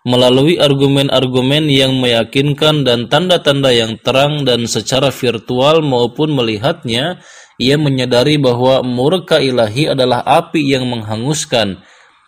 melalui 0.04 0.60
argumen-argumen 0.60 1.72
yang 1.72 1.96
meyakinkan 2.00 2.84
dan 2.84 3.08
tanda-tanda 3.08 3.72
yang 3.72 3.96
terang 4.00 4.44
dan 4.44 4.68
secara 4.68 5.12
virtual 5.12 5.80
maupun 5.80 6.36
melihatnya, 6.36 7.24
ia 7.56 7.80
menyadari 7.80 8.36
bahwa 8.36 8.84
murka 8.84 9.40
ilahi 9.40 9.96
adalah 9.96 10.24
api 10.24 10.60
yang 10.76 10.88
menghanguskan. 10.92 11.80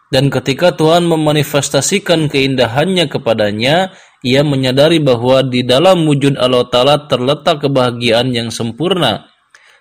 Dan 0.07 0.31
ketika 0.31 0.71
Tuhan 0.71 1.03
memanifestasikan 1.05 2.31
keindahannya 2.31 3.11
kepadanya, 3.11 3.91
ia 4.23 4.41
menyadari 4.47 5.03
bahwa 5.03 5.43
di 5.43 5.67
dalam 5.67 6.07
wujud 6.07 6.39
Allah 6.39 6.63
Ta'ala 6.71 7.11
terletak 7.11 7.67
kebahagiaan 7.67 8.31
yang 8.31 8.49
sempurna 8.49 9.35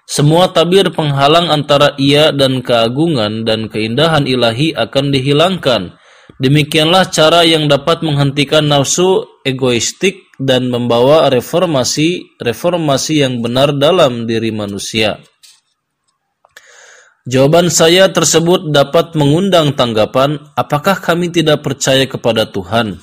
semua 0.05 0.53
tabir 0.53 0.93
penghalang 0.93 1.49
antara 1.49 1.97
ia 1.97 2.29
dan 2.29 2.61
keagungan 2.61 3.49
dan 3.49 3.73
keindahan 3.73 4.29
ilahi 4.29 4.77
akan 4.77 5.09
dihilangkan. 5.09 5.97
Demikianlah 6.45 7.09
cara 7.09 7.41
yang 7.41 7.73
dapat 7.73 8.05
menghentikan 8.05 8.69
nafsu 8.69 9.41
egoistik 9.49 10.29
dan 10.37 10.69
membawa 10.69 11.33
reformasi 11.33 12.37
reformasi 12.37 13.25
yang 13.25 13.41
benar 13.41 13.73
dalam 13.73 14.29
diri 14.29 14.53
manusia. 14.53 15.25
Jawaban 17.25 17.73
saya 17.73 18.13
tersebut 18.13 18.69
dapat 18.69 19.17
mengundang 19.17 19.73
tanggapan, 19.73 20.37
apakah 20.53 21.01
kami 21.01 21.33
tidak 21.33 21.65
percaya 21.65 22.05
kepada 22.05 22.45
Tuhan? 22.45 23.01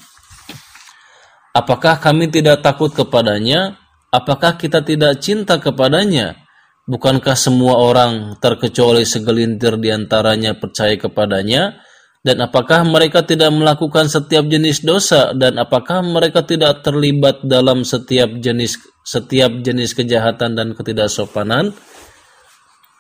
Apakah 1.57 1.97
kami 1.97 2.29
tidak 2.29 2.61
takut 2.61 2.93
kepadanya? 2.93 3.81
Apakah 4.13 4.53
kita 4.53 4.85
tidak 4.85 5.17
cinta 5.17 5.57
kepadanya? 5.57 6.37
Bukankah 6.85 7.33
semua 7.33 7.81
orang 7.81 8.37
terkecuali 8.37 9.01
segelintir 9.01 9.81
di 9.81 9.89
antaranya 9.89 10.53
percaya 10.53 10.93
kepadanya? 10.93 11.81
Dan 12.21 12.37
apakah 12.37 12.85
mereka 12.85 13.25
tidak 13.25 13.49
melakukan 13.49 14.05
setiap 14.05 14.45
jenis 14.45 14.85
dosa 14.85 15.33
dan 15.33 15.57
apakah 15.57 16.05
mereka 16.05 16.45
tidak 16.45 16.85
terlibat 16.85 17.41
dalam 17.41 17.81
setiap 17.81 18.29
jenis 18.37 18.77
setiap 19.01 19.49
jenis 19.65 19.97
kejahatan 19.97 20.53
dan 20.53 20.77
ketidaksopanan? 20.77 21.73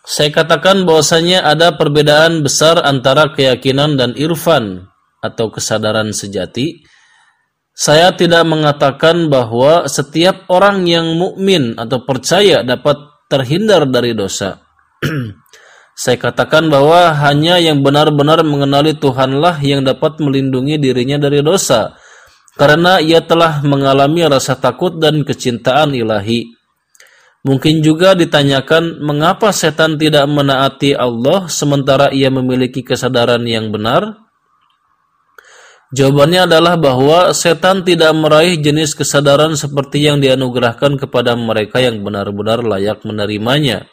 Saya 0.01 0.33
katakan 0.33 0.89
bahwasanya 0.89 1.45
ada 1.45 1.77
perbedaan 1.77 2.41
besar 2.41 2.81
antara 2.81 3.29
keyakinan 3.29 3.93
dan 3.93 4.17
irfan 4.17 4.89
atau 5.21 5.53
kesadaran 5.53 6.09
sejati. 6.09 6.81
Saya 7.77 8.17
tidak 8.17 8.41
mengatakan 8.49 9.29
bahwa 9.29 9.85
setiap 9.85 10.49
orang 10.49 10.89
yang 10.89 11.13
mukmin 11.13 11.77
atau 11.77 12.01
percaya 12.01 12.65
dapat 12.65 12.97
terhindar 13.29 13.85
dari 13.85 14.17
dosa. 14.17 14.57
Saya 15.95 16.17
katakan 16.17 16.71
bahwa 16.71 17.13
hanya 17.13 17.59
yang 17.59 17.83
benar-benar 17.83 18.41
mengenali 18.41 18.95
Tuhanlah 18.95 19.59
yang 19.61 19.83
dapat 19.83 20.17
melindungi 20.23 20.79
dirinya 20.79 21.19
dari 21.19 21.43
dosa, 21.43 21.93
karena 22.55 22.97
ia 23.03 23.21
telah 23.21 23.59
mengalami 23.61 24.25
rasa 24.25 24.55
takut 24.55 24.97
dan 24.97 25.21
kecintaan 25.21 25.93
ilahi. 25.93 26.57
Mungkin 27.41 27.81
juga 27.81 28.13
ditanyakan 28.13 29.01
mengapa 29.01 29.49
setan 29.49 29.97
tidak 29.97 30.29
menaati 30.29 30.93
Allah 30.93 31.49
sementara 31.49 32.13
ia 32.13 32.29
memiliki 32.29 32.85
kesadaran 32.85 33.41
yang 33.49 33.73
benar? 33.73 34.29
Jawabannya 35.91 36.47
adalah 36.47 36.79
bahwa 36.79 37.35
setan 37.35 37.83
tidak 37.83 38.15
meraih 38.15 38.55
jenis 38.61 38.95
kesadaran 38.95 39.59
seperti 39.59 40.07
yang 40.07 40.23
dianugerahkan 40.23 40.95
kepada 40.95 41.35
mereka 41.35 41.83
yang 41.83 41.99
benar-benar 41.99 42.63
layak 42.63 43.03
menerimanya. 43.03 43.89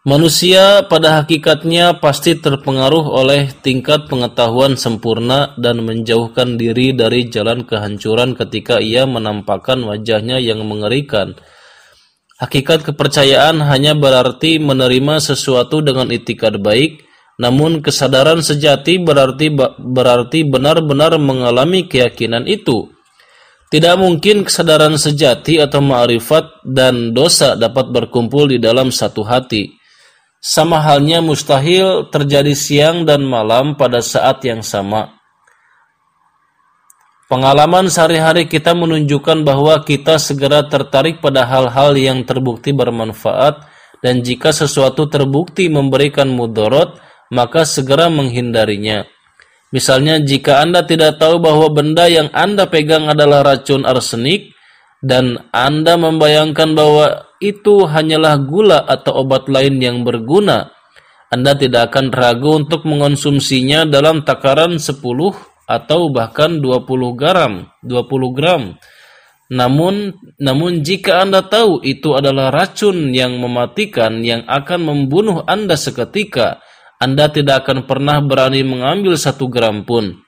Manusia 0.00 0.88
pada 0.88 1.20
hakikatnya 1.20 2.00
pasti 2.00 2.32
terpengaruh 2.32 3.04
oleh 3.04 3.52
tingkat 3.60 4.08
pengetahuan 4.08 4.72
sempurna 4.72 5.52
dan 5.60 5.84
menjauhkan 5.84 6.56
diri 6.56 6.96
dari 6.96 7.28
jalan 7.28 7.68
kehancuran 7.68 8.32
ketika 8.32 8.80
ia 8.80 9.04
menampakkan 9.04 9.84
wajahnya 9.84 10.40
yang 10.40 10.64
mengerikan. 10.64 11.36
Hakikat 12.40 12.80
kepercayaan 12.88 13.60
hanya 13.60 13.92
berarti 13.92 14.56
menerima 14.56 15.20
sesuatu 15.20 15.84
dengan 15.84 16.08
itikad 16.08 16.64
baik, 16.64 17.04
namun 17.36 17.84
kesadaran 17.84 18.40
sejati 18.40 19.04
berarti 19.04 19.52
berarti 19.76 20.48
benar-benar 20.48 21.20
mengalami 21.20 21.84
keyakinan 21.84 22.48
itu. 22.48 22.88
Tidak 23.68 24.00
mungkin 24.00 24.48
kesadaran 24.48 24.96
sejati 24.96 25.60
atau 25.60 25.84
ma'rifat 25.84 26.64
dan 26.64 27.12
dosa 27.12 27.52
dapat 27.52 27.92
berkumpul 27.92 28.48
di 28.48 28.56
dalam 28.56 28.88
satu 28.88 29.28
hati. 29.28 29.79
Sama 30.40 30.80
halnya 30.80 31.20
mustahil 31.20 32.08
terjadi 32.08 32.56
siang 32.56 33.04
dan 33.04 33.20
malam 33.28 33.76
pada 33.76 34.00
saat 34.00 34.40
yang 34.40 34.64
sama. 34.64 35.20
Pengalaman 37.28 37.92
sehari-hari 37.92 38.48
kita 38.48 38.72
menunjukkan 38.72 39.44
bahwa 39.44 39.84
kita 39.84 40.16
segera 40.16 40.64
tertarik 40.64 41.20
pada 41.20 41.44
hal-hal 41.44 41.94
yang 41.94 42.24
terbukti 42.24 42.72
bermanfaat 42.72 43.68
dan 44.00 44.24
jika 44.24 44.50
sesuatu 44.50 45.06
terbukti 45.06 45.68
memberikan 45.68 46.32
mudorot, 46.32 46.98
maka 47.30 47.68
segera 47.68 48.08
menghindarinya. 48.08 49.04
Misalnya 49.70 50.18
jika 50.18 50.64
Anda 50.64 50.82
tidak 50.82 51.22
tahu 51.22 51.38
bahwa 51.38 51.70
benda 51.70 52.10
yang 52.10 52.32
Anda 52.34 52.66
pegang 52.66 53.06
adalah 53.06 53.46
racun 53.46 53.86
arsenik 53.86 54.56
dan 55.00 55.48
Anda 55.52 55.96
membayangkan 55.96 56.76
bahwa 56.76 57.28
itu 57.40 57.88
hanyalah 57.88 58.36
gula 58.44 58.84
atau 58.84 59.24
obat 59.24 59.48
lain 59.48 59.80
yang 59.80 60.04
berguna, 60.04 60.72
Anda 61.32 61.56
tidak 61.56 61.92
akan 61.92 62.12
ragu 62.12 62.60
untuk 62.60 62.84
mengonsumsinya 62.84 63.88
dalam 63.88 64.22
takaran 64.22 64.76
10 64.76 65.00
atau 65.64 66.00
bahkan 66.12 66.60
20 66.60 67.16
gram, 67.16 67.68
20 67.80 68.36
gram. 68.36 68.76
Namun 69.50 70.14
namun 70.38 70.84
jika 70.84 71.24
Anda 71.24 71.42
tahu 71.42 71.82
itu 71.82 72.14
adalah 72.14 72.52
racun 72.54 73.10
yang 73.10 73.40
mematikan 73.40 74.20
yang 74.20 74.46
akan 74.46 74.80
membunuh 74.84 75.42
Anda 75.48 75.74
seketika, 75.74 76.62
anda 77.00 77.32
tidak 77.32 77.64
akan 77.64 77.88
pernah 77.88 78.20
berani 78.20 78.60
mengambil 78.60 79.16
satu 79.16 79.48
gram 79.48 79.88
pun. 79.88 80.20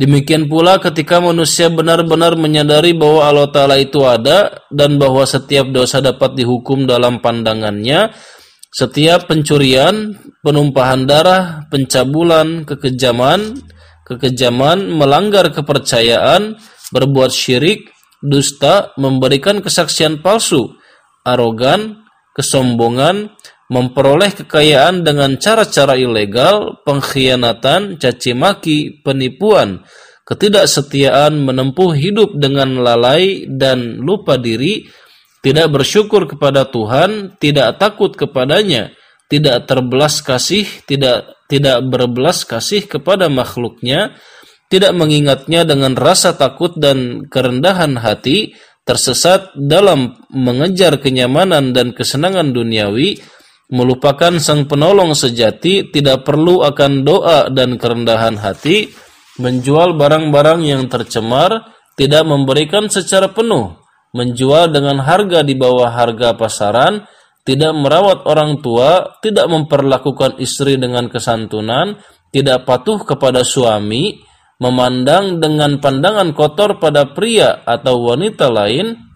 Demikian 0.00 0.48
pula 0.48 0.80
ketika 0.80 1.20
manusia 1.20 1.68
benar-benar 1.68 2.32
menyadari 2.32 2.96
bahwa 2.96 3.20
Allah 3.20 3.48
Ta'ala 3.52 3.76
itu 3.76 4.00
ada 4.00 4.64
dan 4.72 4.96
bahwa 4.96 5.28
setiap 5.28 5.68
dosa 5.68 6.00
dapat 6.00 6.40
dihukum 6.40 6.88
dalam 6.88 7.20
pandangannya, 7.20 8.08
setiap 8.72 9.28
pencurian, 9.28 10.16
penumpahan 10.40 11.04
darah, 11.04 11.68
pencabulan, 11.68 12.64
kekejaman, 12.64 13.60
kekejaman, 14.08 14.88
melanggar 14.88 15.52
kepercayaan, 15.52 16.56
berbuat 16.96 17.28
syirik, 17.28 17.92
dusta, 18.24 18.96
memberikan 18.96 19.60
kesaksian 19.60 20.24
palsu, 20.24 20.80
arogan, 21.28 22.08
kesombongan, 22.32 23.36
memperoleh 23.70 24.34
kekayaan 24.34 25.06
dengan 25.06 25.38
cara-cara 25.38 25.94
ilegal, 25.94 26.82
pengkhianatan, 26.82 28.02
caci 28.02 28.34
maki, 28.34 28.98
penipuan, 29.06 29.86
ketidaksetiaan, 30.26 31.38
menempuh 31.38 31.94
hidup 31.94 32.34
dengan 32.34 32.82
lalai 32.82 33.46
dan 33.46 34.02
lupa 34.02 34.34
diri, 34.34 34.90
tidak 35.40 35.70
bersyukur 35.70 36.26
kepada 36.26 36.66
Tuhan, 36.66 37.38
tidak 37.38 37.78
takut 37.78 38.12
kepadanya, 38.18 38.90
tidak 39.30 39.70
terbelas 39.70 40.18
kasih, 40.20 40.66
tidak 40.84 41.38
tidak 41.46 41.82
berbelas 41.86 42.42
kasih 42.46 42.86
kepada 42.86 43.30
makhluknya, 43.30 44.18
tidak 44.70 44.94
mengingatnya 44.94 45.66
dengan 45.66 45.94
rasa 45.94 46.34
takut 46.34 46.74
dan 46.78 47.26
kerendahan 47.26 47.98
hati, 47.98 48.54
tersesat 48.86 49.54
dalam 49.54 50.18
mengejar 50.30 50.98
kenyamanan 50.98 51.74
dan 51.74 51.94
kesenangan 51.94 52.54
duniawi, 52.54 53.18
melupakan 53.70 54.36
sang 54.42 54.66
penolong 54.66 55.14
sejati, 55.14 55.88
tidak 55.94 56.26
perlu 56.26 56.66
akan 56.66 57.06
doa 57.06 57.46
dan 57.48 57.78
kerendahan 57.78 58.34
hati, 58.36 58.90
menjual 59.38 59.94
barang-barang 59.94 60.60
yang 60.66 60.90
tercemar, 60.90 61.70
tidak 61.94 62.26
memberikan 62.26 62.90
secara 62.90 63.30
penuh, 63.30 63.78
menjual 64.12 64.74
dengan 64.74 64.98
harga 65.00 65.46
di 65.46 65.54
bawah 65.54 65.90
harga 65.90 66.34
pasaran, 66.34 67.06
tidak 67.46 67.72
merawat 67.72 68.26
orang 68.26 68.58
tua, 68.60 69.18
tidak 69.22 69.46
memperlakukan 69.48 70.36
istri 70.42 70.76
dengan 70.76 71.08
kesantunan, 71.08 71.96
tidak 72.34 72.66
patuh 72.66 73.00
kepada 73.02 73.46
suami, 73.46 74.18
memandang 74.60 75.40
dengan 75.40 75.80
pandangan 75.80 76.36
kotor 76.36 76.76
pada 76.76 77.10
pria 77.10 77.64
atau 77.64 78.12
wanita 78.12 78.52
lain, 78.52 79.09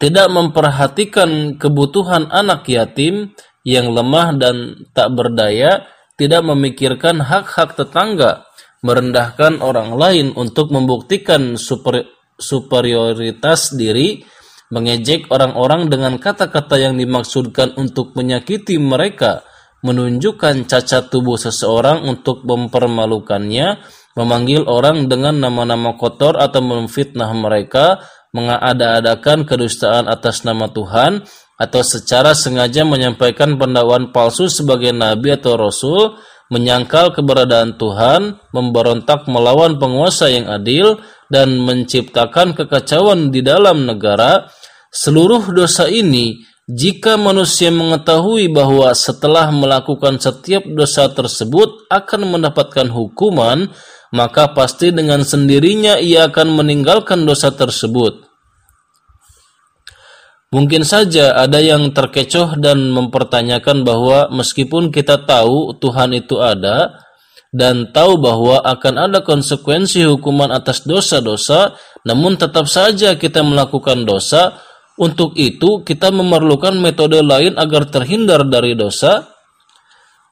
tidak 0.00 0.32
memperhatikan 0.32 1.60
kebutuhan 1.60 2.32
anak 2.32 2.64
yatim 2.72 3.36
yang 3.68 3.92
lemah 3.92 4.32
dan 4.40 4.88
tak 4.96 5.12
berdaya, 5.12 5.84
tidak 6.16 6.40
memikirkan 6.40 7.20
hak-hak 7.20 7.76
tetangga, 7.76 8.48
merendahkan 8.80 9.60
orang 9.60 9.92
lain 9.92 10.26
untuk 10.32 10.72
membuktikan 10.72 11.60
super, 11.60 12.08
superioritas 12.40 13.76
diri, 13.76 14.24
mengejek 14.72 15.28
orang-orang 15.28 15.92
dengan 15.92 16.16
kata-kata 16.16 16.80
yang 16.80 16.96
dimaksudkan 16.96 17.76
untuk 17.76 18.16
menyakiti 18.16 18.80
mereka, 18.80 19.44
menunjukkan 19.84 20.64
cacat 20.64 21.12
tubuh 21.12 21.36
seseorang 21.36 22.08
untuk 22.08 22.40
mempermalukannya, 22.48 23.84
memanggil 24.18 24.66
orang 24.66 25.06
dengan 25.06 25.38
nama-nama 25.38 25.94
kotor 25.94 26.38
atau 26.38 26.62
memfitnah 26.62 27.30
mereka, 27.34 28.02
mengada-adakan 28.34 29.46
kedustaan 29.46 30.06
atas 30.06 30.42
nama 30.46 30.70
Tuhan, 30.70 31.22
atau 31.60 31.82
secara 31.84 32.32
sengaja 32.32 32.88
menyampaikan 32.88 33.60
pendakwaan 33.60 34.14
palsu 34.14 34.48
sebagai 34.48 34.96
nabi 34.96 35.36
atau 35.36 35.60
rasul, 35.60 36.16
menyangkal 36.50 37.14
keberadaan 37.14 37.78
Tuhan, 37.78 38.40
memberontak 38.50 39.30
melawan 39.30 39.78
penguasa 39.78 40.26
yang 40.32 40.50
adil, 40.50 40.98
dan 41.30 41.62
menciptakan 41.62 42.58
kekacauan 42.58 43.30
di 43.30 43.44
dalam 43.46 43.86
negara, 43.86 44.50
seluruh 44.90 45.54
dosa 45.54 45.86
ini 45.86 46.42
jika 46.70 47.18
manusia 47.18 47.70
mengetahui 47.74 48.46
bahwa 48.50 48.94
setelah 48.94 49.50
melakukan 49.50 50.22
setiap 50.22 50.62
dosa 50.70 51.10
tersebut 51.10 51.90
akan 51.90 52.30
mendapatkan 52.30 52.86
hukuman, 52.90 53.74
maka 54.10 54.50
pasti 54.50 54.90
dengan 54.90 55.22
sendirinya 55.22 55.98
ia 55.98 56.30
akan 56.30 56.58
meninggalkan 56.58 57.22
dosa 57.26 57.54
tersebut. 57.54 58.30
Mungkin 60.50 60.82
saja 60.82 61.38
ada 61.38 61.62
yang 61.62 61.94
terkecoh 61.94 62.58
dan 62.58 62.90
mempertanyakan 62.90 63.86
bahwa 63.86 64.26
meskipun 64.34 64.90
kita 64.90 65.22
tahu 65.22 65.78
Tuhan 65.78 66.10
itu 66.10 66.42
ada 66.42 67.06
dan 67.50 67.90
tahu 67.90 68.18
bahwa 68.18 68.62
akan 68.62 69.10
ada 69.10 69.22
konsekuensi 69.26 70.06
hukuman 70.06 70.54
atas 70.54 70.86
dosa-dosa, 70.86 71.74
namun 72.06 72.38
tetap 72.38 72.70
saja 72.70 73.18
kita 73.18 73.42
melakukan 73.42 74.06
dosa. 74.06 74.58
Untuk 75.00 75.34
itu, 75.34 75.82
kita 75.82 76.12
memerlukan 76.14 76.76
metode 76.78 77.18
lain 77.24 77.56
agar 77.58 77.88
terhindar 77.90 78.46
dari 78.46 78.78
dosa. 78.78 79.26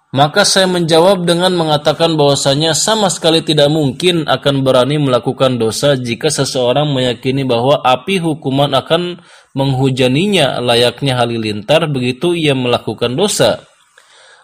Maka 0.08 0.48
saya 0.48 0.64
menjawab 0.64 1.28
dengan 1.28 1.52
mengatakan 1.52 2.16
bahwasanya 2.16 2.72
sama 2.72 3.12
sekali 3.12 3.44
tidak 3.44 3.68
mungkin 3.68 4.24
akan 4.24 4.64
berani 4.64 4.96
melakukan 4.96 5.60
dosa 5.60 6.00
jika 6.00 6.32
seseorang 6.32 6.88
meyakini 6.88 7.44
bahwa 7.44 7.84
api 7.84 8.16
hukuman 8.16 8.72
akan 8.72 9.20
menghujaninya 9.52 10.64
layaknya 10.64 11.12
halilintar 11.20 11.92
begitu 11.92 12.32
ia 12.32 12.56
melakukan 12.56 13.12
dosa. 13.20 13.60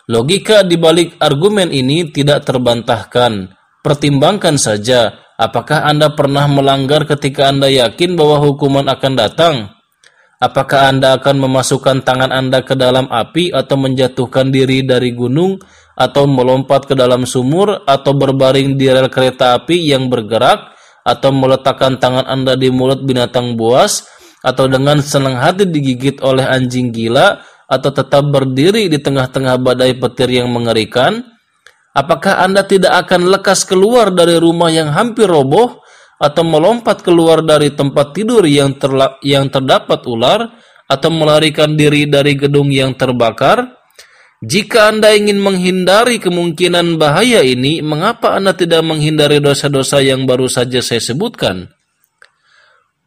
Logika 0.05 0.61
di 0.69 0.77
balik 0.77 1.17
argumen 1.17 1.73
ini 1.73 2.13
tidak 2.13 2.45
terbantahkan. 2.45 3.57
Pertimbangkan 3.81 4.61
saja, 4.61 5.17
apakah 5.41 5.89
Anda 5.89 6.13
pernah 6.13 6.45
melanggar 6.45 7.09
ketika 7.09 7.49
Anda 7.49 7.73
yakin 7.73 8.21
bahwa 8.21 8.37
hukuman 8.45 8.85
akan 8.85 9.13
datang? 9.17 9.73
Apakah 10.45 10.93
Anda 10.93 11.17
akan 11.17 11.41
memasukkan 11.41 12.05
tangan 12.05 12.29
Anda 12.29 12.61
ke 12.61 12.77
dalam 12.77 13.09
api 13.09 13.49
atau 13.49 13.81
menjatuhkan 13.81 14.53
diri 14.53 14.85
dari 14.85 15.17
gunung 15.17 15.57
atau 15.97 16.29
melompat 16.29 16.85
ke 16.85 16.93
dalam 16.93 17.25
sumur 17.25 17.81
atau 17.89 18.13
berbaring 18.13 18.77
di 18.77 18.93
rel 18.93 19.09
kereta 19.09 19.57
api 19.57 19.89
yang 19.89 20.13
bergerak 20.13 20.77
atau 21.01 21.33
meletakkan 21.33 21.97
tangan 21.97 22.29
Anda 22.29 22.61
di 22.61 22.69
mulut 22.69 23.09
binatang 23.09 23.57
buas 23.57 24.05
atau 24.45 24.69
dengan 24.69 25.01
senang 25.01 25.41
hati 25.41 25.65
digigit 25.65 26.21
oleh 26.21 26.45
anjing 26.45 26.93
gila 26.93 27.41
atau 27.65 27.89
tetap 27.89 28.29
berdiri 28.29 28.93
di 28.93 29.01
tengah-tengah 29.01 29.57
badai 29.57 29.97
petir 29.97 30.29
yang 30.29 30.53
mengerikan? 30.53 31.25
Apakah 31.97 32.45
Anda 32.45 32.69
tidak 32.69 33.09
akan 33.09 33.33
lekas 33.33 33.65
keluar 33.65 34.13
dari 34.13 34.37
rumah 34.37 34.69
yang 34.69 34.93
hampir 34.93 35.25
roboh 35.25 35.81
atau 36.25 36.41
melompat 36.41 37.05
keluar 37.05 37.45
dari 37.45 37.77
tempat 37.77 38.17
tidur 38.17 38.49
yang, 38.49 38.73
terla 38.81 39.21
yang 39.21 39.53
terdapat 39.53 40.01
ular 40.09 40.41
atau 40.89 41.11
melarikan 41.13 41.77
diri 41.77 42.09
dari 42.09 42.33
gedung 42.33 42.73
yang 42.73 42.97
terbakar? 42.97 43.85
Jika 44.45 44.93
Anda 44.93 45.13
ingin 45.13 45.41
menghindari 45.41 46.21
kemungkinan 46.21 46.97
bahaya 46.97 47.45
ini, 47.45 47.85
mengapa 47.85 48.37
Anda 48.37 48.57
tidak 48.57 48.85
menghindari 48.85 49.41
dosa-dosa 49.41 50.01
yang 50.01 50.25
baru 50.25 50.49
saja 50.49 50.81
saya 50.81 51.01
sebutkan? 51.01 51.69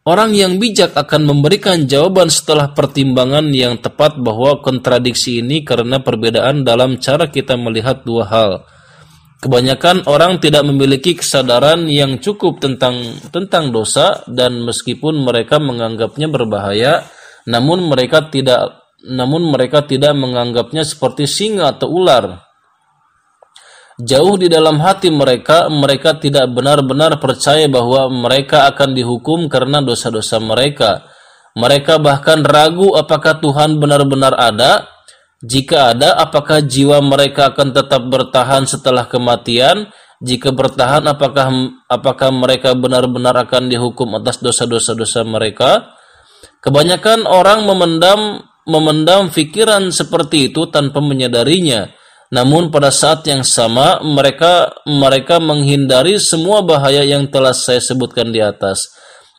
Orang 0.08 0.32
yang 0.32 0.56
bijak 0.56 0.96
akan 0.96 1.28
memberikan 1.28 1.84
jawaban 1.84 2.32
setelah 2.32 2.72
pertimbangan 2.72 3.52
yang 3.52 3.76
tepat 3.76 4.16
bahwa 4.16 4.64
kontradiksi 4.64 5.44
ini 5.44 5.62
karena 5.68 6.00
perbedaan 6.00 6.64
dalam 6.64 6.96
cara 6.96 7.28
kita 7.28 7.60
melihat 7.60 8.08
dua 8.08 8.24
hal. 8.24 8.64
Kebanyakan 9.38 10.10
orang 10.10 10.42
tidak 10.42 10.66
memiliki 10.66 11.14
kesadaran 11.14 11.86
yang 11.86 12.18
cukup 12.18 12.58
tentang 12.58 13.22
tentang 13.30 13.70
dosa 13.70 14.26
dan 14.26 14.66
meskipun 14.66 15.22
mereka 15.22 15.62
menganggapnya 15.62 16.26
berbahaya, 16.26 17.06
namun 17.46 17.86
mereka 17.86 18.26
tidak 18.34 18.82
namun 19.06 19.54
mereka 19.54 19.86
tidak 19.86 20.10
menganggapnya 20.18 20.82
seperti 20.82 21.30
singa 21.30 21.70
atau 21.70 21.86
ular. 21.86 22.50
Jauh 23.98 24.34
di 24.34 24.50
dalam 24.50 24.82
hati 24.82 25.10
mereka, 25.10 25.70
mereka 25.70 26.18
tidak 26.18 26.50
benar-benar 26.50 27.18
percaya 27.22 27.70
bahwa 27.70 28.10
mereka 28.10 28.66
akan 28.74 28.90
dihukum 28.90 29.46
karena 29.46 29.78
dosa-dosa 29.82 30.42
mereka. 30.42 31.06
Mereka 31.54 32.02
bahkan 32.02 32.42
ragu 32.42 32.94
apakah 32.94 33.38
Tuhan 33.38 33.78
benar-benar 33.78 34.34
ada 34.34 34.97
jika 35.38 35.94
ada, 35.94 36.18
apakah 36.18 36.66
jiwa 36.66 36.98
mereka 36.98 37.54
akan 37.54 37.70
tetap 37.70 38.02
bertahan 38.10 38.66
setelah 38.66 39.06
kematian? 39.06 39.86
Jika 40.18 40.50
bertahan, 40.50 41.06
apakah 41.06 41.78
apakah 41.86 42.34
mereka 42.34 42.74
benar-benar 42.74 43.38
akan 43.46 43.70
dihukum 43.70 44.18
atas 44.18 44.42
dosa-dosa 44.42 44.98
dosa 44.98 45.22
mereka? 45.22 45.94
Kebanyakan 46.58 47.22
orang 47.22 47.62
memendam 47.62 48.42
memendam 48.66 49.30
pikiran 49.30 49.94
seperti 49.94 50.50
itu 50.50 50.66
tanpa 50.74 50.98
menyadarinya. 50.98 51.86
Namun 52.34 52.74
pada 52.74 52.90
saat 52.90 53.22
yang 53.30 53.46
sama 53.46 54.02
mereka 54.02 54.74
mereka 54.84 55.38
menghindari 55.38 56.18
semua 56.18 56.66
bahaya 56.66 57.06
yang 57.06 57.30
telah 57.30 57.54
saya 57.54 57.78
sebutkan 57.78 58.34
di 58.34 58.42
atas 58.42 58.90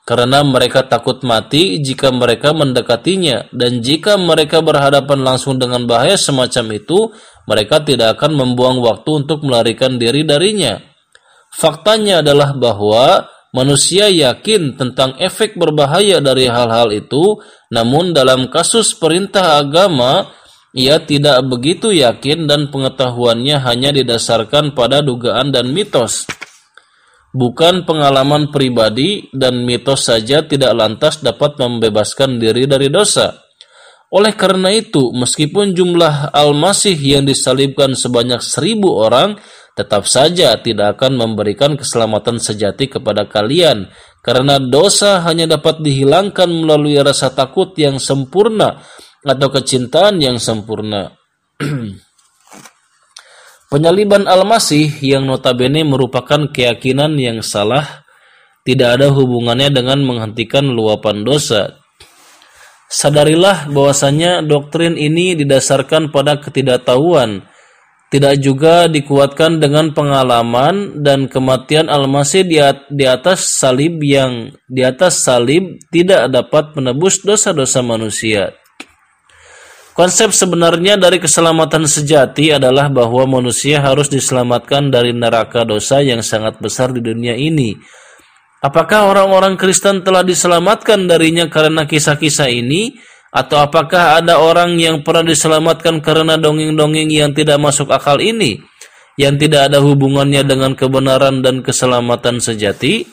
karena 0.07 0.41
mereka 0.41 0.85
takut 0.89 1.21
mati 1.21 1.77
jika 1.83 2.09
mereka 2.09 2.49
mendekatinya. 2.49 3.51
Dan 3.53 3.85
jika 3.85 4.17
mereka 4.17 4.63
berhadapan 4.65 5.21
langsung 5.21 5.61
dengan 5.61 5.85
bahaya 5.85 6.17
semacam 6.17 6.81
itu 6.81 7.13
mereka 7.45 7.81
tidak 7.85 8.17
akan 8.17 8.33
membuang 8.33 8.81
waktu 8.81 9.25
untuk 9.25 9.45
melarikan 9.45 10.01
diri 10.01 10.25
darinya. 10.25 10.81
Faktanya 11.53 12.25
adalah 12.25 12.57
bahwa 12.57 13.25
manusia 13.53 14.09
yakin 14.09 14.77
tentang 14.77 15.17
efek 15.17 15.57
berbahaya 15.57 16.21
dari 16.21 16.45
hal-hal 16.45 16.93
itu 16.93 17.41
namun 17.73 18.13
dalam 18.13 18.49
kasus 18.53 18.93
perintah 18.93 19.57
agama 19.57 20.29
ia 20.77 21.01
tidak 21.01 21.41
begitu 21.49 21.89
yakin 21.89 22.45
dan 22.45 22.69
pengetahuannya 22.69 23.57
hanya 23.65 23.89
didasarkan 23.89 24.77
pada 24.77 25.01
dugaan 25.01 25.49
dan 25.49 25.73
mitos 25.73 26.29
bukan 27.33 27.85
pengalaman 27.85 28.49
pribadi 28.49 29.29
dan 29.33 29.61
mitos 29.65 30.09
saja 30.09 30.45
tidak 30.45 30.73
lantas 30.73 31.21
dapat 31.21 31.57
membebaskan 31.61 32.41
diri 32.41 32.65
dari 32.65 32.89
dosa. 32.89 33.45
Oleh 34.09 34.33
karena 34.33 34.73
itu, 34.73 35.13
meskipun 35.13 35.77
jumlah 35.77 36.33
Al-Masih 36.33 36.97
yang 36.97 37.29
disalibkan 37.29 37.93
sebanyak 37.93 38.41
seribu 38.41 39.05
orang, 39.05 39.37
tetap 39.77 40.09
saja 40.09 40.57
tidak 40.57 40.97
akan 40.97 41.13
memberikan 41.13 41.77
keselamatan 41.77 42.41
sejati 42.41 42.89
kepada 42.89 43.29
kalian, 43.29 43.85
karena 44.25 44.57
dosa 44.57 45.21
hanya 45.29 45.45
dapat 45.45 45.85
dihilangkan 45.85 46.49
melalui 46.49 46.97
rasa 46.97 47.29
takut 47.29 47.77
yang 47.77 48.01
sempurna 48.01 48.81
atau 49.21 49.47
kecintaan 49.53 50.17
yang 50.17 50.41
sempurna. 50.41 51.13
Penyaliban 53.69 54.25
Al-Masih 54.25 54.97
yang 55.05 55.29
notabene 55.29 55.85
merupakan 55.85 56.49
keyakinan 56.49 57.13
yang 57.21 57.45
salah 57.45 58.01
tidak 58.65 58.97
ada 58.97 59.13
hubungannya 59.13 59.69
dengan 59.69 60.01
menghentikan 60.01 60.73
luapan 60.73 61.21
dosa. 61.21 61.77
Sadarilah 62.89 63.69
bahwasanya 63.69 64.41
doktrin 64.41 64.97
ini 64.97 65.37
didasarkan 65.37 66.09
pada 66.09 66.41
ketidaktahuan, 66.41 67.45
tidak 68.09 68.41
juga 68.41 68.89
dikuatkan 68.89 69.61
dengan 69.61 69.93
pengalaman 69.93 71.05
dan 71.05 71.29
kematian 71.29 71.93
Al-Masih 71.93 72.49
di 72.89 73.05
atas 73.05 73.53
salib 73.53 74.01
yang 74.01 74.49
di 74.65 74.81
atas 74.81 75.21
salib 75.21 75.77
tidak 75.93 76.25
dapat 76.33 76.73
menebus 76.73 77.21
dosa-dosa 77.21 77.85
manusia. 77.85 78.57
Konsep 79.97 80.31
sebenarnya 80.31 80.95
dari 80.95 81.19
keselamatan 81.19 81.83
sejati 81.83 82.55
adalah 82.55 82.87
bahwa 82.87 83.39
manusia 83.39 83.83
harus 83.83 84.07
diselamatkan 84.07 84.87
dari 84.93 85.11
neraka 85.11 85.67
dosa 85.67 85.99
yang 85.99 86.23
sangat 86.23 86.55
besar 86.61 86.95
di 86.95 87.03
dunia 87.03 87.35
ini. 87.35 87.75
Apakah 88.59 89.07
orang-orang 89.07 89.55
Kristen 89.55 90.03
telah 90.03 90.23
diselamatkan 90.23 91.07
darinya 91.07 91.47
karena 91.47 91.87
kisah-kisah 91.87 92.51
ini? 92.51 92.99
Atau 93.29 93.61
apakah 93.61 94.17
ada 94.17 94.41
orang 94.41 94.81
yang 94.81 95.05
pernah 95.05 95.21
diselamatkan 95.21 96.01
karena 96.01 96.33
dongeng-dongeng 96.35 97.13
yang 97.13 97.31
tidak 97.31 97.61
masuk 97.61 97.93
akal 97.93 98.17
ini? 98.17 98.57
Yang 99.21 99.47
tidak 99.47 99.69
ada 99.69 99.79
hubungannya 99.83 100.41
dengan 100.43 100.73
kebenaran 100.73 101.45
dan 101.45 101.61
keselamatan 101.61 102.41
sejati? 102.41 103.05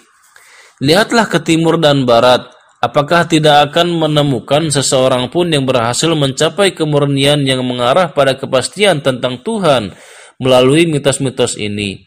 Lihatlah 0.80 1.28
ke 1.28 1.44
timur 1.44 1.76
dan 1.76 2.08
barat 2.08 2.55
Apakah 2.86 3.26
tidak 3.26 3.70
akan 3.70 3.98
menemukan 3.98 4.70
seseorang 4.70 5.26
pun 5.26 5.50
yang 5.50 5.66
berhasil 5.66 6.06
mencapai 6.14 6.70
kemurnian 6.70 7.42
yang 7.42 7.66
mengarah 7.66 8.14
pada 8.14 8.38
kepastian 8.38 9.02
tentang 9.02 9.42
Tuhan 9.42 9.90
melalui 10.38 10.86
mitos-mitos 10.86 11.58
ini? 11.58 12.06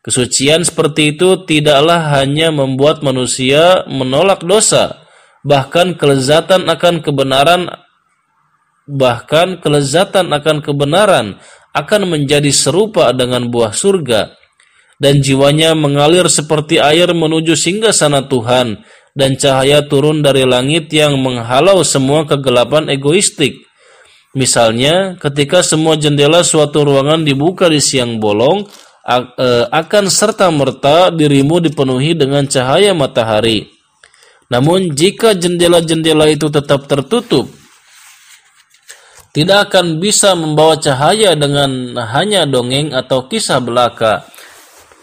Kesucian 0.00 0.64
seperti 0.64 1.12
itu 1.12 1.44
tidaklah 1.44 2.16
hanya 2.16 2.48
membuat 2.48 3.04
manusia 3.04 3.84
menolak 3.84 4.40
dosa, 4.40 5.04
bahkan 5.44 5.92
kelezatan 5.92 6.64
akan 6.72 7.04
kebenaran 7.04 7.68
bahkan 8.88 9.60
kelezatan 9.60 10.28
akan 10.32 10.60
kebenaran 10.60 11.40
akan 11.72 12.02
menjadi 12.04 12.52
serupa 12.52 13.12
dengan 13.16 13.48
buah 13.48 13.72
surga 13.72 14.36
dan 15.00 15.24
jiwanya 15.24 15.72
mengalir 15.72 16.28
seperti 16.28 16.80
air 16.80 17.12
menuju 17.16 17.56
singgah 17.56 17.96
sana 17.96 18.28
Tuhan 18.28 18.84
dan 19.14 19.38
cahaya 19.38 19.86
turun 19.86 20.20
dari 20.20 20.42
langit 20.42 20.90
yang 20.90 21.14
menghalau 21.22 21.86
semua 21.86 22.26
kegelapan 22.26 22.90
egoistik. 22.90 23.62
Misalnya, 24.34 25.14
ketika 25.22 25.62
semua 25.62 25.94
jendela 25.94 26.42
suatu 26.42 26.82
ruangan 26.82 27.22
dibuka 27.22 27.70
di 27.70 27.78
siang 27.78 28.18
bolong, 28.18 28.66
e, 29.06 29.48
akan 29.70 30.10
serta-merta 30.10 31.14
dirimu 31.14 31.62
dipenuhi 31.62 32.18
dengan 32.18 32.42
cahaya 32.50 32.90
matahari. 32.90 33.70
Namun, 34.50 34.90
jika 34.90 35.38
jendela-jendela 35.38 36.26
itu 36.26 36.50
tetap 36.50 36.90
tertutup, 36.90 37.46
tidak 39.30 39.70
akan 39.70 40.02
bisa 40.02 40.34
membawa 40.34 40.78
cahaya 40.78 41.38
dengan 41.38 41.94
hanya 41.98 42.46
dongeng 42.46 42.90
atau 42.90 43.30
kisah 43.30 43.62
belaka. 43.62 44.26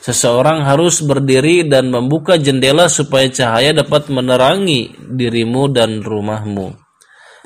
Seseorang 0.01 0.65
harus 0.65 1.05
berdiri 1.05 1.61
dan 1.69 1.93
membuka 1.93 2.33
jendela 2.33 2.89
supaya 2.89 3.29
cahaya 3.29 3.69
dapat 3.69 4.09
menerangi 4.09 4.97
dirimu 4.97 5.69
dan 5.69 6.01
rumahmu. 6.01 6.73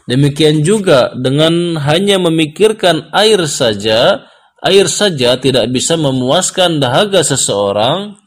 Demikian 0.07 0.63
juga 0.63 1.11
dengan 1.19 1.75
hanya 1.83 2.15
memikirkan 2.15 3.11
air 3.11 3.43
saja, 3.51 4.23
air 4.63 4.87
saja 4.87 5.35
tidak 5.35 5.67
bisa 5.67 5.99
memuaskan 5.99 6.79
dahaga 6.79 7.27
seseorang. 7.27 8.23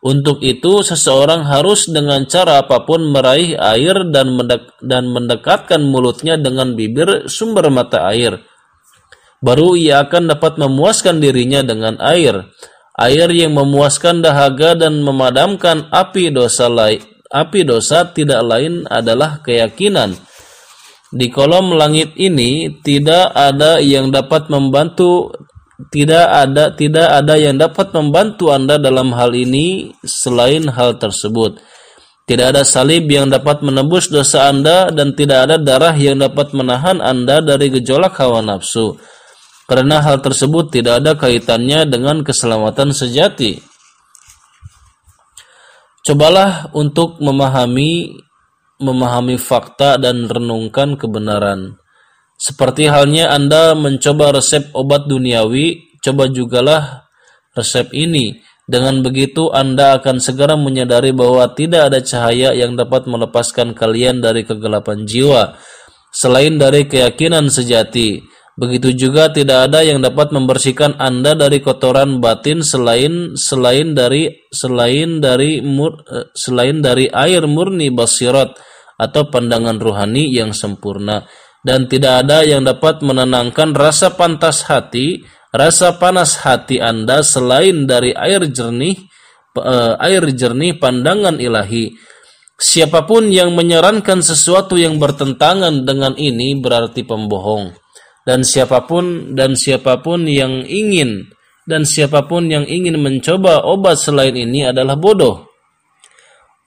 Untuk 0.00 0.40
itu, 0.40 0.80
seseorang 0.80 1.44
harus 1.44 1.92
dengan 1.92 2.24
cara 2.24 2.64
apa 2.64 2.88
pun 2.88 3.04
meraih 3.12 3.58
air 3.58 4.00
dan, 4.08 4.32
mendek 4.32 4.80
dan 4.80 5.12
mendekatkan 5.12 5.82
mulutnya 5.84 6.40
dengan 6.40 6.72
bibir 6.72 7.28
sumber 7.28 7.68
mata 7.68 8.08
air. 8.08 8.40
Baru 9.44 9.76
ia 9.76 10.06
akan 10.08 10.32
dapat 10.32 10.56
memuaskan 10.56 11.20
dirinya 11.20 11.60
dengan 11.60 12.00
air 12.00 12.48
air 12.96 13.28
yang 13.32 13.52
memuaskan 13.52 14.24
dahaga 14.24 14.76
dan 14.76 15.00
memadamkan 15.00 15.88
api 15.92 16.32
dosa 16.32 16.68
lain 16.68 17.00
api 17.30 17.64
dosa 17.64 18.08
tidak 18.10 18.40
lain 18.44 18.84
adalah 18.88 19.40
keyakinan 19.44 20.16
di 21.12 21.30
kolom 21.30 21.78
langit 21.78 22.12
ini 22.18 22.82
tidak 22.82 23.30
ada 23.30 23.78
yang 23.78 24.10
dapat 24.10 24.50
membantu 24.50 25.30
tidak 25.92 26.24
ada 26.24 26.72
tidak 26.72 27.08
ada 27.08 27.34
yang 27.36 27.60
dapat 27.60 27.92
membantu 27.92 28.48
Anda 28.48 28.80
dalam 28.80 29.12
hal 29.12 29.36
ini 29.36 29.92
selain 30.02 30.72
hal 30.72 30.96
tersebut. 30.96 31.60
Tidak 32.26 32.42
ada 32.42 32.66
salib 32.66 33.06
yang 33.06 33.30
dapat 33.30 33.62
menebus 33.62 34.10
dosa 34.10 34.50
Anda 34.50 34.90
dan 34.90 35.14
tidak 35.14 35.46
ada 35.46 35.56
darah 35.62 35.94
yang 35.94 36.18
dapat 36.18 36.50
menahan 36.56 36.98
Anda 36.98 37.38
dari 37.38 37.70
gejolak 37.70 38.18
hawa 38.18 38.42
nafsu 38.42 38.98
karena 39.66 39.98
hal 40.02 40.22
tersebut 40.22 40.70
tidak 40.70 41.02
ada 41.02 41.12
kaitannya 41.18 41.86
dengan 41.90 42.22
keselamatan 42.22 42.94
sejati. 42.94 43.58
Cobalah 46.06 46.70
untuk 46.70 47.18
memahami 47.18 48.14
memahami 48.78 49.40
fakta 49.40 49.98
dan 49.98 50.30
renungkan 50.30 50.94
kebenaran. 50.94 51.80
Seperti 52.36 52.86
halnya 52.86 53.32
Anda 53.32 53.72
mencoba 53.72 54.36
resep 54.36 54.70
obat 54.76 55.08
duniawi, 55.08 55.98
coba 56.04 56.28
jugalah 56.28 57.08
resep 57.56 57.88
ini. 57.96 58.38
Dengan 58.66 59.00
begitu 59.00 59.48
Anda 59.54 59.96
akan 59.98 60.20
segera 60.20 60.58
menyadari 60.58 61.14
bahwa 61.14 61.48
tidak 61.54 61.90
ada 61.90 62.02
cahaya 62.02 62.52
yang 62.52 62.74
dapat 62.76 63.08
melepaskan 63.08 63.72
kalian 63.72 64.18
dari 64.20 64.42
kegelapan 64.42 65.06
jiwa 65.06 65.56
selain 66.12 66.60
dari 66.60 66.84
keyakinan 66.84 67.48
sejati. 67.48 68.35
Begitu 68.56 68.96
juga 68.96 69.28
tidak 69.28 69.68
ada 69.68 69.84
yang 69.84 70.00
dapat 70.00 70.32
membersihkan 70.32 70.96
Anda 70.96 71.36
dari 71.36 71.60
kotoran 71.60 72.24
batin 72.24 72.64
selain 72.64 73.36
selain 73.36 73.92
dari 73.92 74.32
selain 74.48 75.20
dari 75.20 75.60
mur, 75.60 76.00
eh, 76.08 76.32
selain 76.32 76.80
dari 76.80 77.04
air 77.12 77.44
murni 77.44 77.92
basirat 77.92 78.56
atau 78.96 79.28
pandangan 79.28 79.76
rohani 79.76 80.32
yang 80.32 80.56
sempurna 80.56 81.28
dan 81.60 81.84
tidak 81.84 82.24
ada 82.24 82.48
yang 82.48 82.64
dapat 82.64 83.04
menenangkan 83.04 83.76
rasa 83.76 84.16
pantas 84.16 84.64
hati, 84.64 85.20
rasa 85.52 86.00
panas 86.00 86.40
hati 86.40 86.80
Anda 86.80 87.20
selain 87.20 87.84
dari 87.84 88.16
air 88.16 88.40
jernih 88.48 88.96
eh, 89.60 89.94
air 90.00 90.32
jernih 90.32 90.80
pandangan 90.80 91.36
ilahi. 91.36 91.92
Siapa 92.56 93.04
pun 93.04 93.28
yang 93.28 93.52
menyarankan 93.52 94.24
sesuatu 94.24 94.80
yang 94.80 94.96
bertentangan 94.96 95.84
dengan 95.84 96.16
ini 96.16 96.56
berarti 96.56 97.04
pembohong 97.04 97.84
dan 98.26 98.42
siapa 98.42 98.82
pun 98.90 99.38
dan 99.38 99.54
siapa 99.54 100.02
pun 100.02 100.26
yang 100.26 100.66
ingin 100.66 101.30
dan 101.62 101.86
siapa 101.86 102.26
pun 102.26 102.50
yang 102.50 102.66
ingin 102.66 102.98
mencoba 102.98 103.62
obat 103.62 104.02
selain 104.02 104.34
ini 104.34 104.66
adalah 104.66 104.98
bodoh. 104.98 105.46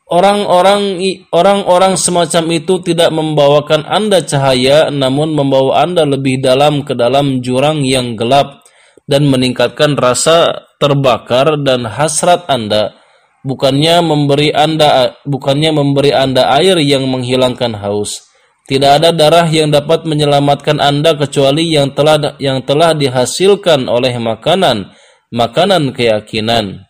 Orang-orang 0.10 0.97
orang-orang 1.30 1.93
semacam 1.93 2.57
itu 2.57 2.82
tidak 2.82 3.14
membawakan 3.14 3.86
Anda 3.86 4.26
cahaya 4.26 4.89
namun 4.89 5.38
membawa 5.38 5.86
Anda 5.86 6.01
lebih 6.07 6.41
dalam 6.41 6.82
ke 6.82 6.97
dalam 6.97 7.45
jurang 7.45 7.86
yang 7.86 8.18
gelap 8.18 8.66
dan 9.05 9.30
meningkatkan 9.30 9.93
rasa 9.93 10.66
terbakar 10.82 11.62
dan 11.62 11.86
hasrat 11.86 12.49
Anda 12.49 12.97
bukannya 13.45 14.01
memberi 14.01 14.49
Anda 14.49 15.14
bukannya 15.30 15.78
memberi 15.78 16.12
Anda 16.16 16.57
air 16.57 16.82
yang 16.82 17.05
menghilangkan 17.05 17.78
haus. 17.78 18.29
Tidak 18.70 19.02
ada 19.02 19.10
darah 19.10 19.50
yang 19.50 19.74
dapat 19.74 20.06
menyelamatkan 20.06 20.78
Anda 20.78 21.18
kecuali 21.18 21.74
yang 21.74 21.90
telah 21.98 22.38
yang 22.38 22.62
telah 22.62 22.94
dihasilkan 22.94 23.90
oleh 23.90 24.14
makanan, 24.22 24.94
makanan 25.34 25.90
keyakinan. 25.90 26.86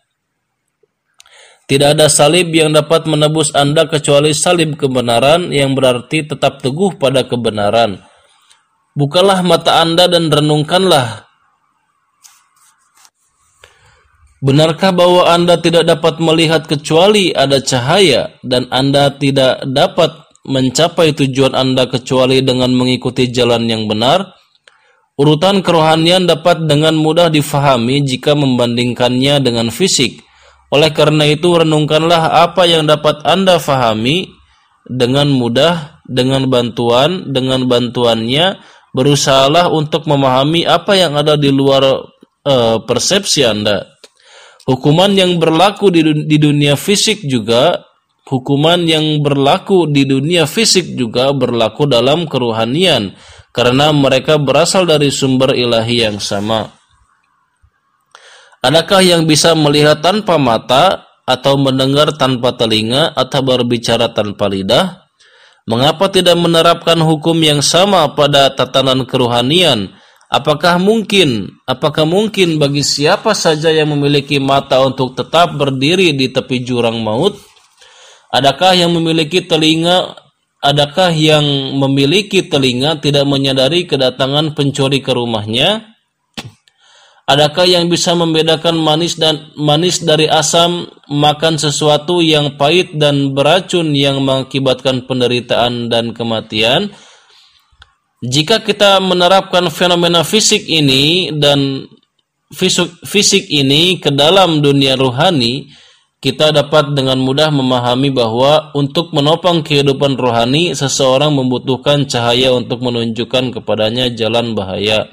Tidak 1.72 1.96
ada 1.96 2.12
salib 2.12 2.52
yang 2.52 2.76
dapat 2.76 3.08
menebus 3.08 3.56
Anda 3.56 3.88
kecuali 3.88 4.36
salib 4.36 4.76
kebenaran 4.76 5.56
yang 5.56 5.72
berarti 5.72 6.28
tetap 6.28 6.60
teguh 6.60 7.00
pada 7.00 7.24
kebenaran. 7.24 8.04
Bukalah 8.92 9.40
mata 9.40 9.80
Anda 9.80 10.12
dan 10.12 10.28
renungkanlah. 10.28 11.32
Benarkah 14.44 14.92
bahwa 14.92 15.32
Anda 15.32 15.56
tidak 15.64 15.88
dapat 15.88 16.20
melihat 16.20 16.68
kecuali 16.68 17.32
ada 17.32 17.64
cahaya 17.64 18.36
dan 18.44 18.68
Anda 18.68 19.16
tidak 19.16 19.64
dapat 19.64 20.29
mencapai 20.48 21.12
tujuan 21.16 21.58
Anda 21.58 21.90
kecuali 21.90 22.40
dengan 22.40 22.72
mengikuti 22.72 23.28
jalan 23.28 23.68
yang 23.68 23.90
benar? 23.90 24.40
Urutan 25.20 25.60
kerohanian 25.60 26.24
dapat 26.24 26.64
dengan 26.64 26.96
mudah 26.96 27.28
difahami 27.28 28.08
jika 28.08 28.40
membandingkannya 28.40 29.44
dengan 29.44 29.68
fisik. 29.68 30.24
Oleh 30.72 30.96
karena 30.96 31.28
itu, 31.28 31.60
renungkanlah 31.60 32.40
apa 32.46 32.64
yang 32.64 32.88
dapat 32.88 33.20
Anda 33.28 33.60
fahami 33.60 34.32
dengan 34.88 35.28
mudah, 35.28 36.00
dengan 36.08 36.48
bantuan, 36.48 37.36
dengan 37.36 37.68
bantuannya, 37.68 38.64
berusahalah 38.96 39.68
untuk 39.76 40.08
memahami 40.08 40.64
apa 40.64 40.96
yang 40.96 41.20
ada 41.20 41.36
di 41.36 41.52
luar 41.52 41.84
uh, 42.48 42.78
persepsi 42.88 43.44
Anda. 43.44 43.86
Hukuman 44.70 45.18
yang 45.18 45.36
berlaku 45.42 45.90
di, 45.90 46.06
di 46.30 46.38
dunia 46.38 46.78
fisik 46.78 47.26
juga 47.26 47.89
hukuman 48.30 48.86
yang 48.86 49.26
berlaku 49.26 49.90
di 49.90 50.06
dunia 50.06 50.46
fisik 50.46 50.94
juga 50.94 51.34
berlaku 51.34 51.90
dalam 51.90 52.30
keruhanian 52.30 53.18
karena 53.50 53.90
mereka 53.90 54.38
berasal 54.38 54.86
dari 54.86 55.10
sumber 55.10 55.58
ilahi 55.58 56.06
yang 56.06 56.22
sama. 56.22 56.70
Adakah 58.62 59.02
yang 59.02 59.24
bisa 59.26 59.58
melihat 59.58 60.04
tanpa 60.04 60.38
mata 60.38 61.10
atau 61.26 61.58
mendengar 61.58 62.14
tanpa 62.14 62.54
telinga 62.54 63.10
atau 63.18 63.42
berbicara 63.42 64.14
tanpa 64.14 64.46
lidah? 64.46 65.10
Mengapa 65.70 66.10
tidak 66.10 66.38
menerapkan 66.38 66.98
hukum 66.98 67.38
yang 67.40 67.62
sama 67.62 68.14
pada 68.14 68.52
tatanan 68.54 69.06
kerohanian? 69.06 69.94
Apakah 70.30 70.78
mungkin, 70.78 71.58
apakah 71.66 72.06
mungkin 72.06 72.62
bagi 72.62 72.86
siapa 72.86 73.34
saja 73.34 73.74
yang 73.74 73.90
memiliki 73.90 74.38
mata 74.38 74.78
untuk 74.86 75.18
tetap 75.18 75.58
berdiri 75.58 76.14
di 76.14 76.30
tepi 76.30 76.62
jurang 76.62 77.02
maut? 77.02 77.38
Adakah 78.30 78.78
yang 78.78 78.94
memiliki 78.94 79.42
telinga, 79.42 80.14
adakah 80.62 81.10
yang 81.10 81.44
memiliki 81.82 82.46
telinga 82.46 83.02
tidak 83.02 83.26
menyadari 83.26 83.90
kedatangan 83.90 84.54
pencuri 84.54 85.02
ke 85.02 85.10
rumahnya? 85.10 85.90
Adakah 87.30 87.66
yang 87.70 87.86
bisa 87.94 88.18
membedakan 88.18 88.74
manis 88.74 89.14
dan 89.14 89.54
manis 89.54 90.02
dari 90.02 90.26
asam, 90.26 90.90
makan 91.10 91.62
sesuatu 91.62 92.26
yang 92.26 92.58
pahit 92.58 92.98
dan 92.98 93.38
beracun 93.38 93.94
yang 93.94 94.18
mengakibatkan 94.26 95.06
penderitaan 95.06 95.94
dan 95.94 96.10
kematian? 96.14 96.90
Jika 98.26 98.66
kita 98.66 98.98
menerapkan 98.98 99.70
fenomena 99.70 100.26
fisik 100.26 100.66
ini 100.66 101.30
dan 101.38 101.86
fisik, 102.50 102.98
fisik 103.06 103.46
ini 103.46 104.02
ke 104.02 104.10
dalam 104.10 104.66
dunia 104.66 104.98
rohani, 104.98 105.70
kita 106.20 106.51
dapat 106.51 106.91
dengan 106.99 107.15
mudah 107.15 107.47
memahami 107.47 108.11
bahwa 108.11 108.76
untuk 108.76 109.15
menopang 109.15 109.63
kehidupan 109.63 110.20
rohani, 110.20 110.76
seseorang 110.76 111.32
membutuhkan 111.32 112.03
cahaya 112.11 112.51
untuk 112.51 112.84
menunjukkan 112.84 113.55
kepadanya 113.55 114.11
jalan 114.11 114.51
bahaya. 114.51 115.07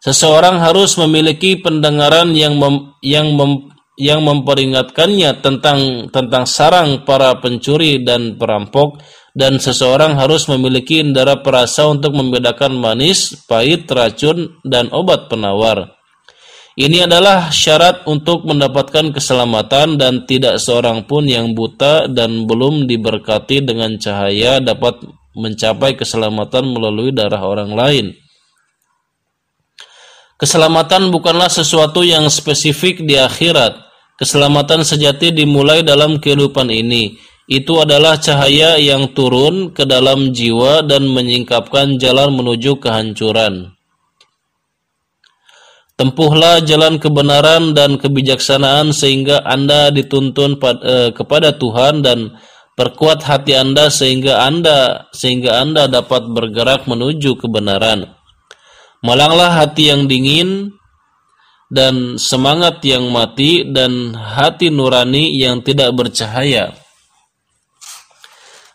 Seseorang 0.00 0.60
harus 0.64 0.96
memiliki 0.96 1.60
pendengaran 1.60 2.32
yang 2.32 2.56
mem, 2.56 2.96
yang 3.04 3.36
mem, 3.36 3.68
yang 4.00 4.24
memperingatkannya 4.24 5.44
tentang 5.44 6.08
tentang 6.08 6.44
sarang 6.48 7.04
para 7.04 7.36
pencuri 7.40 8.00
dan 8.00 8.36
perampok 8.40 9.00
dan 9.36 9.58
seseorang 9.58 10.16
harus 10.16 10.46
memiliki 10.46 11.02
indera 11.02 11.42
perasa 11.42 11.90
untuk 11.90 12.14
membedakan 12.14 12.74
manis, 12.78 13.34
pahit, 13.44 13.86
racun 13.90 14.56
dan 14.62 14.88
obat 14.94 15.26
penawar. 15.28 15.94
Ini 16.74 17.06
adalah 17.06 17.54
syarat 17.54 18.02
untuk 18.10 18.42
mendapatkan 18.50 19.14
keselamatan 19.14 19.94
dan 19.94 20.26
tidak 20.26 20.58
seorang 20.58 21.06
pun 21.06 21.22
yang 21.22 21.54
buta 21.54 22.10
dan 22.10 22.50
belum 22.50 22.90
diberkati 22.90 23.62
dengan 23.62 23.94
cahaya 23.94 24.58
dapat 24.58 24.98
mencapai 25.38 25.94
keselamatan 25.94 26.66
melalui 26.74 27.14
darah 27.14 27.46
orang 27.46 27.70
lain. 27.78 28.06
Keselamatan 30.34 31.14
bukanlah 31.14 31.46
sesuatu 31.46 32.02
yang 32.02 32.26
spesifik 32.26 33.06
di 33.06 33.22
akhirat. 33.22 33.78
Keselamatan 34.18 34.82
sejati 34.82 35.30
dimulai 35.30 35.86
dalam 35.86 36.18
kehidupan 36.18 36.74
ini. 36.74 37.14
Itu 37.46 37.86
adalah 37.86 38.18
cahaya 38.18 38.82
yang 38.82 39.14
turun 39.14 39.70
ke 39.70 39.86
dalam 39.86 40.34
jiwa 40.34 40.82
dan 40.82 41.06
menyingkapkan 41.06 42.02
jalan 42.02 42.34
menuju 42.34 42.82
kehancuran. 42.82 43.74
Tempuhlah 45.94 46.58
jalan 46.66 46.98
kebenaran 46.98 47.70
dan 47.70 48.02
kebijaksanaan 48.02 48.90
sehingga 48.90 49.46
Anda 49.46 49.94
dituntun 49.94 50.58
eh, 50.58 51.14
kepada 51.14 51.54
Tuhan 51.54 52.02
dan 52.02 52.34
perkuat 52.74 53.22
hati 53.22 53.54
Anda 53.54 53.86
sehingga 53.94 54.42
Anda 54.42 55.06
sehingga 55.14 55.62
Anda 55.62 55.86
dapat 55.86 56.26
bergerak 56.34 56.90
menuju 56.90 57.38
kebenaran. 57.38 58.10
Malanglah 59.06 59.54
hati 59.54 59.94
yang 59.94 60.10
dingin 60.10 60.74
dan 61.70 62.18
semangat 62.18 62.82
yang 62.82 63.14
mati 63.14 63.62
dan 63.62 64.18
hati 64.18 64.74
nurani 64.74 65.30
yang 65.38 65.62
tidak 65.62 65.94
bercahaya. 65.94 66.74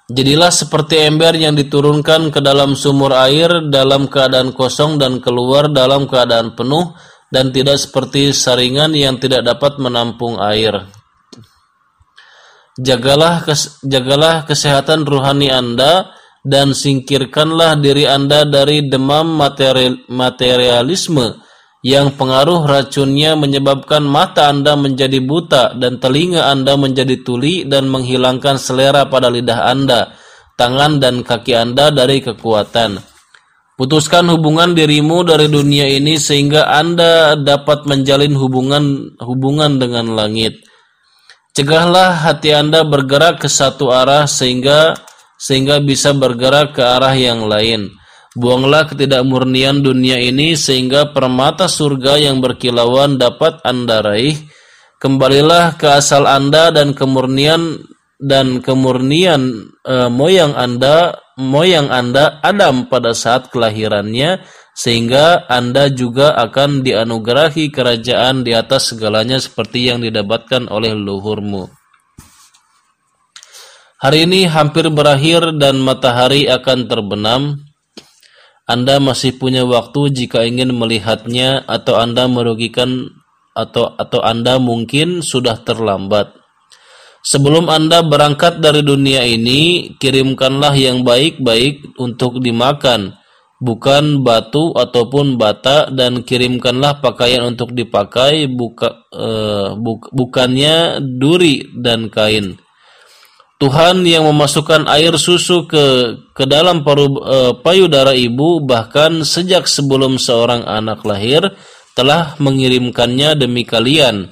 Jadilah 0.10 0.50
seperti 0.50 1.06
ember 1.06 1.38
yang 1.38 1.54
diturunkan 1.54 2.34
ke 2.34 2.42
dalam 2.42 2.74
sumur 2.74 3.14
air 3.14 3.70
dalam 3.70 4.10
keadaan 4.10 4.58
kosong 4.58 4.98
dan 4.98 5.22
keluar 5.22 5.70
dalam 5.70 6.10
keadaan 6.10 6.58
penuh 6.58 6.98
dan 7.30 7.54
tidak 7.54 7.78
seperti 7.78 8.34
saringan 8.34 8.94
yang 8.94 9.22
tidak 9.22 9.46
dapat 9.46 9.78
menampung 9.78 10.42
air. 10.42 10.90
Jagalah 12.80 13.44
kes, 13.44 13.84
jagalah 13.86 14.48
kesehatan 14.48 15.04
rohani 15.04 15.52
Anda 15.52 16.16
dan 16.42 16.72
singkirkanlah 16.72 17.78
diri 17.78 18.08
Anda 18.08 18.48
dari 18.48 18.88
demam 18.88 19.36
material, 19.36 20.08
materialisme 20.08 21.44
yang 21.84 22.16
pengaruh 22.16 22.68
racunnya 22.68 23.40
menyebabkan 23.40 24.04
mata 24.04 24.52
Anda 24.52 24.76
menjadi 24.76 25.20
buta 25.24 25.76
dan 25.76 26.00
telinga 26.00 26.48
Anda 26.52 26.76
menjadi 26.76 27.24
tuli 27.24 27.64
dan 27.68 27.88
menghilangkan 27.88 28.60
selera 28.60 29.08
pada 29.08 29.32
lidah 29.32 29.68
Anda, 29.68 30.16
tangan 30.60 31.00
dan 31.00 31.24
kaki 31.24 31.56
Anda 31.56 31.92
dari 31.92 32.24
kekuatan. 32.24 33.09
Putuskan 33.80 34.28
hubungan 34.28 34.76
dirimu 34.76 35.24
dari 35.24 35.48
dunia 35.48 35.88
ini 35.88 36.20
sehingga 36.20 36.68
Anda 36.68 37.40
dapat 37.40 37.88
menjalin 37.88 38.36
hubungan 38.36 39.16
hubungan 39.24 39.80
dengan 39.80 40.20
langit. 40.20 40.60
Cegahlah 41.56 42.28
hati 42.28 42.52
Anda 42.52 42.84
bergerak 42.84 43.40
ke 43.40 43.48
satu 43.48 43.88
arah 43.96 44.28
sehingga 44.28 45.00
sehingga 45.40 45.80
bisa 45.80 46.12
bergerak 46.12 46.76
ke 46.76 46.84
arah 46.84 47.16
yang 47.16 47.48
lain. 47.48 47.88
Buanglah 48.36 48.84
ketidakmurnian 48.84 49.80
dunia 49.80 50.20
ini 50.20 50.60
sehingga 50.60 51.16
permata 51.16 51.72
surga 51.72 52.20
yang 52.20 52.44
berkilauan 52.44 53.16
dapat 53.16 53.64
Anda 53.64 54.04
raih. 54.04 54.36
Kembalilah 55.00 55.80
ke 55.80 55.88
asal 55.88 56.28
Anda 56.28 56.76
dan 56.76 56.92
kemurnian 56.92 57.80
dan 58.20 58.60
kemurnian 58.60 59.72
e, 59.88 60.12
moyang 60.12 60.52
Anda, 60.52 61.16
moyang 61.40 61.88
Anda 61.88 62.44
Adam 62.44 62.92
pada 62.92 63.16
saat 63.16 63.48
kelahirannya 63.48 64.44
sehingga 64.76 65.48
Anda 65.48 65.88
juga 65.88 66.36
akan 66.36 66.84
dianugerahi 66.84 67.72
kerajaan 67.72 68.44
di 68.44 68.52
atas 68.52 68.92
segalanya 68.92 69.40
seperti 69.40 69.88
yang 69.88 70.04
didapatkan 70.04 70.68
oleh 70.68 70.92
luhurmu. 70.92 71.72
Hari 74.00 74.24
ini 74.24 74.48
hampir 74.48 74.88
berakhir 74.88 75.60
dan 75.60 75.84
matahari 75.84 76.48
akan 76.48 76.88
terbenam. 76.88 77.68
Anda 78.64 79.04
masih 79.04 79.36
punya 79.36 79.68
waktu 79.68 80.16
jika 80.16 80.48
ingin 80.48 80.72
melihatnya 80.72 81.68
atau 81.68 82.00
Anda 82.00 82.32
merugikan 82.32 83.12
atau 83.52 83.92
atau 84.00 84.24
Anda 84.24 84.56
mungkin 84.56 85.20
sudah 85.20 85.60
terlambat. 85.68 86.39
Sebelum 87.20 87.68
Anda 87.68 88.00
berangkat 88.02 88.64
dari 88.64 88.80
dunia 88.80 89.28
ini, 89.28 89.94
kirimkanlah 90.00 90.72
yang 90.74 91.04
baik-baik 91.04 92.00
untuk 92.00 92.40
dimakan, 92.40 93.20
bukan 93.60 94.24
batu 94.24 94.72
ataupun 94.72 95.36
bata 95.36 95.92
dan 95.92 96.24
kirimkanlah 96.24 97.04
pakaian 97.04 97.44
untuk 97.44 97.76
dipakai 97.76 98.48
buka, 98.48 99.04
uh, 99.12 99.76
buk, 99.76 100.16
bukannya 100.16 101.04
duri 101.04 101.68
dan 101.76 102.08
kain 102.08 102.56
Tuhan 103.60 104.08
yang 104.08 104.24
memasukkan 104.24 104.88
air 104.88 105.12
susu 105.20 105.68
ke 105.68 106.16
ke 106.32 106.48
dalam 106.48 106.88
paru, 106.88 107.12
e, 107.20 107.38
payudara 107.60 108.16
ibu 108.16 108.64
bahkan 108.64 109.20
sejak 109.28 109.68
sebelum 109.68 110.16
seorang 110.16 110.64
anak 110.64 111.04
lahir 111.04 111.44
telah 111.92 112.40
mengirimkannya 112.40 113.36
demi 113.36 113.68
kalian. 113.68 114.32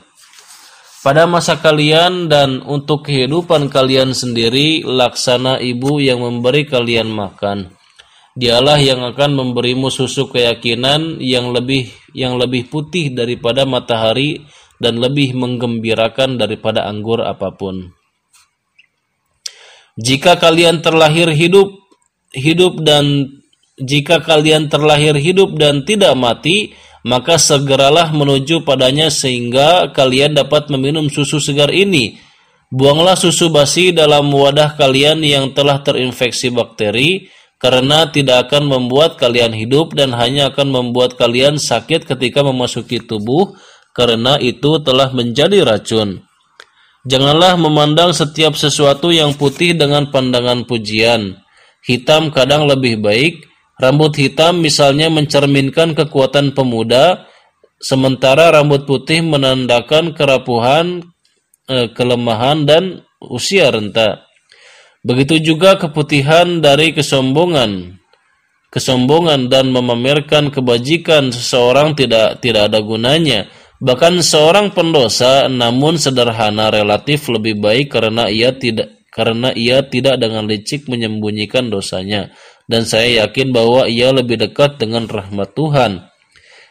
Pada 1.08 1.24
masa 1.24 1.56
kalian 1.56 2.28
dan 2.28 2.60
untuk 2.68 3.08
kehidupan 3.08 3.72
kalian 3.72 4.12
sendiri 4.12 4.84
laksana 4.84 5.56
ibu 5.56 6.04
yang 6.04 6.20
memberi 6.20 6.68
kalian 6.68 7.08
makan. 7.08 7.72
Dialah 8.36 8.76
yang 8.84 9.00
akan 9.16 9.40
memberimu 9.40 9.88
susu 9.88 10.28
keyakinan 10.28 11.24
yang 11.24 11.56
lebih 11.56 11.88
yang 12.12 12.36
lebih 12.36 12.68
putih 12.68 13.16
daripada 13.16 13.64
matahari 13.64 14.44
dan 14.84 15.00
lebih 15.00 15.32
menggembirakan 15.32 16.36
daripada 16.36 16.84
anggur 16.84 17.24
apa 17.24 17.56
pun. 17.56 17.96
Jika 19.96 20.36
kalian 20.36 20.84
terlahir 20.84 21.32
hidup 21.32 21.72
hidup 22.36 22.84
dan 22.84 23.32
jika 23.80 24.20
kalian 24.20 24.68
terlahir 24.68 25.16
hidup 25.16 25.56
dan 25.56 25.88
tidak 25.88 26.20
mati, 26.20 26.76
maka 27.08 27.40
segeralah 27.40 28.12
menuju 28.12 28.68
padanya 28.68 29.08
sehingga 29.08 29.96
kalian 29.96 30.36
dapat 30.36 30.68
meminum 30.68 31.08
susu 31.08 31.40
segar 31.40 31.72
ini. 31.72 32.20
Buanglah 32.68 33.16
susu 33.16 33.48
basi 33.48 33.96
dalam 33.96 34.28
wadah 34.28 34.76
kalian 34.76 35.24
yang 35.24 35.56
telah 35.56 35.80
terinfeksi 35.80 36.52
bakteri, 36.52 37.32
karena 37.64 38.12
tidak 38.12 38.52
akan 38.52 38.68
membuat 38.68 39.16
kalian 39.16 39.56
hidup 39.56 39.96
dan 39.96 40.12
hanya 40.12 40.52
akan 40.52 40.68
membuat 40.68 41.16
kalian 41.16 41.56
sakit 41.56 42.04
ketika 42.04 42.44
memasuki 42.44 43.00
tubuh, 43.00 43.56
karena 43.96 44.36
itu 44.36 44.84
telah 44.84 45.08
menjadi 45.16 45.64
racun. 45.64 46.28
Janganlah 47.08 47.56
memandang 47.56 48.12
setiap 48.12 48.60
sesuatu 48.60 49.16
yang 49.16 49.32
putih 49.32 49.72
dengan 49.72 50.12
pandangan 50.12 50.68
pujian. 50.68 51.40
Hitam 51.88 52.36
kadang 52.36 52.68
lebih 52.68 53.00
baik. 53.00 53.48
Rambut 53.78 54.18
hitam 54.18 54.66
misalnya 54.66 55.06
mencerminkan 55.14 55.94
kekuatan 55.94 56.58
pemuda, 56.58 57.30
sementara 57.78 58.50
rambut 58.50 58.90
putih 58.90 59.22
menandakan 59.22 60.18
kerapuhan, 60.18 61.06
eh, 61.70 61.86
kelemahan, 61.94 62.66
dan 62.66 63.06
usia 63.22 63.70
renta. 63.70 64.26
Begitu 65.06 65.54
juga 65.54 65.78
keputihan 65.78 66.58
dari 66.58 66.90
kesombongan. 66.90 68.02
Kesombongan 68.74 69.48
dan 69.48 69.70
memamerkan 69.70 70.50
kebajikan 70.50 71.30
seseorang 71.30 71.94
tidak 71.94 72.42
tidak 72.42 72.74
ada 72.74 72.82
gunanya. 72.82 73.48
Bahkan 73.78 74.26
seorang 74.26 74.74
pendosa 74.74 75.46
namun 75.54 76.02
sederhana 76.02 76.74
relatif 76.74 77.30
lebih 77.30 77.62
baik 77.62 77.94
karena 77.94 78.26
ia 78.26 78.52
tidak 78.58 78.98
karena 79.14 79.54
ia 79.54 79.86
tidak 79.86 80.18
dengan 80.18 80.50
licik 80.50 80.90
menyembunyikan 80.90 81.70
dosanya 81.70 82.34
dan 82.68 82.84
saya 82.84 83.26
yakin 83.26 83.56
bahwa 83.56 83.88
ia 83.88 84.12
lebih 84.12 84.38
dekat 84.38 84.78
dengan 84.78 85.08
rahmat 85.08 85.56
Tuhan. 85.56 86.04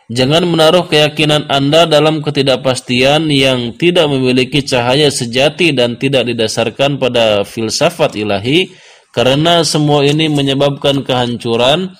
Jangan 0.06 0.46
menaruh 0.46 0.86
keyakinan 0.86 1.50
Anda 1.50 1.82
dalam 1.90 2.22
ketidakpastian 2.22 3.26
yang 3.26 3.74
tidak 3.74 4.06
memiliki 4.06 4.62
cahaya 4.62 5.10
sejati 5.10 5.74
dan 5.74 5.98
tidak 5.98 6.30
didasarkan 6.30 7.02
pada 7.02 7.42
filsafat 7.42 8.14
ilahi, 8.14 8.70
karena 9.10 9.66
semua 9.66 10.06
ini 10.06 10.30
menyebabkan 10.30 11.02
kehancuran. 11.02 11.98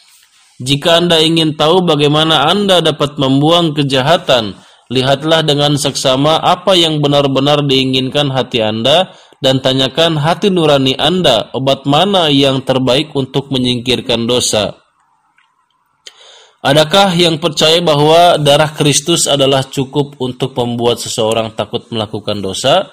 Jika 0.62 1.02
Anda 1.02 1.18
ingin 1.18 1.59
tahu 1.59 1.82
bagaimana 1.82 2.47
Anda 2.47 2.78
dapat 2.78 3.18
membuang 3.18 3.74
kejahatan, 3.74 4.55
lihatlah 4.86 5.43
dengan 5.43 5.74
seksama 5.74 6.39
apa 6.39 6.78
yang 6.78 7.02
benar-benar 7.02 7.66
diinginkan 7.66 8.31
hati 8.31 8.62
Anda 8.62 9.10
dan 9.41 9.61
tanyakan 9.61 10.17
hati 10.17 10.49
nurani 10.49 10.97
Anda, 10.97 11.53
obat 11.53 11.85
mana 11.85 12.33
yang 12.33 12.65
terbaik 12.65 13.13
untuk 13.13 13.53
menyingkirkan 13.53 14.25
dosa. 14.25 14.81
Adakah 16.67 17.15
yang 17.15 17.39
percaya 17.39 17.79
bahwa 17.79 18.43
darah 18.43 18.73
Kristus 18.75 19.31
adalah 19.31 19.63
cukup 19.63 20.19
untuk 20.19 20.57
membuat 20.59 20.99
seseorang 20.99 21.55
takut 21.55 21.87
melakukan 21.95 22.43
dosa? 22.43 22.91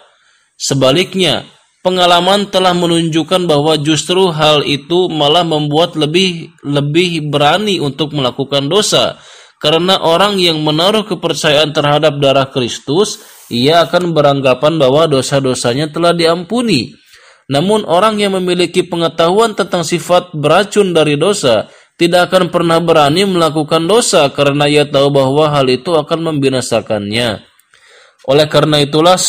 Sebaliknya, 0.54 1.50
pengalaman 1.82 2.54
telah 2.54 2.78
menunjukkan 2.78 3.50
bahwa 3.50 3.74
justru 3.82 4.30
hal 4.30 4.62
itu 4.64 5.10
malah 5.10 5.42
membuat 5.42 5.98
lebih 5.98 6.54
lebih 6.62 7.34
berani 7.34 7.82
untuk 7.82 8.14
melakukan 8.14 8.70
dosa. 8.70 9.18
Karena 9.64 9.96
orang 10.04 10.36
yang 10.44 10.60
menaruh 10.60 11.08
kepercayaan 11.08 11.72
terhadap 11.72 12.20
darah 12.20 12.52
Kristus 12.52 13.24
ia 13.48 13.88
akan 13.88 14.12
beranggapan 14.12 14.76
bahwa 14.76 15.08
dosa-dosanya 15.08 15.88
telah 15.88 16.12
diampuni. 16.12 16.92
Namun 17.48 17.88
orang 17.88 18.20
yang 18.20 18.36
memiliki 18.36 18.84
pengetahuan 18.84 19.56
tentang 19.56 19.88
sifat 19.88 20.36
beracun 20.36 20.92
dari 20.92 21.16
dosa 21.16 21.72
tidak 21.96 22.28
akan 22.28 22.52
pernah 22.52 22.84
berani 22.84 23.24
melakukan 23.24 23.88
dosa 23.88 24.28
karena 24.36 24.68
ia 24.68 24.84
tahu 24.84 25.08
bahwa 25.14 25.48
hal 25.48 25.68
itu 25.72 25.96
akan 25.96 26.34
membinasakannya. 26.34 27.54
Oleh 28.24 28.48
karena 28.48 28.80
itulah 28.80 29.20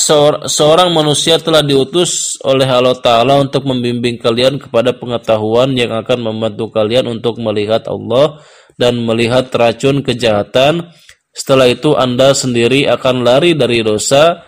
seorang 0.46 0.94
manusia 0.94 1.34
telah 1.42 1.66
diutus 1.66 2.38
oleh 2.46 2.62
Allah 2.62 2.94
Ta'ala 2.94 3.42
untuk 3.42 3.66
membimbing 3.66 4.22
kalian 4.22 4.62
kepada 4.62 4.94
pengetahuan 4.94 5.74
yang 5.74 5.90
akan 5.98 6.30
membantu 6.30 6.70
kalian 6.70 7.10
untuk 7.10 7.42
melihat 7.42 7.90
Allah 7.90 8.38
dan 8.74 9.02
melihat 9.02 9.50
racun 9.54 10.02
kejahatan 10.02 10.90
setelah 11.34 11.66
itu 11.66 11.98
Anda 11.98 12.30
sendiri 12.30 12.86
akan 12.86 13.26
lari 13.26 13.58
dari 13.58 13.82
dosa, 13.82 14.46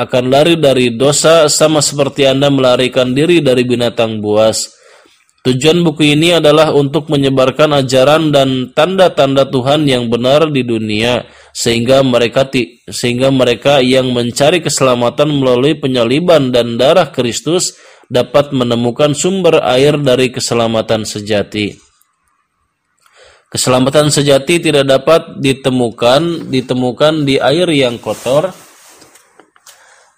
akan 0.00 0.24
lari 0.32 0.56
dari 0.56 0.96
dosa 0.96 1.44
sama 1.52 1.84
seperti 1.84 2.24
Anda 2.24 2.48
melarikan 2.48 3.12
diri 3.12 3.44
dari 3.44 3.68
binatang 3.68 4.24
buas. 4.24 4.72
Tujuan 5.44 5.84
buku 5.84 6.16
ini 6.16 6.32
adalah 6.32 6.72
untuk 6.72 7.12
menyebarkan 7.12 7.84
ajaran 7.84 8.32
dan 8.32 8.72
tanda-tanda 8.72 9.44
Tuhan 9.44 9.84
yang 9.84 10.08
benar 10.08 10.48
di 10.48 10.64
dunia 10.64 11.28
sehingga 11.52 12.00
mereka 12.00 12.48
sehingga 12.88 13.28
mereka 13.28 13.84
yang 13.84 14.08
mencari 14.08 14.64
keselamatan 14.64 15.28
melalui 15.36 15.76
penyaliban 15.76 16.48
dan 16.48 16.80
darah 16.80 17.12
Kristus 17.12 17.76
dapat 18.08 18.56
menemukan 18.56 19.12
sumber 19.12 19.60
air 19.60 20.00
dari 20.00 20.32
keselamatan 20.32 21.04
sejati. 21.04 21.83
Keselamatan 23.50 24.10
sejati 24.10 24.58
tidak 24.58 24.90
dapat 24.90 25.38
ditemukan 25.38 26.50
ditemukan 26.50 27.22
di 27.22 27.38
air 27.38 27.68
yang 27.70 28.02
kotor. 28.02 28.50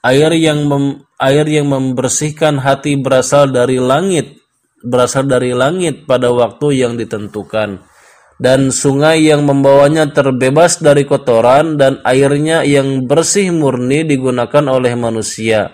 Air 0.07 0.33
yang 0.39 0.65
mem, 0.71 1.05
air 1.19 1.45
yang 1.45 1.67
membersihkan 1.69 2.63
hati 2.63 2.95
berasal 2.97 3.51
dari 3.51 3.83
langit, 3.83 4.39
berasal 4.81 5.27
dari 5.27 5.51
langit 5.53 6.07
pada 6.07 6.31
waktu 6.31 6.87
yang 6.87 6.95
ditentukan. 6.95 7.83
Dan 8.37 8.69
sungai 8.69 9.25
yang 9.25 9.49
membawanya 9.49 10.13
terbebas 10.13 10.79
dari 10.79 11.09
kotoran 11.09 11.81
dan 11.81 12.05
airnya 12.05 12.63
yang 12.69 13.09
bersih 13.09 13.49
murni 13.49 14.05
digunakan 14.05 14.65
oleh 14.69 14.93
manusia. 14.93 15.73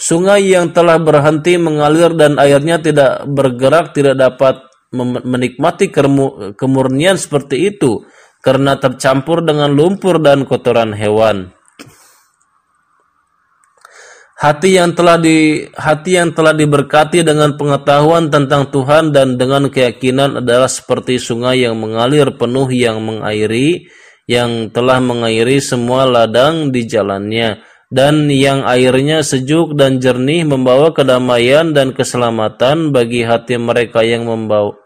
Sungai 0.00 0.48
yang 0.48 0.72
telah 0.72 0.96
berhenti 0.96 1.60
mengalir 1.60 2.16
dan 2.16 2.40
airnya 2.40 2.80
tidak 2.80 3.28
bergerak 3.28 3.92
tidak 3.92 4.16
dapat 4.16 4.69
menikmati 4.92 5.90
kemurnian 6.58 7.14
seperti 7.14 7.70
itu 7.70 8.02
karena 8.42 8.76
tercampur 8.80 9.44
dengan 9.46 9.70
lumpur 9.70 10.18
dan 10.18 10.42
kotoran 10.48 10.96
hewan. 10.96 11.54
Hati 14.40 14.80
yang 14.80 14.96
telah 14.96 15.20
di 15.20 15.68
hati 15.76 16.16
yang 16.16 16.32
telah 16.32 16.56
diberkati 16.56 17.20
dengan 17.20 17.60
pengetahuan 17.60 18.32
tentang 18.32 18.72
Tuhan 18.72 19.12
dan 19.12 19.36
dengan 19.36 19.68
keyakinan 19.68 20.40
adalah 20.40 20.64
seperti 20.64 21.20
sungai 21.20 21.68
yang 21.68 21.76
mengalir 21.76 22.32
penuh 22.40 22.64
yang 22.72 23.04
mengairi 23.04 23.84
yang 24.24 24.72
telah 24.72 24.96
mengairi 24.96 25.60
semua 25.60 26.08
ladang 26.08 26.72
di 26.72 26.88
jalannya 26.88 27.60
dan 27.90 28.30
yang 28.30 28.62
airnya 28.62 29.26
sejuk 29.26 29.74
dan 29.74 29.98
jernih 29.98 30.46
membawa 30.46 30.94
kedamaian 30.94 31.74
dan 31.74 31.90
keselamatan 31.90 32.94
bagi 32.94 33.26
hati 33.26 33.58
mereka 33.58 34.06
yang 34.06 34.30
membawa 34.30 34.78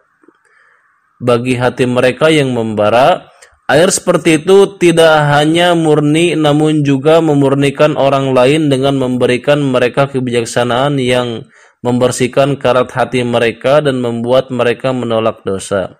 bagi 1.20 1.54
hati 1.56 1.84
mereka 1.88 2.32
yang 2.32 2.50
membara. 2.50 3.30
Air 3.64 3.88
seperti 3.88 4.44
itu 4.44 4.76
tidak 4.76 5.24
hanya 5.32 5.72
murni 5.72 6.36
namun 6.36 6.84
juga 6.84 7.24
memurnikan 7.24 7.96
orang 7.96 8.36
lain 8.36 8.68
dengan 8.68 9.00
memberikan 9.00 9.56
mereka 9.64 10.04
kebijaksanaan 10.04 11.00
yang 11.00 11.48
membersihkan 11.80 12.60
karat 12.60 12.92
hati 12.92 13.24
mereka 13.24 13.80
dan 13.80 14.04
membuat 14.04 14.52
mereka 14.52 14.92
menolak 14.92 15.40
dosa 15.48 15.96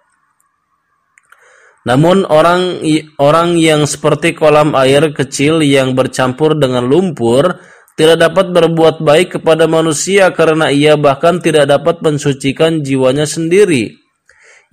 namun 1.85 2.25
orang 2.25 2.81
orang 3.21 3.61
yang 3.61 3.85
seperti 3.85 4.33
kolam 4.33 4.73
air 4.73 5.13
kecil 5.13 5.61
yang 5.61 5.93
bercampur 5.93 6.57
dengan 6.57 6.89
lumpur 6.89 7.61
tidak 7.95 8.25
dapat 8.25 8.51
berbuat 8.51 9.05
baik 9.05 9.39
kepada 9.39 9.69
manusia 9.69 10.33
karena 10.33 10.73
ia 10.73 10.97
bahkan 10.97 11.39
tidak 11.39 11.71
dapat 11.71 12.01
mensucikan 12.03 12.83
jiwanya 12.83 13.29
sendiri. 13.29 14.01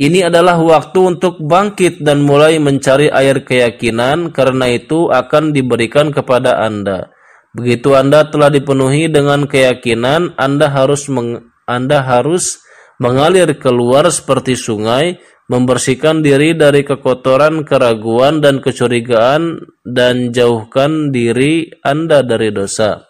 Ini 0.01 0.33
adalah 0.33 0.57
waktu 0.57 1.13
untuk 1.13 1.37
bangkit 1.45 2.01
dan 2.01 2.25
mulai 2.25 2.57
mencari 2.57 3.11
air 3.13 3.45
keyakinan 3.45 4.33
karena 4.33 4.73
itu 4.73 5.13
akan 5.13 5.53
diberikan 5.53 6.09
kepada 6.09 6.57
Anda. 6.57 7.13
Begitu 7.53 7.93
Anda 7.93 8.25
telah 8.25 8.49
dipenuhi 8.49 9.11
dengan 9.11 9.45
keyakinan, 9.45 10.39
Anda 10.39 10.73
harus 10.73 11.05
meng, 11.11 11.53
Anda 11.69 12.01
harus 12.01 12.63
mengalir 13.01 13.57
keluar 13.57 14.05
seperti 14.13 14.53
sungai 14.53 15.17
membersihkan 15.49 16.23
diri 16.23 16.55
dari 16.55 16.85
kekotoran, 16.87 17.67
keraguan, 17.67 18.39
dan 18.39 18.63
kecurigaan, 18.63 19.59
dan 19.83 20.31
jauhkan 20.31 21.11
diri 21.11 21.67
Anda 21.83 22.23
dari 22.23 22.55
dosa. 22.55 23.03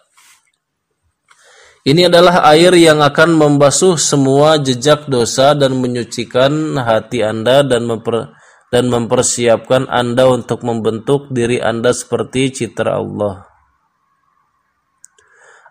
Ini 1.86 2.10
adalah 2.10 2.46
air 2.50 2.74
yang 2.78 2.98
akan 3.02 3.38
membasuh 3.38 3.94
semua 3.98 4.58
jejak 4.58 5.06
dosa 5.06 5.54
dan 5.54 5.78
menyucikan 5.78 6.78
hati 6.78 7.22
Anda 7.22 7.62
dan 7.62 7.86
memper, 7.86 8.34
dan 8.74 8.90
mempersiapkan 8.90 9.86
Anda 9.86 10.26
untuk 10.30 10.66
membentuk 10.66 11.30
diri 11.30 11.62
Anda 11.62 11.94
seperti 11.94 12.64
citra 12.64 12.98
Allah. 12.98 13.51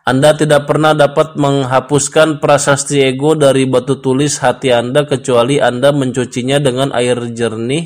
Anda 0.01 0.33
tidak 0.33 0.65
pernah 0.65 0.97
dapat 0.97 1.37
menghapuskan 1.37 2.41
prasasti 2.41 3.05
ego 3.05 3.37
dari 3.37 3.69
batu 3.69 4.01
tulis 4.01 4.41
hati 4.41 4.73
Anda 4.73 5.05
kecuali 5.05 5.61
Anda 5.61 5.93
mencucinya 5.93 6.57
dengan 6.57 6.89
air 6.89 7.21
jernih, 7.29 7.85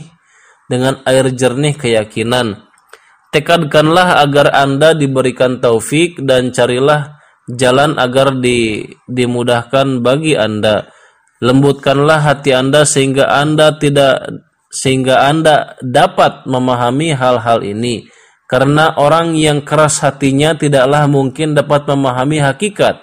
dengan 0.72 1.04
air 1.04 1.28
jernih 1.36 1.76
keyakinan. 1.76 2.72
Tekadkanlah 3.36 4.24
agar 4.24 4.56
Anda 4.56 4.96
diberikan 4.96 5.60
taufik 5.60 6.24
dan 6.24 6.56
carilah 6.56 7.20
jalan 7.52 8.00
agar 8.00 8.40
di, 8.40 8.88
dimudahkan 9.12 10.00
bagi 10.00 10.40
Anda. 10.40 10.88
Lembutkanlah 11.44 12.24
hati 12.24 12.56
Anda 12.56 12.88
sehingga 12.88 13.28
Anda 13.28 13.76
tidak 13.76 14.24
sehingga 14.72 15.28
Anda 15.28 15.76
dapat 15.84 16.48
memahami 16.48 17.12
hal-hal 17.12 17.60
ini 17.64 18.08
karena 18.46 18.94
orang 19.02 19.34
yang 19.34 19.66
keras 19.66 20.06
hatinya 20.06 20.54
tidaklah 20.54 21.10
mungkin 21.10 21.58
dapat 21.58 21.90
memahami 21.90 22.42
hakikat. 22.42 23.02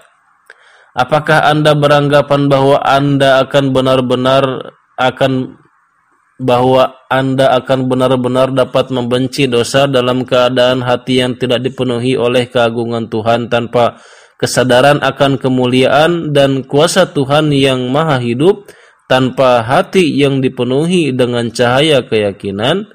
Apakah 0.93 1.49
Anda 1.49 1.73
beranggapan 1.75 2.47
bahwa 2.47 2.79
Anda 2.85 3.43
akan 3.43 3.65
benar-benar 3.73 4.45
akan 5.01 5.59
bahwa 6.43 6.95
Anda 7.09 7.55
akan 7.59 7.91
benar-benar 7.91 8.53
dapat 8.53 8.91
membenci 8.93 9.47
dosa 9.49 9.87
dalam 9.91 10.27
keadaan 10.27 10.83
hati 10.83 11.23
yang 11.23 11.39
tidak 11.39 11.63
dipenuhi 11.65 12.19
oleh 12.19 12.51
keagungan 12.51 13.09
Tuhan 13.09 13.47
tanpa 13.49 13.99
kesadaran 14.37 14.99
akan 14.99 15.39
kemuliaan 15.39 16.35
dan 16.35 16.67
kuasa 16.67 17.07
Tuhan 17.11 17.55
yang 17.55 17.89
maha 17.95 18.19
hidup 18.19 18.67
tanpa 19.07 19.63
hati 19.63 20.19
yang 20.19 20.43
dipenuhi 20.43 21.15
dengan 21.15 21.47
cahaya 21.53 22.03
keyakinan, 22.03 22.91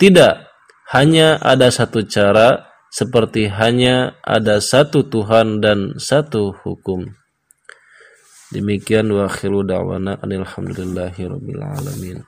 tidak 0.00 0.53
hanya 0.92 1.40
ada 1.40 1.72
satu 1.72 2.04
cara 2.04 2.74
seperti 2.92 3.50
hanya 3.50 4.14
ada 4.22 4.62
satu 4.62 5.02
Tuhan 5.08 5.58
dan 5.58 5.98
satu 5.98 6.54
hukum. 6.54 7.10
Demikian 8.54 9.10
wa 9.10 9.26
akhiru 9.26 9.66
da'wana 9.66 10.22
alhamdulillahi 10.22 11.26
rabbil 11.26 11.62
alamin. 11.64 12.22